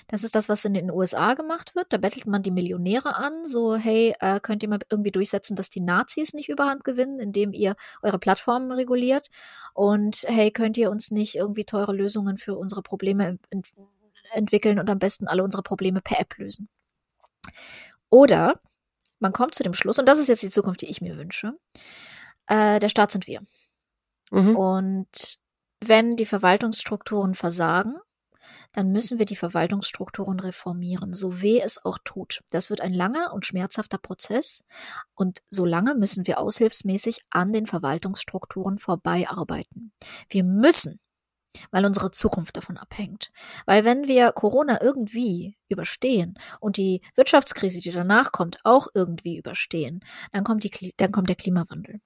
Das 0.08 0.24
ist 0.24 0.36
das, 0.36 0.50
was 0.50 0.66
in 0.66 0.74
den 0.74 0.90
USA 0.90 1.36
gemacht 1.36 1.76
wird. 1.76 1.94
Da 1.94 1.98
bettelt 1.98 2.26
man 2.26 2.42
die 2.42 2.52
Millionäre 2.52 3.16
an, 3.16 3.46
so, 3.46 3.76
hey, 3.76 4.16
äh, 4.20 4.40
könnt 4.40 4.64
ihr 4.64 4.70
mal 4.70 4.80
irgendwie 4.90 5.12
durchsetzen, 5.12 5.56
dass 5.56 5.70
die 5.70 5.82
Nazis 5.82 6.34
nicht 6.34 6.50
überhand 6.50 6.84
gewinnen, 6.84 7.20
indem 7.20 7.54
ihr 7.54 7.76
eure 8.02 8.20
Plattformen 8.20 8.72
reguliert? 8.72 9.30
Und 9.74 10.26
hey, 10.28 10.52
könnt 10.52 10.78
ihr 10.78 10.90
uns 10.90 11.12
nicht 11.12 11.36
irgendwie 11.36 11.66
teure 11.66 11.94
Lösungen 11.94 12.38
für 12.38 12.58
unsere 12.58 12.82
Probleme 12.82 13.38
ent 13.50 13.74
entwickeln 14.32 14.78
und 14.80 14.90
am 14.92 15.00
besten 15.00 15.28
alle 15.28 15.44
unsere 15.44 15.64
Probleme 15.64 16.02
per 16.02 16.20
App 16.20 16.38
lösen? 16.38 16.70
Oder 18.10 18.60
man 19.20 19.34
kommt 19.34 19.56
zu 19.56 19.64
dem 19.64 19.74
Schluss, 19.74 20.00
und 20.00 20.08
das 20.08 20.20
ist 20.20 20.28
jetzt 20.28 20.44
die 20.44 20.50
Zukunft, 20.50 20.82
die 20.82 20.90
ich 20.90 21.02
mir 21.02 21.18
wünsche, 21.18 21.54
äh, 22.48 22.80
der 22.80 22.90
Staat 22.90 23.12
sind 23.12 23.28
wir. 23.28 23.42
Mhm. 24.32 24.56
Und 24.56 25.40
wenn 25.80 26.16
die 26.16 26.26
Verwaltungsstrukturen 26.26 27.34
versagen, 27.34 27.96
dann 28.74 28.92
müssen 28.92 29.20
wir 29.20 29.26
die 29.26 29.36
Verwaltungsstrukturen 29.36 30.40
reformieren, 30.40 31.14
so 31.14 31.42
weh 31.42 31.60
es 31.60 31.84
auch 31.84 31.98
tut. 32.04 32.42
Das 32.52 32.70
wird 32.70 32.82
ein 32.82 32.94
langer 32.94 33.34
und 33.34 33.46
schmerzhafter 33.46 33.98
Prozess 33.98 34.64
und 35.16 35.40
so 35.50 35.66
lange 35.66 35.96
müssen 35.96 36.28
wir 36.28 36.40
aushilfsmäßig 36.40 37.22
an 37.30 37.52
den 37.54 37.66
Verwaltungsstrukturen 37.66 38.80
vorbeiarbeiten. 38.80 39.92
Wir 40.30 40.44
müssen 40.44 41.00
weil 41.72 41.86
unsere 41.86 42.12
Zukunft 42.12 42.58
davon 42.58 42.78
abhängt. 42.78 43.32
Weil 43.66 43.86
wenn 43.86 44.08
wir 44.08 44.32
Corona 44.32 44.82
irgendwie 44.82 45.58
überstehen 45.68 46.36
und 46.60 46.78
die 46.78 47.02
Wirtschaftskrise, 47.16 47.82
die 47.82 47.92
danach 47.92 48.32
kommt, 48.32 48.60
auch 48.64 48.88
irgendwie 48.94 49.38
überstehen, 49.38 50.04
dann 50.32 50.44
kommt, 50.44 50.64
die, 50.64 50.94
dann 50.98 51.12
kommt 51.12 51.30
der 51.30 51.36
Klimawandel. 51.36 52.02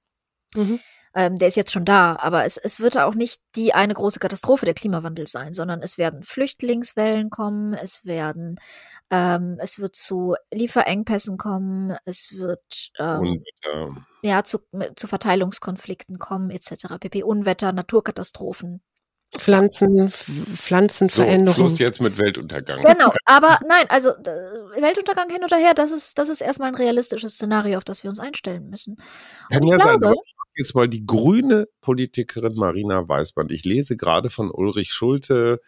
Mhm. 0.56 0.80
Ähm, 1.16 1.38
der 1.38 1.48
ist 1.48 1.56
jetzt 1.56 1.72
schon 1.72 1.86
da, 1.86 2.16
aber 2.16 2.44
es, 2.44 2.58
es 2.58 2.80
wird 2.80 2.98
auch 2.98 3.14
nicht 3.14 3.40
die 3.56 3.76
eine 3.76 3.94
große 3.94 4.18
Katastrophe 4.18 4.66
der 4.66 4.74
Klimawandel 4.74 5.28
sein, 5.28 5.54
sondern 5.54 5.82
es 5.82 6.00
werden 6.00 6.24
Flüchtlingswellen 6.24 7.30
kommen, 7.30 7.74
es 7.74 8.06
werden, 8.06 8.60
ähm, 9.12 9.58
es 9.60 9.78
wird 9.78 9.96
zu 9.96 10.36
Lieferengpässen 10.52 11.38
kommen, 11.38 11.96
es 12.06 12.36
wird 12.36 12.92
ähm, 12.98 13.44
ja 14.24 14.44
zu, 14.44 14.60
zu 14.96 15.08
Verteilungskonflikten 15.08 16.18
kommen, 16.18 16.50
etc. 16.50 16.98
pp. 17.00 17.22
Unwetter, 17.22 17.74
Naturkatastrophen, 17.74 18.82
Pflanzen, 19.38 20.12
Pflanzenveränderung. 20.12 21.56
So, 21.56 21.70
Schluss 21.70 21.80
jetzt 21.80 22.02
mit 22.02 22.20
Weltuntergang. 22.20 22.82
Genau, 22.84 23.12
aber 23.26 23.60
nein, 23.68 23.86
also 23.90 24.10
Weltuntergang 24.10 25.30
hin 25.30 25.44
oder 25.44 25.58
her, 25.58 25.74
das 25.74 25.92
ist, 25.92 26.18
das 26.18 26.30
ist 26.30 26.42
erstmal 26.42 26.70
ein 26.70 26.76
realistisches 26.76 27.34
Szenario, 27.34 27.78
auf 27.78 27.84
das 27.84 28.04
wir 28.04 28.10
uns 28.10 28.20
einstellen 28.20 28.70
müssen. 28.70 28.98
Kann 29.52 29.64
ja 29.64 29.80
sein, 29.80 30.04
aber 30.04 30.14
jetzt 30.56 30.76
mal 30.76 30.88
die 30.88 31.06
grüne 31.06 31.68
Politikerin 31.82 32.54
Marina 32.56 33.08
Weißband. 33.08 33.52
Ich 33.52 33.66
lese 33.66 33.98
gerade 33.98 34.30
von 34.30 34.52
Ulrich 34.52 34.94
Schulte 34.94 35.62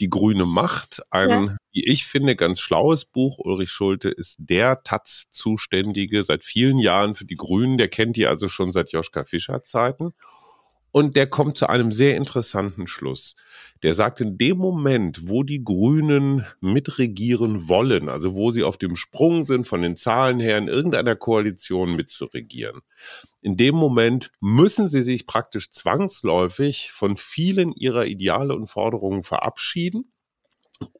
Die 0.00 0.10
grüne 0.10 0.46
Macht, 0.46 1.02
ein, 1.10 1.28
ja. 1.28 1.56
wie 1.70 1.84
ich 1.84 2.06
finde, 2.06 2.34
ganz 2.34 2.58
schlaues 2.60 3.04
Buch. 3.04 3.38
Ulrich 3.38 3.70
Schulte 3.70 4.08
ist 4.08 4.36
der 4.38 4.82
Taz-Zuständige 4.82 6.24
seit 6.24 6.44
vielen 6.44 6.78
Jahren 6.78 7.14
für 7.14 7.24
die 7.24 7.36
Grünen. 7.36 7.78
Der 7.78 7.88
kennt 7.88 8.16
die 8.16 8.26
also 8.26 8.48
schon 8.48 8.72
seit 8.72 8.90
Joschka 8.90 9.24
Fischer 9.24 9.62
Zeiten. 9.62 10.12
Und 10.92 11.16
der 11.16 11.26
kommt 11.26 11.56
zu 11.56 11.68
einem 11.68 11.90
sehr 11.90 12.16
interessanten 12.16 12.86
Schluss. 12.86 13.34
Der 13.82 13.94
sagt, 13.94 14.20
in 14.20 14.36
dem 14.36 14.58
Moment, 14.58 15.28
wo 15.28 15.42
die 15.42 15.64
Grünen 15.64 16.46
mitregieren 16.60 17.66
wollen, 17.66 18.10
also 18.10 18.34
wo 18.34 18.50
sie 18.50 18.62
auf 18.62 18.76
dem 18.76 18.94
Sprung 18.94 19.46
sind, 19.46 19.66
von 19.66 19.80
den 19.80 19.96
Zahlen 19.96 20.38
her 20.38 20.58
in 20.58 20.68
irgendeiner 20.68 21.16
Koalition 21.16 21.96
mitzuregieren, 21.96 22.82
in 23.40 23.56
dem 23.56 23.74
Moment 23.74 24.30
müssen 24.40 24.88
sie 24.88 25.02
sich 25.02 25.26
praktisch 25.26 25.70
zwangsläufig 25.70 26.92
von 26.92 27.16
vielen 27.16 27.72
ihrer 27.72 28.06
Ideale 28.06 28.54
und 28.54 28.68
Forderungen 28.68 29.24
verabschieden, 29.24 30.12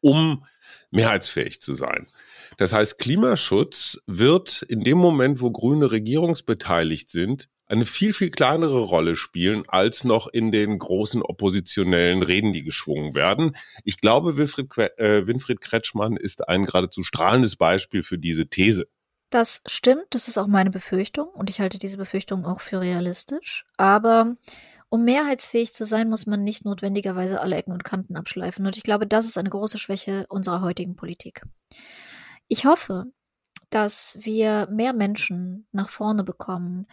um 0.00 0.44
mehrheitsfähig 0.90 1.60
zu 1.60 1.74
sein. 1.74 2.08
Das 2.56 2.72
heißt, 2.72 2.98
Klimaschutz 2.98 4.00
wird 4.06 4.62
in 4.62 4.82
dem 4.82 4.98
Moment, 4.98 5.40
wo 5.40 5.50
Grüne 5.50 5.90
regierungsbeteiligt 5.90 7.10
sind, 7.10 7.48
eine 7.72 7.86
viel, 7.86 8.12
viel 8.12 8.30
kleinere 8.30 8.80
Rolle 8.80 9.16
spielen 9.16 9.64
als 9.66 10.04
noch 10.04 10.28
in 10.28 10.52
den 10.52 10.78
großen 10.78 11.22
oppositionellen 11.22 12.22
Reden, 12.22 12.52
die 12.52 12.62
geschwungen 12.62 13.14
werden. 13.14 13.56
Ich 13.82 13.98
glaube, 13.98 14.36
Wilfried, 14.36 14.68
äh, 14.98 15.26
Winfried 15.26 15.60
Kretschmann 15.60 16.16
ist 16.16 16.48
ein 16.48 16.66
geradezu 16.66 17.02
strahlendes 17.02 17.56
Beispiel 17.56 18.02
für 18.02 18.18
diese 18.18 18.46
These. 18.46 18.88
Das 19.30 19.62
stimmt, 19.64 20.04
das 20.10 20.28
ist 20.28 20.36
auch 20.36 20.46
meine 20.46 20.70
Befürchtung 20.70 21.28
und 21.28 21.48
ich 21.48 21.60
halte 21.60 21.78
diese 21.78 21.96
Befürchtung 21.96 22.44
auch 22.44 22.60
für 22.60 22.80
realistisch. 22.80 23.64
Aber 23.78 24.36
um 24.90 25.04
mehrheitsfähig 25.04 25.72
zu 25.72 25.86
sein, 25.86 26.10
muss 26.10 26.26
man 26.26 26.44
nicht 26.44 26.66
notwendigerweise 26.66 27.40
alle 27.40 27.56
Ecken 27.56 27.72
und 27.72 27.84
Kanten 27.84 28.16
abschleifen. 28.16 28.66
Und 28.66 28.76
ich 28.76 28.82
glaube, 28.82 29.06
das 29.06 29.24
ist 29.24 29.38
eine 29.38 29.48
große 29.48 29.78
Schwäche 29.78 30.26
unserer 30.28 30.60
heutigen 30.60 30.96
Politik. 30.96 31.42
Ich 32.48 32.66
hoffe, 32.66 33.06
dass 33.72 34.18
wir 34.20 34.68
mehr 34.70 34.92
Menschen 34.92 35.66
nach 35.72 35.88
vorne 35.88 36.24
bekommen, 36.24 36.86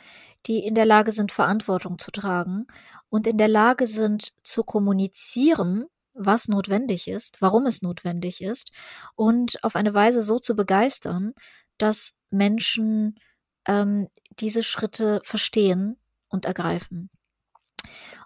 die 0.46 0.60
in 0.60 0.76
der 0.76 0.86
Lage 0.86 1.12
sind, 1.12 1.32
Verantwortung 1.32 2.00
zu 2.00 2.10
tragen 2.10 2.68
und 3.10 3.28
in 3.28 3.38
der 3.38 3.50
Lage 3.50 3.86
sind 3.86 4.34
zu 4.44 4.64
kommunizieren, 4.64 5.86
was 6.14 6.48
notwendig 6.48 7.08
ist, 7.08 7.42
warum 7.42 7.66
es 7.66 7.82
notwendig 7.82 8.42
ist 8.42 8.72
und 9.16 9.62
auf 9.64 9.76
eine 9.76 9.94
Weise 9.94 10.22
so 10.22 10.40
zu 10.40 10.56
begeistern, 10.56 11.34
dass 11.78 12.18
Menschen 12.30 13.20
ähm, 13.68 14.08
diese 14.40 14.64
Schritte 14.64 15.22
verstehen 15.24 15.98
und 16.30 16.46
ergreifen. 16.46 17.10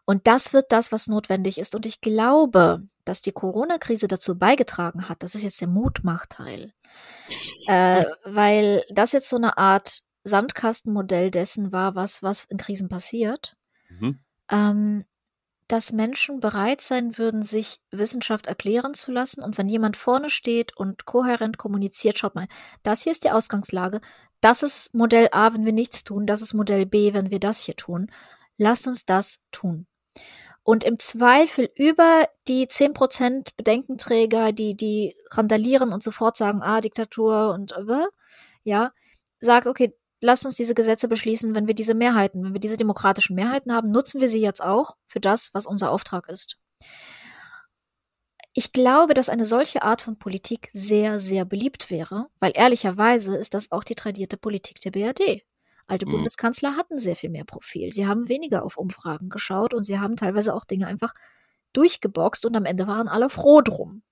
Und 0.06 0.28
das 0.28 0.54
wird 0.54 0.72
das, 0.72 0.92
was 0.92 1.08
notwendig 1.08 1.58
ist. 1.58 1.76
Und 1.76 1.86
ich 1.86 2.02
glaube, 2.02 2.88
dass 3.06 3.22
die 3.22 3.32
Corona-Krise 3.32 4.08
dazu 4.08 4.38
beigetragen 4.38 5.10
hat, 5.10 5.24
das 5.24 5.36
ist 5.36 5.44
jetzt 5.44 5.62
der 5.62 5.68
Mutmachteil, 5.68 6.74
äh, 7.68 8.06
weil 8.26 8.84
das 8.90 9.12
jetzt 9.12 9.30
so 9.30 9.38
eine 9.38 9.58
Art 9.58 10.04
Sandkastenmodell 10.24 11.32
dessen 11.32 11.72
war, 11.72 11.96
was, 11.96 12.24
was 12.24 12.46
in 12.46 12.58
Krisen 12.58 12.88
passiert, 12.88 13.58
mhm. 13.90 14.20
ähm, 14.50 15.06
dass 15.68 15.92
Menschen 15.92 16.40
bereit 16.40 16.82
sein 16.82 17.18
würden, 17.18 17.42
sich 17.42 17.82
Wissenschaft 17.92 18.48
erklären 18.48 18.94
zu 18.94 19.12
lassen. 19.12 19.42
Und 19.42 19.58
wenn 19.58 19.70
jemand 19.70 19.98
vorne 19.98 20.30
steht 20.30 20.76
und 20.78 21.06
kohärent 21.06 21.58
kommuniziert, 21.58 22.20
schaut 22.20 22.36
mal, 22.36 22.48
das 22.84 23.02
hier 23.02 23.12
ist 23.12 23.24
die 23.24 23.32
Ausgangslage, 23.32 24.00
das 24.40 24.62
ist 24.62 24.94
Modell 24.94 25.30
A, 25.32 25.54
wenn 25.54 25.66
wir 25.66 25.74
nichts 25.74 26.04
tun, 26.04 26.26
das 26.26 26.42
ist 26.42 26.54
Modell 26.54 26.86
B, 26.86 27.14
wenn 27.14 27.32
wir 27.32 27.40
das 27.40 27.60
hier 27.60 27.76
tun. 27.76 28.12
Lasst 28.58 28.88
uns 28.88 29.06
das 29.06 29.42
tun 29.52 29.88
und 30.64 30.84
im 30.84 30.98
Zweifel 30.98 31.70
über 31.76 32.28
die 32.48 32.68
zehn 32.68 32.94
Prozent 32.94 33.56
Bedenkenträger, 33.58 34.52
die, 34.54 34.76
die 34.76 35.16
randalieren 35.32 35.92
und 35.92 36.02
sofort 36.04 36.38
sagen, 36.38 36.62
ah, 36.62 36.82
Diktatur 36.82 37.54
und, 37.54 37.74
äh, 37.74 38.08
ja, 38.64 38.92
sagt, 39.40 39.68
okay, 39.68 39.94
lasst 40.22 40.46
uns 40.46 40.56
diese 40.56 40.74
Gesetze 40.74 41.08
beschließen, 41.08 41.54
wenn 41.54 41.68
wir 41.68 41.76
diese 41.76 41.94
Mehrheiten, 41.94 42.44
wenn 42.44 42.54
wir 42.54 42.62
diese 42.62 42.78
demokratischen 42.78 43.36
Mehrheiten 43.36 43.74
haben, 43.74 43.92
nutzen 43.92 44.22
wir 44.22 44.30
sie 44.30 44.42
jetzt 44.42 44.64
auch 44.64 44.96
für 45.06 45.20
das, 45.20 45.50
was 45.54 45.66
unser 45.66 45.92
Auftrag 45.92 46.30
ist. 46.30 46.58
Ich 48.54 48.72
glaube, 48.72 49.14
dass 49.16 49.30
eine 49.30 49.46
solche 49.46 49.82
Art 49.82 50.04
von 50.04 50.18
Politik 50.18 50.70
sehr, 50.72 51.20
sehr 51.20 51.44
beliebt 51.44 51.90
wäre, 51.90 52.28
weil 52.40 52.54
ehrlicherweise 52.56 53.36
ist 53.36 53.54
das 53.54 53.72
auch 53.72 53.84
die 53.84 53.96
tradierte 53.96 54.38
Politik 54.38 54.80
der 54.80 54.92
BRD. 54.92 55.44
Alte 55.88 56.06
mhm. 56.06 56.12
Bundeskanzler 56.12 56.76
hatten 56.78 56.98
sehr 56.98 57.16
viel 57.16 57.30
mehr 57.30 57.46
Profil. 57.46 57.92
Sie 57.92 58.08
haben 58.08 58.30
weniger 58.30 58.64
auf 58.64 58.78
Umfragen 58.78 59.30
geschaut 59.30 59.74
und 59.74 59.84
sie 59.84 60.00
haben 60.00 60.16
teilweise 60.16 60.54
auch 60.54 60.66
Dinge 60.66 60.88
einfach 60.88 61.14
durchgeboxt 61.74 62.46
und 62.46 62.56
am 62.56 62.66
Ende 62.66 62.88
waren 62.88 63.08
alle 63.08 63.30
froh 63.30 63.62
drum. 63.62 64.04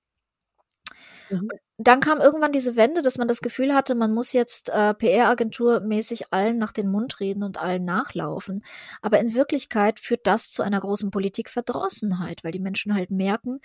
Mhm. 1.29 1.49
Dann 1.77 1.99
kam 1.99 2.19
irgendwann 2.19 2.51
diese 2.51 2.75
Wende, 2.75 3.01
dass 3.01 3.17
man 3.17 3.27
das 3.27 3.41
Gefühl 3.41 3.73
hatte, 3.73 3.95
man 3.95 4.13
muss 4.13 4.33
jetzt 4.33 4.69
äh, 4.69 4.93
PR-Agentur-mäßig 4.93 6.25
allen 6.31 6.57
nach 6.57 6.71
den 6.71 6.89
Mund 6.89 7.19
reden 7.19 7.43
und 7.43 7.59
allen 7.59 7.85
nachlaufen. 7.85 8.63
Aber 9.01 9.19
in 9.19 9.33
Wirklichkeit 9.33 9.99
führt 9.99 10.27
das 10.27 10.51
zu 10.51 10.61
einer 10.61 10.79
großen 10.79 11.09
Politikverdrossenheit, 11.09 12.43
weil 12.43 12.51
die 12.51 12.59
Menschen 12.59 12.93
halt 12.93 13.09
merken, 13.09 13.59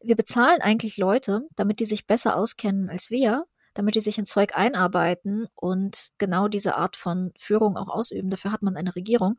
wir 0.00 0.14
bezahlen 0.14 0.60
eigentlich 0.60 0.98
Leute, 0.98 1.48
damit 1.56 1.80
die 1.80 1.86
sich 1.86 2.06
besser 2.06 2.36
auskennen 2.36 2.90
als 2.90 3.10
wir 3.10 3.46
damit 3.78 3.94
die 3.94 4.00
sich 4.00 4.18
in 4.18 4.26
Zeug 4.26 4.56
einarbeiten 4.56 5.46
und 5.54 6.08
genau 6.18 6.48
diese 6.48 6.76
Art 6.76 6.96
von 6.96 7.32
Führung 7.38 7.76
auch 7.76 7.88
ausüben. 7.88 8.30
Dafür 8.30 8.52
hat 8.52 8.62
man 8.62 8.76
eine 8.76 8.94
Regierung. 8.96 9.38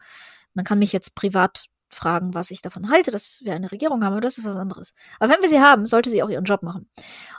Man 0.53 0.65
kann 0.65 0.79
mich 0.79 0.93
jetzt 0.93 1.15
privat 1.15 1.65
fragen, 1.89 2.33
was 2.33 2.51
ich 2.51 2.61
davon 2.61 2.89
halte, 2.89 3.11
dass 3.11 3.41
wir 3.43 3.53
eine 3.53 3.71
Regierung 3.71 4.03
haben, 4.03 4.13
aber 4.13 4.21
das 4.21 4.37
ist 4.37 4.45
was 4.45 4.55
anderes. 4.55 4.93
Aber 5.19 5.33
wenn 5.33 5.41
wir 5.41 5.49
sie 5.49 5.61
haben, 5.61 5.85
sollte 5.85 6.09
sie 6.09 6.21
auch 6.23 6.29
ihren 6.29 6.43
Job 6.43 6.63
machen. 6.63 6.89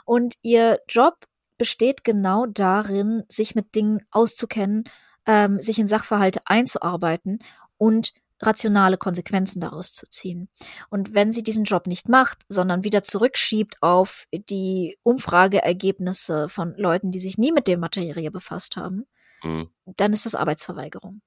Und 0.05 0.35
ihr 0.41 0.79
Job 0.87 1.25
besteht 1.57 2.03
genau 2.03 2.45
darin, 2.45 3.23
sich 3.27 3.53
mit 3.53 3.75
Dingen 3.75 4.01
auszukennen, 4.11 4.85
ähm, 5.25 5.61
sich 5.61 5.77
in 5.77 5.87
Sachverhalte 5.87 6.41
einzuarbeiten 6.45 7.39
und 7.77 8.13
rationale 8.41 8.97
Konsequenzen 8.97 9.59
daraus 9.59 9.93
zu 9.93 10.07
ziehen. 10.07 10.49
Und 10.89 11.13
wenn 11.13 11.31
sie 11.31 11.43
diesen 11.43 11.65
Job 11.65 11.87
nicht 11.87 12.09
macht, 12.09 12.43
sondern 12.47 12.83
wieder 12.83 13.03
zurückschiebt 13.03 13.81
auf 13.81 14.25
die 14.31 14.97
Umfrageergebnisse 15.03 16.49
von 16.49 16.73
Leuten, 16.77 17.11
die 17.11 17.19
sich 17.19 17.37
nie 17.37 17.51
mit 17.51 17.67
der 17.67 17.77
Materie 17.77 18.31
befasst 18.31 18.77
haben, 18.77 19.05
mhm. 19.43 19.69
dann 19.85 20.13
ist 20.13 20.25
das 20.25 20.35
Arbeitsverweigerung. 20.35 21.21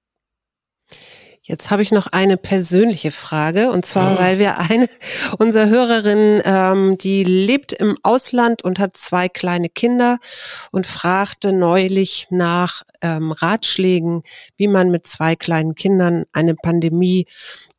Jetzt 1.44 1.72
habe 1.72 1.82
ich 1.82 1.90
noch 1.90 2.06
eine 2.06 2.36
persönliche 2.36 3.10
Frage 3.10 3.72
und 3.72 3.84
zwar, 3.84 4.16
weil 4.16 4.38
wir 4.38 4.58
eine 4.58 4.88
unserer 5.38 5.68
Hörerinnen, 5.68 6.40
ähm, 6.44 6.98
die 6.98 7.24
lebt 7.24 7.72
im 7.72 7.98
Ausland 8.04 8.62
und 8.62 8.78
hat 8.78 8.96
zwei 8.96 9.28
kleine 9.28 9.68
Kinder 9.68 10.18
und 10.70 10.86
fragte 10.86 11.52
neulich 11.52 12.28
nach 12.30 12.84
ähm, 13.00 13.32
Ratschlägen, 13.32 14.22
wie 14.56 14.68
man 14.68 14.92
mit 14.92 15.04
zwei 15.08 15.34
kleinen 15.34 15.74
Kindern 15.74 16.26
eine 16.32 16.54
Pandemie 16.54 17.26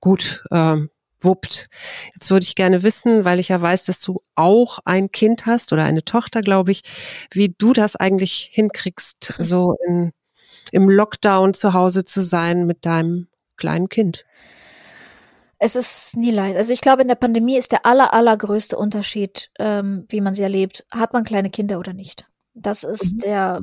gut 0.02 0.44
ähm, 0.52 0.90
wuppt. 1.22 1.70
Jetzt 2.16 2.32
würde 2.32 2.44
ich 2.44 2.56
gerne 2.56 2.84
wissen, 2.84 3.24
weil 3.24 3.40
ich 3.40 3.48
ja 3.48 3.62
weiß, 3.62 3.86
dass 3.86 4.02
du 4.02 4.22
auch 4.36 4.80
ein 4.84 5.10
Kind 5.10 5.46
hast 5.46 5.72
oder 5.72 5.86
eine 5.86 6.04
Tochter, 6.04 6.42
glaube 6.42 6.74
ich, 6.74 6.82
wie 7.32 7.56
du 7.58 7.72
das 7.72 7.96
eigentlich 7.96 8.50
hinkriegst, 8.52 9.36
so 9.40 9.78
in, 9.88 10.12
im 10.74 10.90
Lockdown 10.90 11.54
zu 11.54 11.72
Hause 11.72 12.04
zu 12.04 12.22
sein 12.22 12.68
mit 12.68 12.86
deinem 12.86 13.28
kleinen 13.58 13.90
Kind. 13.90 14.26
Es 15.60 15.76
ist 15.76 16.18
nie 16.18 16.32
leicht. 16.32 16.58
Also 16.58 16.74
ich 16.74 16.82
glaube, 16.82 17.04
in 17.04 17.08
der 17.08 17.16
Pandemie 17.16 17.58
ist 17.58 17.72
der 17.72 17.86
aller, 17.86 18.14
allergrößte 18.14 18.78
Unterschied, 18.78 19.50
ähm, 19.60 20.06
wie 20.10 20.20
man 20.20 20.34
sie 20.34 20.44
erlebt. 20.44 20.86
Hat 20.92 21.14
man 21.14 21.24
kleine 21.24 21.50
Kinder 21.50 21.80
oder 21.80 21.94
nicht? 21.94 22.28
Das 22.54 22.84
ist 22.84 23.14
mhm. 23.14 23.20
der 23.20 23.62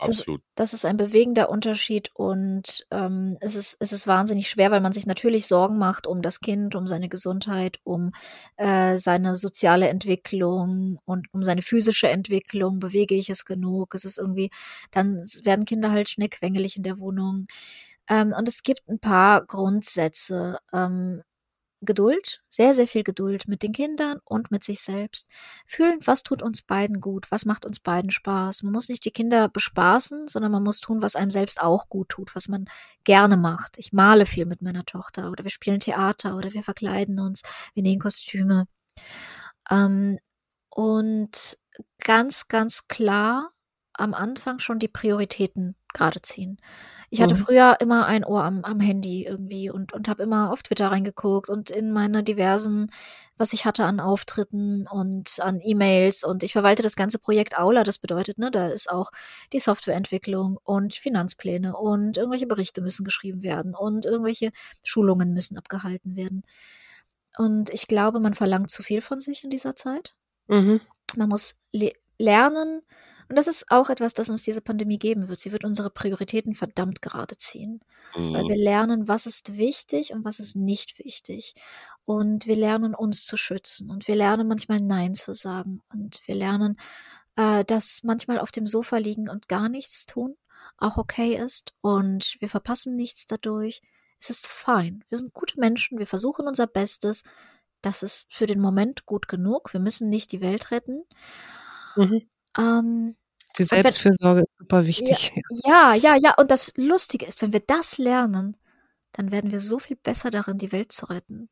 Absolut. 0.00 0.40
Das, 0.54 0.70
das, 0.70 0.74
ist 0.74 0.84
ein 0.86 0.96
bewegender 0.96 1.50
Unterschied 1.50 2.10
und 2.14 2.86
ähm, 2.90 3.36
es, 3.40 3.54
ist, 3.54 3.76
es 3.80 3.92
ist 3.92 4.06
wahnsinnig 4.06 4.48
schwer, 4.48 4.70
weil 4.70 4.80
man 4.80 4.92
sich 4.92 5.06
natürlich 5.06 5.46
Sorgen 5.46 5.76
macht 5.76 6.06
um 6.06 6.22
das 6.22 6.40
Kind, 6.40 6.74
um 6.74 6.86
seine 6.86 7.08
Gesundheit, 7.08 7.78
um 7.84 8.12
äh, 8.56 8.96
seine 8.96 9.34
soziale 9.34 9.88
Entwicklung 9.88 10.98
und 11.04 11.26
um 11.32 11.42
seine 11.42 11.62
physische 11.62 12.08
Entwicklung. 12.08 12.78
Bewege 12.78 13.14
ich 13.14 13.28
es 13.28 13.44
genug? 13.44 13.94
Es 13.94 14.04
ist 14.04 14.18
irgendwie, 14.18 14.50
dann 14.90 15.22
werden 15.44 15.66
Kinder 15.66 15.90
halt 15.90 16.08
schnell 16.08 16.28
quengelig 16.28 16.76
in 16.76 16.82
der 16.82 16.98
Wohnung. 16.98 17.46
Ähm, 18.10 18.34
und 18.36 18.48
es 18.48 18.62
gibt 18.62 18.86
ein 18.88 18.98
paar 18.98 19.46
Grundsätze. 19.46 20.58
Ähm, 20.72 21.22
Geduld, 21.82 22.42
sehr, 22.50 22.74
sehr 22.74 22.86
viel 22.86 23.04
Geduld 23.04 23.48
mit 23.48 23.62
den 23.62 23.72
Kindern 23.72 24.18
und 24.24 24.50
mit 24.50 24.62
sich 24.62 24.82
selbst. 24.82 25.30
Fühlen, 25.66 25.98
was 26.04 26.22
tut 26.22 26.42
uns 26.42 26.60
beiden 26.60 27.00
gut, 27.00 27.30
was 27.30 27.46
macht 27.46 27.64
uns 27.64 27.80
beiden 27.80 28.10
Spaß. 28.10 28.62
Man 28.64 28.72
muss 28.74 28.90
nicht 28.90 29.02
die 29.06 29.12
Kinder 29.12 29.48
bespaßen, 29.48 30.28
sondern 30.28 30.52
man 30.52 30.62
muss 30.62 30.80
tun, 30.80 31.00
was 31.00 31.16
einem 31.16 31.30
selbst 31.30 31.62
auch 31.62 31.88
gut 31.88 32.10
tut, 32.10 32.34
was 32.36 32.48
man 32.48 32.66
gerne 33.04 33.38
macht. 33.38 33.78
Ich 33.78 33.94
male 33.94 34.26
viel 34.26 34.44
mit 34.44 34.60
meiner 34.60 34.84
Tochter 34.84 35.30
oder 35.30 35.42
wir 35.42 35.50
spielen 35.50 35.80
Theater 35.80 36.36
oder 36.36 36.52
wir 36.52 36.62
verkleiden 36.62 37.18
uns, 37.18 37.42
wir 37.72 37.82
nähen 37.82 37.98
Kostüme. 37.98 38.66
Ähm, 39.70 40.18
und 40.68 41.58
ganz, 42.04 42.48
ganz 42.48 42.88
klar 42.88 43.52
am 43.94 44.12
Anfang 44.12 44.58
schon 44.58 44.78
die 44.78 44.88
Prioritäten 44.88 45.76
gerade 45.94 46.20
ziehen. 46.20 46.58
Ich 47.12 47.20
hatte 47.20 47.34
mhm. 47.34 47.38
früher 47.38 47.76
immer 47.80 48.06
ein 48.06 48.24
Ohr 48.24 48.44
am, 48.44 48.64
am 48.64 48.78
Handy 48.78 49.24
irgendwie 49.26 49.68
und, 49.68 49.92
und 49.92 50.08
habe 50.08 50.22
immer 50.22 50.52
auf 50.52 50.62
Twitter 50.62 50.92
reingeguckt 50.92 51.50
und 51.50 51.68
in 51.68 51.90
meine 51.90 52.22
diversen, 52.22 52.92
was 53.36 53.52
ich 53.52 53.64
hatte 53.64 53.84
an 53.84 53.98
Auftritten 53.98 54.86
und 54.86 55.40
an 55.40 55.60
E-Mails 55.60 56.22
und 56.22 56.44
ich 56.44 56.52
verwalte 56.52 56.84
das 56.84 56.94
ganze 56.94 57.18
Projekt 57.18 57.58
Aula. 57.58 57.82
Das 57.82 57.98
bedeutet, 57.98 58.38
ne, 58.38 58.52
da 58.52 58.68
ist 58.68 58.88
auch 58.88 59.10
die 59.52 59.58
Softwareentwicklung 59.58 60.56
und 60.62 60.94
Finanzpläne 60.94 61.76
und 61.76 62.16
irgendwelche 62.16 62.46
Berichte 62.46 62.80
müssen 62.80 63.04
geschrieben 63.04 63.42
werden 63.42 63.74
und 63.74 64.06
irgendwelche 64.06 64.52
Schulungen 64.84 65.34
müssen 65.34 65.58
abgehalten 65.58 66.14
werden. 66.14 66.44
Und 67.36 67.70
ich 67.70 67.88
glaube, 67.88 68.20
man 68.20 68.34
verlangt 68.34 68.70
zu 68.70 68.84
viel 68.84 69.02
von 69.02 69.18
sich 69.18 69.42
in 69.42 69.50
dieser 69.50 69.74
Zeit. 69.74 70.14
Mhm. 70.46 70.78
Man 71.16 71.28
muss 71.28 71.56
le 71.72 71.92
lernen, 72.18 72.82
und 73.30 73.36
das 73.36 73.46
ist 73.46 73.70
auch 73.70 73.90
etwas, 73.90 74.12
das 74.12 74.28
uns 74.28 74.42
diese 74.42 74.60
Pandemie 74.60 74.98
geben 74.98 75.28
wird. 75.28 75.38
Sie 75.38 75.52
wird 75.52 75.64
unsere 75.64 75.88
Prioritäten 75.88 76.56
verdammt 76.56 77.00
gerade 77.00 77.36
ziehen. 77.36 77.80
Mhm. 78.16 78.34
Weil 78.34 78.48
wir 78.48 78.56
lernen, 78.56 79.06
was 79.06 79.24
ist 79.24 79.56
wichtig 79.56 80.12
und 80.12 80.24
was 80.24 80.40
ist 80.40 80.56
nicht 80.56 80.98
wichtig. 80.98 81.54
Und 82.04 82.48
wir 82.48 82.56
lernen, 82.56 82.92
uns 82.92 83.24
zu 83.24 83.36
schützen. 83.36 83.88
Und 83.88 84.08
wir 84.08 84.16
lernen 84.16 84.48
manchmal 84.48 84.80
Nein 84.80 85.14
zu 85.14 85.32
sagen. 85.32 85.80
Und 85.92 86.20
wir 86.26 86.34
lernen, 86.34 86.76
äh, 87.36 87.64
dass 87.64 88.02
manchmal 88.02 88.40
auf 88.40 88.50
dem 88.50 88.66
Sofa 88.66 88.96
liegen 88.96 89.28
und 89.28 89.46
gar 89.46 89.68
nichts 89.68 90.06
tun 90.06 90.36
auch 90.76 90.96
okay 90.96 91.36
ist. 91.36 91.72
Und 91.82 92.36
wir 92.40 92.48
verpassen 92.48 92.96
nichts 92.96 93.26
dadurch. 93.26 93.80
Es 94.20 94.30
ist 94.30 94.48
fein. 94.48 95.04
Wir 95.08 95.18
sind 95.18 95.32
gute 95.32 95.60
Menschen. 95.60 95.98
Wir 96.00 96.08
versuchen 96.08 96.48
unser 96.48 96.66
Bestes. 96.66 97.22
Das 97.80 98.02
ist 98.02 98.34
für 98.34 98.46
den 98.46 98.60
Moment 98.60 99.06
gut 99.06 99.28
genug. 99.28 99.72
Wir 99.72 99.78
müssen 99.78 100.08
nicht 100.08 100.32
die 100.32 100.40
Welt 100.40 100.72
retten. 100.72 101.04
Mhm. 101.94 102.28
Ähm, 102.58 103.16
die 103.58 103.64
Selbstfürsorge 103.64 104.40
ist 104.40 104.58
super 104.58 104.86
wichtig. 104.86 105.32
Ja, 105.64 105.94
ja, 105.94 106.16
ja. 106.16 106.34
Und 106.38 106.50
das 106.50 106.72
Lustige 106.76 107.26
ist, 107.26 107.42
wenn 107.42 107.52
wir 107.52 107.60
das 107.60 107.98
lernen, 107.98 108.56
dann 109.12 109.32
werden 109.32 109.50
wir 109.50 109.60
so 109.60 109.78
viel 109.78 109.96
besser 109.96 110.30
darin, 110.30 110.58
die 110.58 110.72
Welt 110.72 110.92
zu 110.92 111.06
retten. 111.06 111.48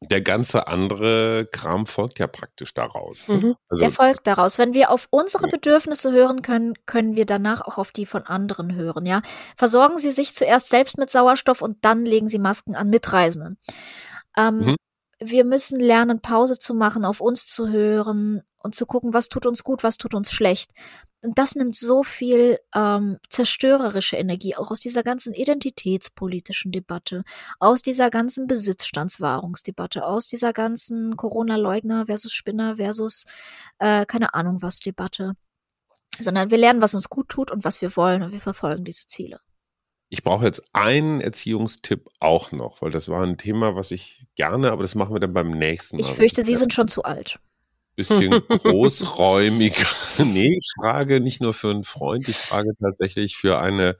Der 0.00 0.22
ganze 0.22 0.68
andere 0.68 1.48
Kram 1.50 1.86
folgt 1.86 2.20
ja 2.20 2.28
praktisch 2.28 2.72
daraus. 2.72 3.26
Ne? 3.26 3.36
Mhm. 3.38 3.54
Also, 3.68 3.82
Der 3.82 3.90
folgt 3.90 4.28
daraus. 4.28 4.56
Wenn 4.56 4.72
wir 4.72 4.90
auf 4.92 5.08
unsere 5.10 5.48
Bedürfnisse 5.48 6.12
hören 6.12 6.42
können, 6.42 6.74
können 6.86 7.16
wir 7.16 7.26
danach 7.26 7.62
auch 7.62 7.78
auf 7.78 7.90
die 7.90 8.06
von 8.06 8.22
anderen 8.22 8.76
hören. 8.76 9.06
Ja, 9.06 9.22
versorgen 9.56 9.96
Sie 9.96 10.12
sich 10.12 10.34
zuerst 10.34 10.68
selbst 10.68 10.98
mit 10.98 11.10
Sauerstoff 11.10 11.62
und 11.62 11.84
dann 11.84 12.04
legen 12.04 12.28
Sie 12.28 12.38
Masken 12.38 12.76
an 12.76 12.90
Mitreisenden. 12.90 13.58
Ähm, 14.36 14.58
mhm. 14.58 14.76
Wir 15.18 15.44
müssen 15.44 15.80
lernen, 15.80 16.22
Pause 16.22 16.60
zu 16.60 16.74
machen, 16.74 17.04
auf 17.04 17.20
uns 17.20 17.48
zu 17.48 17.68
hören 17.68 18.42
und 18.58 18.74
zu 18.74 18.86
gucken, 18.86 19.14
was 19.14 19.28
tut 19.28 19.46
uns 19.46 19.64
gut, 19.64 19.82
was 19.82 19.96
tut 19.96 20.14
uns 20.14 20.32
schlecht. 20.32 20.72
Und 21.20 21.38
das 21.38 21.56
nimmt 21.56 21.74
so 21.74 22.04
viel 22.04 22.58
ähm, 22.74 23.18
zerstörerische 23.28 24.16
Energie 24.16 24.54
auch 24.54 24.70
aus 24.70 24.78
dieser 24.78 25.02
ganzen 25.02 25.34
identitätspolitischen 25.34 26.70
Debatte, 26.70 27.24
aus 27.58 27.82
dieser 27.82 28.10
ganzen 28.10 28.46
Besitzstandswahrungsdebatte, 28.46 30.04
aus 30.04 30.28
dieser 30.28 30.52
ganzen 30.52 31.16
Corona-Leugner 31.16 32.06
versus 32.06 32.32
Spinner 32.32 32.76
versus 32.76 33.24
äh, 33.78 34.06
keine 34.06 34.34
Ahnung 34.34 34.62
was 34.62 34.78
Debatte. 34.78 35.34
Sondern 36.20 36.50
wir 36.50 36.58
lernen, 36.58 36.82
was 36.82 36.94
uns 36.94 37.08
gut 37.08 37.28
tut 37.28 37.50
und 37.50 37.64
was 37.64 37.80
wir 37.80 37.96
wollen 37.96 38.22
und 38.22 38.32
wir 38.32 38.40
verfolgen 38.40 38.84
diese 38.84 39.06
Ziele. 39.06 39.40
Ich 40.10 40.22
brauche 40.22 40.46
jetzt 40.46 40.62
einen 40.72 41.20
Erziehungstipp 41.20 42.08
auch 42.18 42.50
noch, 42.50 42.80
weil 42.80 42.90
das 42.90 43.08
war 43.08 43.22
ein 43.24 43.36
Thema, 43.36 43.76
was 43.76 43.90
ich 43.90 44.26
gerne, 44.36 44.70
aber 44.70 44.82
das 44.82 44.94
machen 44.94 45.14
wir 45.14 45.20
dann 45.20 45.34
beim 45.34 45.50
nächsten 45.50 45.96
Mal. 45.96 46.02
Ich 46.02 46.12
fürchte, 46.14 46.42
Sie 46.42 46.56
sind 46.56 46.72
schon 46.72 46.88
zu 46.88 47.02
alt 47.02 47.38
bisschen 47.98 48.30
großräumiger. 48.48 49.86
nee, 50.24 50.56
ich 50.56 50.72
frage 50.80 51.20
nicht 51.20 51.42
nur 51.42 51.52
für 51.52 51.70
einen 51.70 51.84
Freund, 51.84 52.28
ich 52.28 52.36
frage 52.36 52.70
tatsächlich 52.80 53.36
für 53.36 53.58
eine, 53.58 53.98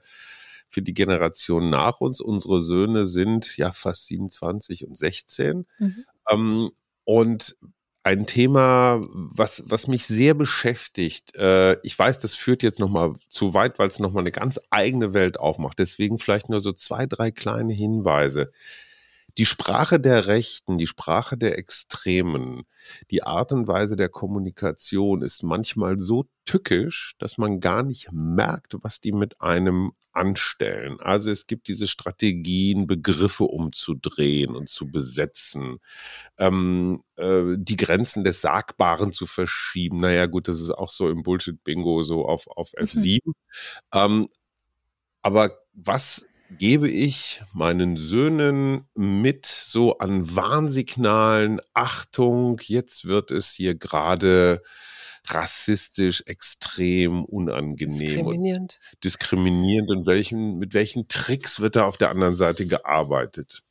für 0.69 0.81
die 0.81 0.93
Generation 0.93 1.69
nach 1.69 1.99
uns. 1.99 2.21
Unsere 2.21 2.61
Söhne 2.61 3.05
sind 3.05 3.57
ja 3.57 3.73
fast 3.73 4.05
27 4.07 4.87
und 4.87 4.97
16. 4.97 5.65
Mhm. 5.77 6.05
Ähm, 6.29 6.69
und 7.03 7.57
ein 8.03 8.25
Thema, 8.25 9.01
was, 9.11 9.63
was 9.67 9.87
mich 9.87 10.05
sehr 10.05 10.33
beschäftigt. 10.33 11.35
Äh, 11.35 11.77
ich 11.83 11.99
weiß, 11.99 12.19
das 12.19 12.35
führt 12.35 12.63
jetzt 12.63 12.79
nochmal 12.79 13.15
zu 13.27 13.53
weit, 13.53 13.77
weil 13.77 13.89
es 13.89 13.99
nochmal 13.99 14.23
eine 14.23 14.31
ganz 14.31 14.61
eigene 14.69 15.13
Welt 15.13 15.37
aufmacht. 15.37 15.77
Deswegen 15.77 16.19
vielleicht 16.19 16.47
nur 16.47 16.61
so 16.61 16.71
zwei, 16.71 17.05
drei 17.05 17.31
kleine 17.31 17.73
Hinweise 17.73 18.53
die 19.39 19.45
Sprache 19.45 20.01
der 20.01 20.27
Rechten, 20.27 20.77
die 20.77 20.85
Sprache 20.85 21.37
der 21.37 21.57
Extremen, 21.57 22.65
die 23.09 23.23
Art 23.23 23.53
und 23.53 23.69
Weise 23.69 23.95
der 23.95 24.09
Kommunikation 24.09 25.21
ist 25.21 25.43
manchmal 25.43 25.97
so 25.97 26.25
tückisch, 26.43 27.13
dass 27.19 27.37
man 27.37 27.61
gar 27.61 27.83
nicht 27.83 28.11
merkt, 28.11 28.75
was 28.81 28.99
die 28.99 29.13
mit 29.13 29.39
einem 29.39 29.93
anstellen. 30.11 30.99
Also 30.99 31.31
es 31.31 31.47
gibt 31.47 31.69
diese 31.69 31.87
Strategien, 31.87 32.85
Begriffe 32.85 33.45
umzudrehen 33.45 34.57
und 34.57 34.67
zu 34.67 34.91
besetzen, 34.91 35.77
ähm, 36.37 37.01
äh, 37.15 37.55
die 37.57 37.77
Grenzen 37.77 38.25
des 38.25 38.41
Sagbaren 38.41 39.13
zu 39.13 39.25
verschieben. 39.25 40.01
Naja, 40.01 40.25
gut, 40.25 40.49
das 40.49 40.59
ist 40.59 40.71
auch 40.71 40.89
so 40.89 41.07
im 41.07 41.23
Bullshit-Bingo 41.23 42.03
so 42.03 42.25
auf, 42.25 42.47
auf 42.47 42.73
F7. 42.73 43.21
Mhm. 43.23 43.33
Ähm, 43.93 44.29
aber 45.21 45.59
was 45.71 46.25
gebe 46.57 46.89
ich 46.89 47.41
meinen 47.53 47.95
Söhnen 47.95 48.87
mit 48.95 49.45
so 49.45 49.97
an 49.99 50.35
Warnsignalen, 50.35 51.59
Achtung, 51.73 52.59
jetzt 52.63 53.05
wird 53.05 53.31
es 53.31 53.51
hier 53.51 53.75
gerade 53.75 54.61
rassistisch, 55.25 56.23
extrem 56.25 57.23
unangenehm. 57.25 57.97
Diskriminierend. 57.97 58.79
Und 58.93 59.03
diskriminierend 59.03 59.89
und 59.91 60.05
welchen, 60.07 60.57
mit 60.57 60.73
welchen 60.73 61.07
Tricks 61.07 61.59
wird 61.59 61.75
da 61.75 61.85
auf 61.85 61.97
der 61.97 62.09
anderen 62.09 62.35
Seite 62.35 62.65
gearbeitet? 62.65 63.63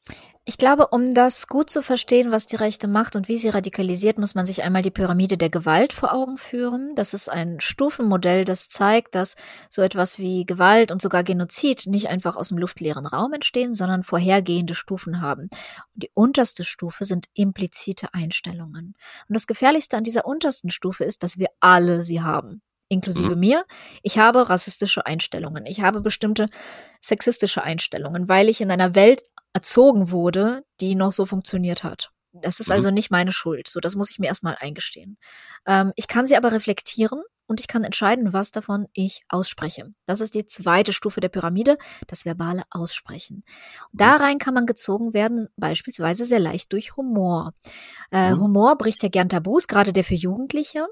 Ich 0.49 0.57
glaube, 0.57 0.87
um 0.87 1.13
das 1.13 1.47
gut 1.47 1.69
zu 1.69 1.83
verstehen, 1.83 2.31
was 2.31 2.47
die 2.47 2.57
Rechte 2.57 2.89
macht 2.89 3.17
und 3.17 3.29
wie 3.29 3.37
sie 3.37 3.51
radikalisiert, 3.51 4.17
muss 4.17 4.35
man 4.35 4.47
sich 4.47 4.63
einmal 4.63 4.81
die 4.81 4.91
Pyramide 4.91 5.37
der 5.37 5.51
Gewalt 5.51 5.93
vor 5.93 6.15
Augen 6.15 6.39
führen. 6.39 6.95
Das 6.95 7.13
ist 7.13 7.29
ein 7.29 7.61
Stufenmodell, 7.61 8.47
das 8.47 8.71
zeigt, 8.71 9.15
dass 9.15 9.37
so 9.69 9.83
etwas 9.83 10.19
wie 10.19 10.47
Gewalt 10.47 10.91
und 10.91 11.03
sogar 11.03 11.23
Genozid 11.23 11.85
nicht 11.87 12.09
einfach 12.09 12.35
aus 12.35 12.49
dem 12.49 12.57
luftleeren 12.57 13.05
Raum 13.05 13.35
entstehen, 13.35 13.75
sondern 13.75 14.05
vorhergehende 14.05 14.75
Stufen 14.75 15.21
haben. 15.21 15.51
Und 15.95 16.03
die 16.03 16.11
unterste 16.15 16.65
Stufe 16.65 17.05
sind 17.05 17.27
implizite 17.35 18.15
Einstellungen. 18.15 18.95
Und 19.29 19.35
das 19.35 19.49
Gefährlichste 19.49 19.99
an 19.99 20.05
dieser 20.05 20.25
untersten 20.25 20.71
Stufe 20.71 21.05
ist, 21.05 21.23
dass 21.23 21.37
wir 21.37 21.49
alle 21.61 22.01
sie 22.01 22.23
haben 22.23 22.63
inklusive 22.91 23.35
mhm. 23.35 23.41
mir. 23.41 23.65
Ich 24.03 24.17
habe 24.17 24.49
rassistische 24.49 25.05
Einstellungen. 25.05 25.67
Ich 25.67 25.83
habe 25.83 26.01
bestimmte 26.01 26.49
sexistische 27.03 27.63
Einstellungen, 27.63 28.31
weil 28.31 28.49
ich 28.49 28.63
in 28.63 28.71
einer 28.71 28.95
Welt 28.95 29.21
erzogen 29.53 30.11
wurde, 30.11 30.65
die 30.81 30.95
noch 30.95 31.13
so 31.13 31.27
funktioniert 31.27 31.85
hat. 31.85 32.11
Das 32.33 32.61
ist 32.61 32.69
mhm. 32.69 32.75
also 32.75 32.91
nicht 32.91 33.11
meine 33.11 33.33
Schuld. 33.33 33.69
So, 33.69 33.81
das 33.81 33.97
muss 33.97 34.11
ich 34.11 34.19
mir 34.19 34.27
erstmal 34.27 34.57
eingestehen. 34.61 35.19
Ähm, 35.67 35.93
ich 35.97 36.09
kann 36.09 36.27
sie 36.27 36.37
aber 36.37 36.53
reflektieren 36.53 37.23
und 37.47 37.61
ich 37.61 37.69
kann 37.69 37.83
entscheiden, 37.83 38.33
was 38.33 38.51
davon 38.51 38.87
ich 38.93 39.23
ausspreche. 39.29 39.91
Das 40.07 40.21
ist 40.21 40.35
die 40.35 40.45
zweite 40.45 40.93
Stufe 40.93 41.21
der 41.21 41.31
Pyramide, 41.31 41.79
das 42.07 42.27
verbale 42.27 42.63
Aussprechen. 42.71 43.43
Und 43.91 44.01
da 44.01 44.17
rein 44.17 44.39
kann 44.39 44.55
man 44.55 44.67
gezogen 44.67 45.15
werden, 45.15 45.49
beispielsweise 45.57 46.27
sehr 46.27 46.41
leicht 46.41 46.73
durch 46.73 46.97
Humor. 46.97 47.55
Äh, 48.13 48.35
mhm. 48.35 48.41
Humor 48.41 48.77
bricht 48.77 49.03
ja 49.03 49.09
gern 49.09 49.31
Tabus, 49.31 49.67
gerade 49.67 49.95
der 49.95 50.05
für 50.05 50.15
Jugendliche. 50.15 50.87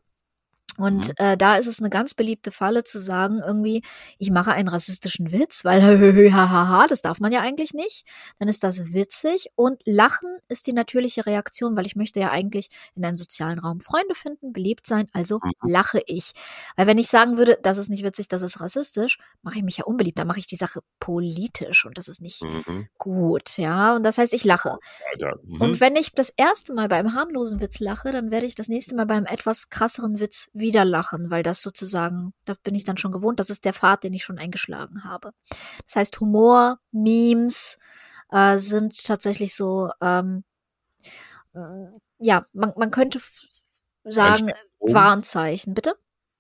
Und 0.77 1.09
mhm. 1.09 1.15
äh, 1.17 1.37
da 1.37 1.57
ist 1.57 1.67
es 1.67 1.81
eine 1.81 1.91
ganz 1.91 2.15
beliebte 2.15 2.51
Falle 2.51 2.85
zu 2.85 2.99
sagen, 2.99 3.41
irgendwie, 3.45 3.83
ich 4.19 4.31
mache 4.31 4.53
einen 4.53 4.69
rassistischen 4.69 5.33
Witz, 5.33 5.65
weil 5.65 5.81
hahaha, 6.33 6.87
das 6.87 7.03
darf 7.03 7.19
man 7.21 7.33
ja 7.33 7.41
eigentlich 7.41 7.73
nicht. 7.73 8.07
Dann 8.39 8.49
ist 8.49 8.63
das 8.63 8.93
witzig 8.93 9.49
und 9.55 9.81
Lachen 9.87 10.37
ist 10.49 10.67
die 10.67 10.73
natürliche 10.73 11.27
Reaktion, 11.27 11.77
weil 11.77 11.87
ich 11.87 11.97
möchte 11.97 12.21
ja 12.21 12.31
eigentlich 12.31 12.69
in 12.95 13.05
einem 13.05 13.17
sozialen 13.17 13.59
Raum 13.59 13.81
Freunde 13.81 14.15
finden, 14.15 14.53
beliebt 14.53 14.87
sein, 14.87 15.07
also 15.13 15.41
mhm. 15.43 15.53
lache 15.63 16.03
ich. 16.07 16.33
Weil 16.77 16.87
wenn 16.87 16.99
ich 16.99 17.09
sagen 17.09 17.39
würde, 17.39 17.59
das 17.63 17.79
ist 17.79 17.89
nicht 17.89 18.05
witzig, 18.05 18.29
das 18.29 18.43
ist 18.43 18.61
rassistisch, 18.61 19.19
mache 19.43 19.57
ich 19.57 19.65
mich 19.65 19.79
ja 19.79 19.85
unbeliebt, 19.85 20.19
dann 20.19 20.27
mache 20.27 20.39
ich 20.39 20.47
die 20.47 20.57
Sache 20.57 20.81
politisch 21.01 21.87
und 21.87 21.97
das 21.97 22.09
ist 22.09 22.21
nicht 22.21 22.43
mhm. 22.43 22.89
gut, 22.99 23.57
ja. 23.57 23.97
Und 23.97 24.03
das 24.03 24.19
heißt, 24.19 24.35
ich 24.35 24.45
lache. 24.45 24.77
Mhm. 25.45 25.61
Und 25.61 25.81
wenn 25.81 25.97
ich 25.97 26.13
das 26.13 26.31
erste 26.37 26.75
Mal 26.75 26.89
bei 26.89 26.97
einem 26.97 27.15
harmlosen 27.15 27.61
Witz 27.61 27.81
lache, 27.81 28.13
dann 28.13 28.31
werde 28.31 28.47
ich 28.47 28.55
das 28.55 28.69
nächste 28.69 28.95
Mal 28.95 29.07
beim 29.07 29.25
etwas 29.25 29.71
krasseren 29.71 30.21
Witz 30.21 30.51
wieder 30.59 30.85
lachen, 30.85 31.31
weil 31.31 31.43
das 31.43 31.63
sozusagen, 31.63 32.33
da 32.45 32.55
bin 32.63 32.75
ich 32.75 32.85
dann 32.85 32.99
schon 32.99 33.13
gewohnt, 33.13 33.41
das 33.41 33.51
ist 33.51 33.65
der 33.65 33.75
Pfad, 33.75 34.05
den 34.05 34.15
ich 34.15 34.25
schon 34.25 34.39
eingeschlagen 34.39 35.05
habe. 35.05 35.33
Das 35.85 35.97
heißt, 35.97 36.21
Humor, 36.21 36.79
Memes 36.93 37.79
äh, 38.31 38.59
sind 38.59 39.05
tatsächlich 39.05 39.55
so, 39.55 39.91
ähm, 40.01 40.45
äh, 41.55 41.59
ja, 42.19 42.47
man, 42.53 42.73
man 42.77 42.91
könnte 42.91 43.21
sagen, 44.05 44.53
Warnzeichen, 44.79 45.75
bitte? 45.75 45.95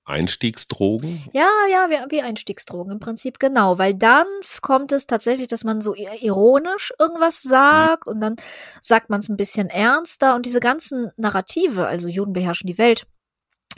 Einstiegsdrogen? 0.07 1.25
Ja, 1.33 1.49
ja, 1.69 1.89
wie, 2.09 2.23
Einstiegsdrogen 2.23 2.93
im 2.93 3.01
Prinzip, 3.01 3.41
genau. 3.41 3.77
Weil 3.77 3.93
dann 3.93 4.27
kommt 4.62 4.93
es 4.93 5.09
tatsächlich, 5.09 5.49
dass 5.49 5.64
man 5.64 5.81
so 5.81 5.95
ironisch 5.95 6.93
irgendwas 6.99 7.45
mhm. 7.45 7.49
sagt 7.49 8.07
mhm. 8.07 8.12
und 8.12 8.21
dann 8.21 8.37
sagt 8.81 9.11
man 9.11 9.19
es 9.19 9.29
ein 9.29 9.37
bisschen 9.37 9.69
ernster 9.69 10.37
und 10.37 10.47
diese 10.47 10.61
ganzen 10.61 11.11
Narrative, 11.17 11.89
also 11.89 12.09
Juden 12.09 12.33
beherrschen 12.33 12.69
die 12.69 12.79
Welt. 12.79 13.07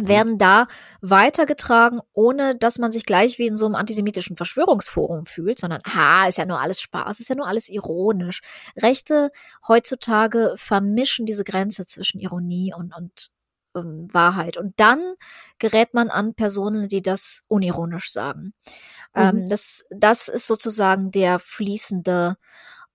Werden 0.01 0.38
da 0.38 0.68
weitergetragen, 1.01 2.01
ohne 2.12 2.55
dass 2.57 2.78
man 2.78 2.92
sich 2.92 3.05
gleich 3.05 3.38
wie 3.38 3.46
in 3.46 3.57
so 3.57 3.66
einem 3.66 3.74
antisemitischen 3.74 4.36
Verschwörungsforum 4.36 5.26
fühlt, 5.26 5.59
sondern, 5.59 5.82
ha, 5.84 6.26
ist 6.28 6.38
ja 6.38 6.46
nur 6.46 6.61
alles 6.61 6.80
Spaß, 6.80 7.20
ist 7.20 7.28
ja 7.28 7.34
nur 7.34 7.49
alles 7.49 7.68
ironisch. 7.68 8.40
Rechte 8.76 9.30
heutzutage 9.66 10.55
vermischen 10.57 11.26
diese 11.26 11.44
Grenze 11.44 11.84
zwischen 11.84 12.20
Ironie 12.20 12.72
und, 12.76 12.94
und 12.96 13.30
ähm, 13.74 14.09
Wahrheit. 14.12 14.57
Und 14.57 14.78
dann 14.78 15.14
gerät 15.59 15.94
man 15.94 16.11
an 16.11 16.34
Personen, 16.34 16.88
die 16.88 17.03
das 17.03 17.42
unironisch 17.49 18.11
sagen. 18.11 18.55
Ähm, 19.14 19.34
mhm. 19.34 19.40
Ähm, 19.40 19.46
das, 19.46 19.84
das 19.90 20.28
ist 20.28 20.46
sozusagen 20.46 21.11
der 21.11 21.38
fließende 21.38 22.36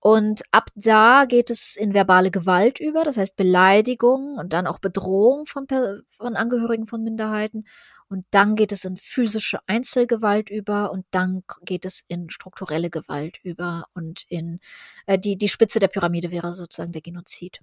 und 0.06 0.42
ab 0.50 0.68
da 0.74 1.24
geht 1.24 1.48
es 1.48 1.76
in 1.76 1.94
verbale 1.94 2.30
Gewalt 2.30 2.78
über, 2.78 3.04
das 3.04 3.16
heißt 3.16 3.36
Beleidigung 3.36 4.36
und 4.36 4.52
dann 4.52 4.66
auch 4.66 4.78
Bedrohung 4.78 5.46
von, 5.46 5.66
von 6.10 6.36
Angehörigen 6.36 6.86
von 6.86 7.02
Minderheiten. 7.02 7.64
Und 8.10 8.26
dann 8.30 8.54
geht 8.54 8.70
es 8.70 8.84
in 8.84 8.98
physische 8.98 9.60
Einzelgewalt 9.66 10.50
über 10.50 10.92
und 10.92 11.06
dann 11.10 11.42
geht 11.62 11.86
es 11.86 12.04
in 12.06 12.28
strukturelle 12.28 12.90
Gewalt 12.90 13.38
über 13.42 13.86
und 13.94 14.26
in 14.28 14.60
äh, 15.06 15.18
die, 15.18 15.38
die 15.38 15.48
Spitze 15.48 15.78
der 15.78 15.88
Pyramide 15.88 16.30
wäre 16.30 16.52
sozusagen 16.52 16.92
der 16.92 17.00
Genozid. 17.00 17.60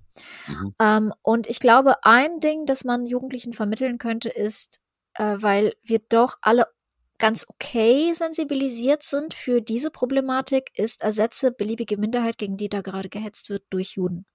Mhm. 0.48 0.74
Ähm, 0.82 1.14
und 1.22 1.48
ich 1.48 1.60
glaube, 1.60 2.04
ein 2.04 2.40
Ding, 2.40 2.66
das 2.66 2.84
man 2.84 3.06
Jugendlichen 3.06 3.54
vermitteln 3.54 4.00
könnte, 4.00 4.30
ist, 4.30 4.80
äh, 5.14 5.36
weil 5.38 5.76
wir 5.84 6.00
doch 6.10 6.40
alle 6.42 6.66
ganz 7.22 7.46
okay 7.48 8.14
sensibilisiert 8.14 9.04
sind 9.04 9.34
für 9.34 9.62
diese 9.62 9.92
Problematik, 9.92 10.72
ist, 10.78 11.04
ersetze 11.04 11.52
beliebige 11.52 11.98
Minderheit, 11.98 12.38
gegen 12.38 12.58
die 12.58 12.68
da 12.68 12.82
gerade 12.82 13.08
gehetzt 13.08 13.50
wird, 13.50 13.64
durch 13.70 13.92
Juden. 13.92 14.26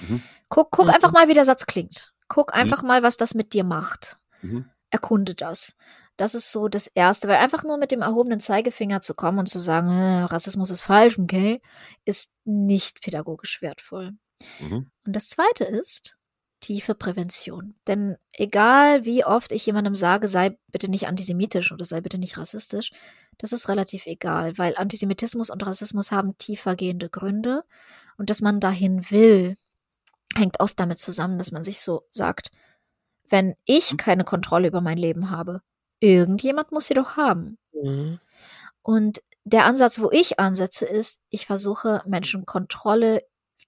Mhm. 0.00 0.22
Guck, 0.48 0.70
guck 0.70 0.86
mhm. 0.86 0.92
einfach 0.92 1.12
mal, 1.12 1.28
wie 1.28 1.34
der 1.34 1.46
Satz 1.46 1.66
klingt. 1.66 2.12
Guck 2.28 2.54
mhm. 2.54 2.60
einfach 2.60 2.82
mhm. 2.82 2.88
mal, 2.88 3.02
was 3.02 3.16
das 3.16 3.34
mit 3.34 3.54
dir 3.54 3.64
macht. 3.64 4.18
Mhm. 4.42 4.66
Erkunde 4.90 5.34
das. 5.34 5.76
Das 6.18 6.34
ist 6.34 6.52
so 6.52 6.68
das 6.68 6.86
Erste, 6.86 7.28
weil 7.28 7.36
einfach 7.36 7.64
nur 7.64 7.78
mit 7.78 7.92
dem 7.92 8.02
erhobenen 8.02 8.40
Zeigefinger 8.40 9.00
zu 9.00 9.14
kommen 9.14 9.38
und 9.38 9.48
zu 9.48 9.58
sagen, 9.58 9.88
äh, 9.88 10.24
Rassismus 10.24 10.70
ist 10.70 10.82
falsch, 10.82 11.18
okay, 11.18 11.62
ist 12.04 12.30
nicht 12.44 13.00
pädagogisch 13.00 13.62
wertvoll. 13.62 14.12
Mhm. 14.60 14.90
Und 15.06 15.16
das 15.16 15.30
Zweite 15.30 15.64
ist, 15.64 16.17
tiefe 16.60 16.94
Prävention. 16.94 17.74
Denn 17.86 18.16
egal 18.34 19.04
wie 19.04 19.24
oft 19.24 19.52
ich 19.52 19.66
jemandem 19.66 19.94
sage, 19.94 20.28
sei 20.28 20.58
bitte 20.68 20.88
nicht 20.88 21.06
antisemitisch 21.06 21.72
oder 21.72 21.84
sei 21.84 22.00
bitte 22.00 22.18
nicht 22.18 22.36
rassistisch, 22.38 22.92
das 23.38 23.52
ist 23.52 23.68
relativ 23.68 24.06
egal, 24.06 24.58
weil 24.58 24.76
Antisemitismus 24.76 25.50
und 25.50 25.64
Rassismus 25.64 26.10
haben 26.10 26.36
tiefergehende 26.38 27.08
Gründe 27.08 27.64
und 28.16 28.30
dass 28.30 28.40
man 28.40 28.60
dahin 28.60 29.10
will, 29.10 29.56
hängt 30.36 30.60
oft 30.60 30.78
damit 30.78 30.98
zusammen, 30.98 31.38
dass 31.38 31.52
man 31.52 31.64
sich 31.64 31.80
so 31.80 32.02
sagt, 32.10 32.50
wenn 33.28 33.54
ich 33.64 33.92
mhm. 33.92 33.96
keine 33.96 34.24
Kontrolle 34.24 34.68
über 34.68 34.80
mein 34.80 34.98
Leben 34.98 35.30
habe, 35.30 35.62
irgendjemand 36.00 36.72
muss 36.72 36.86
sie 36.86 36.94
doch 36.94 37.16
haben. 37.16 37.58
Mhm. 37.72 38.18
Und 38.82 39.22
der 39.44 39.64
Ansatz, 39.64 40.00
wo 40.00 40.10
ich 40.10 40.38
ansetze, 40.38 40.84
ist, 40.84 41.20
ich 41.30 41.46
versuche 41.46 42.02
Menschen 42.06 42.46
Kontrolle 42.46 43.22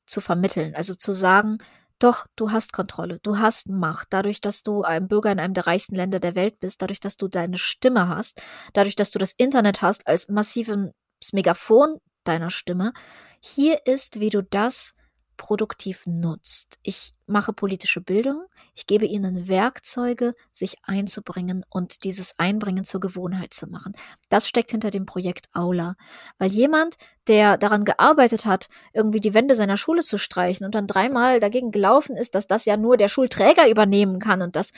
zu 0.07 0.21
vermitteln, 0.21 0.75
also 0.75 0.95
zu 0.95 1.13
sagen, 1.13 1.59
doch, 2.01 2.27
du 2.35 2.51
hast 2.51 2.73
Kontrolle, 2.73 3.21
du 3.23 3.39
hast 3.39 3.69
Macht. 3.69 4.09
Dadurch, 4.11 4.41
dass 4.41 4.63
du 4.63 4.83
ein 4.83 5.07
Bürger 5.07 5.31
in 5.31 5.39
einem 5.39 5.55
der 5.55 5.67
reichsten 5.67 5.95
Länder 5.95 6.19
der 6.19 6.35
Welt 6.35 6.59
bist, 6.59 6.83
dadurch, 6.83 7.01
dass 7.01 7.17
du 7.17 7.29
deine 7.29 7.59
Stimme 7.59 8.09
hast, 8.09 8.43
dadurch, 8.73 8.97
dass 8.97 9.11
du 9.11 9.19
das 9.19 9.33
Internet 9.33 9.83
hast 9.83 10.07
als 10.07 10.29
massives 10.29 10.91
Megafon 11.33 11.99
deiner 12.25 12.51
Stimme. 12.51 12.93
Hier 13.41 13.87
ist, 13.87 14.21
wie 14.21 14.31
du 14.31 14.43
das 14.43 14.95
produktiv 15.41 16.03
nutzt. 16.05 16.79
Ich 16.83 17.15
mache 17.27 17.55
politische 17.55 18.03
Bildung, 18.03 18.45
ich 18.75 18.87
gebe 18.87 19.07
ihnen 19.07 19.49
Werkzeuge, 19.49 20.35
sich 20.53 20.77
einzubringen 20.83 21.65
und 21.71 22.05
dieses 22.05 22.39
Einbringen 22.39 22.85
zur 22.85 23.01
Gewohnheit 23.01 23.55
zu 23.55 23.67
machen. 23.67 23.95
Das 24.29 24.47
steckt 24.47 24.71
hinter 24.71 24.91
dem 24.91 25.07
Projekt 25.07 25.49
Aula, 25.55 25.95
weil 26.39 26.51
jemand, 26.51 26.97
der 27.27 27.57
daran 27.57 27.85
gearbeitet 27.85 28.45
hat, 28.45 28.69
irgendwie 28.93 29.21
die 29.21 29.33
Wände 29.33 29.55
seiner 29.55 29.79
Schule 29.79 30.03
zu 30.03 30.19
streichen 30.19 30.67
und 30.67 30.75
dann 30.75 30.87
dreimal 30.87 31.41
dagegen 31.41 31.71
gelaufen 31.71 32.19
ist, 32.19 32.35
dass 32.35 32.47
das 32.47 32.67
ja 32.67 32.77
nur 32.77 32.99
der 32.99 33.09
Schulträger 33.09 33.67
übernehmen 33.67 34.19
kann 34.19 34.43
und 34.43 34.57
dass 34.57 34.73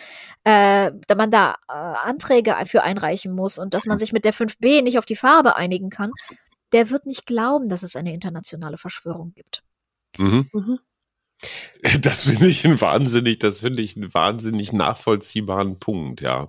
äh, 0.44 0.92
man 1.16 1.32
da 1.32 1.56
äh, 1.68 1.72
Anträge 1.72 2.54
für 2.66 2.84
einreichen 2.84 3.34
muss 3.34 3.58
und 3.58 3.74
dass 3.74 3.86
man 3.86 3.98
sich 3.98 4.12
mit 4.12 4.24
der 4.24 4.32
5b 4.32 4.82
nicht 4.84 4.98
auf 4.98 5.06
die 5.06 5.16
Farbe 5.16 5.56
einigen 5.56 5.90
kann, 5.90 6.12
der 6.72 6.90
wird 6.90 7.04
nicht 7.04 7.26
glauben, 7.26 7.68
dass 7.68 7.82
es 7.82 7.96
eine 7.96 8.14
internationale 8.14 8.78
Verschwörung 8.78 9.32
gibt. 9.34 9.64
Mhm. 10.18 10.48
Mhm. 10.52 10.78
Das 12.00 12.24
finde 12.24 12.46
ich 12.46 12.64
ein 12.64 12.80
wahnsinnig, 12.80 13.38
das 13.40 13.60
finde 13.60 13.82
ich 13.82 13.96
einen 13.96 14.14
wahnsinnig 14.14 14.72
nachvollziehbaren 14.72 15.78
Punkt, 15.80 16.20
ja. 16.20 16.48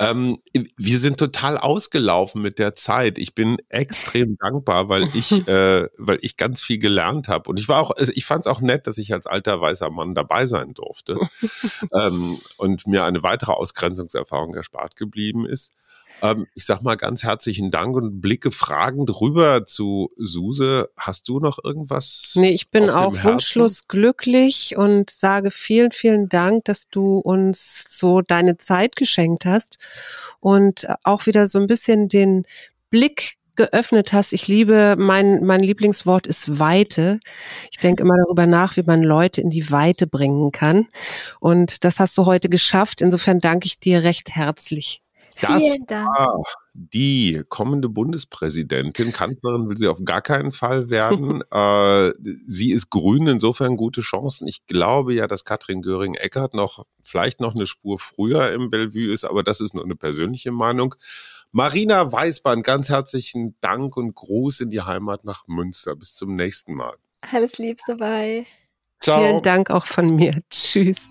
Ähm, 0.00 0.38
wir 0.76 0.98
sind 0.98 1.18
total 1.18 1.56
ausgelaufen 1.58 2.42
mit 2.42 2.58
der 2.58 2.74
Zeit. 2.74 3.18
Ich 3.18 3.34
bin 3.34 3.58
extrem 3.68 4.36
dankbar, 4.40 4.88
weil 4.88 5.08
ich, 5.14 5.30
äh, 5.48 5.88
weil 5.98 6.18
ich 6.22 6.36
ganz 6.36 6.60
viel 6.62 6.78
gelernt 6.78 7.28
habe. 7.28 7.48
Und 7.50 7.60
ich 7.60 7.68
war 7.68 7.80
auch, 7.80 7.92
also 7.92 8.12
ich 8.14 8.24
fand 8.24 8.46
es 8.46 8.50
auch 8.50 8.60
nett, 8.60 8.86
dass 8.88 8.98
ich 8.98 9.12
als 9.12 9.26
alter 9.26 9.60
weißer 9.60 9.90
Mann 9.90 10.14
dabei 10.14 10.46
sein 10.46 10.74
durfte 10.74 11.16
ähm, 11.92 12.38
und 12.56 12.86
mir 12.86 13.04
eine 13.04 13.22
weitere 13.22 13.52
Ausgrenzungserfahrung 13.52 14.54
erspart 14.54 14.96
geblieben 14.96 15.46
ist. 15.46 15.72
Ähm, 16.22 16.46
ich 16.54 16.64
sag 16.64 16.82
mal 16.82 16.96
ganz 16.96 17.22
herzlichen 17.22 17.70
Dank 17.70 17.96
und 17.96 18.20
blicke 18.20 18.50
fragend 18.50 19.20
rüber 19.20 19.66
zu 19.66 20.10
Suse. 20.16 20.88
Hast 20.96 21.28
du 21.28 21.40
noch 21.40 21.58
irgendwas? 21.62 22.32
Nee, 22.34 22.50
ich 22.50 22.70
bin 22.70 22.90
auch 22.90 23.22
wunschlos 23.24 23.88
glücklich 23.88 24.76
und 24.76 25.10
sage 25.10 25.50
vielen, 25.50 25.92
vielen 25.92 26.28
Dank, 26.28 26.64
dass 26.64 26.88
du 26.88 27.18
uns 27.18 27.98
so 27.98 28.20
deine 28.20 28.58
Zeit 28.58 28.96
geschenkt 28.96 29.44
hast 29.44 29.78
und 30.40 30.86
auch 31.02 31.26
wieder 31.26 31.46
so 31.46 31.58
ein 31.58 31.66
bisschen 31.66 32.08
den 32.08 32.44
Blick 32.90 33.38
geöffnet 33.56 34.12
hast. 34.12 34.32
Ich 34.32 34.48
liebe, 34.48 34.96
mein, 34.98 35.44
mein 35.44 35.60
Lieblingswort 35.60 36.26
ist 36.26 36.58
Weite. 36.58 37.20
Ich 37.70 37.78
denke 37.78 38.02
immer 38.02 38.16
darüber 38.16 38.46
nach, 38.46 38.76
wie 38.76 38.82
man 38.82 39.02
Leute 39.02 39.40
in 39.40 39.50
die 39.50 39.70
Weite 39.70 40.06
bringen 40.06 40.50
kann. 40.52 40.88
Und 41.40 41.84
das 41.84 42.00
hast 42.00 42.18
du 42.18 42.26
heute 42.26 42.48
geschafft. 42.48 43.00
Insofern 43.00 43.40
danke 43.40 43.66
ich 43.66 43.78
dir 43.78 44.02
recht 44.02 44.30
herzlich. 44.30 45.03
Das 45.40 45.62
Vielen 45.62 45.86
Dank. 45.86 46.08
war 46.16 46.42
die 46.74 47.42
kommende 47.48 47.88
Bundespräsidentin. 47.88 49.12
Kanzlerin 49.12 49.68
will 49.68 49.76
sie 49.76 49.88
auf 49.88 50.04
gar 50.04 50.22
keinen 50.22 50.52
Fall 50.52 50.90
werden. 50.90 51.42
äh, 51.50 52.12
sie 52.46 52.72
ist 52.72 52.90
grün, 52.90 53.26
insofern 53.26 53.76
gute 53.76 54.00
Chancen. 54.00 54.46
Ich 54.46 54.66
glaube 54.66 55.14
ja, 55.14 55.26
dass 55.26 55.44
Katrin 55.44 55.82
Göring-Eckert 55.82 56.54
noch 56.54 56.84
vielleicht 57.04 57.40
noch 57.40 57.54
eine 57.54 57.66
Spur 57.66 57.98
früher 57.98 58.52
im 58.52 58.70
Bellevue 58.70 59.12
ist, 59.12 59.24
aber 59.24 59.42
das 59.42 59.60
ist 59.60 59.74
nur 59.74 59.84
eine 59.84 59.96
persönliche 59.96 60.52
Meinung. 60.52 60.94
Marina 61.52 62.10
Weißband, 62.10 62.64
ganz 62.64 62.88
herzlichen 62.88 63.56
Dank 63.60 63.96
und 63.96 64.14
Gruß 64.14 64.60
in 64.60 64.70
die 64.70 64.82
Heimat 64.82 65.24
nach 65.24 65.46
Münster. 65.46 65.94
Bis 65.94 66.14
zum 66.14 66.34
nächsten 66.34 66.74
Mal. 66.74 66.96
Alles 67.32 67.58
Liebste 67.58 67.96
dabei. 67.96 68.46
Ciao. 69.00 69.20
Vielen 69.20 69.42
Dank 69.42 69.70
auch 69.70 69.86
von 69.86 70.16
mir. 70.16 70.40
Tschüss. 70.50 71.10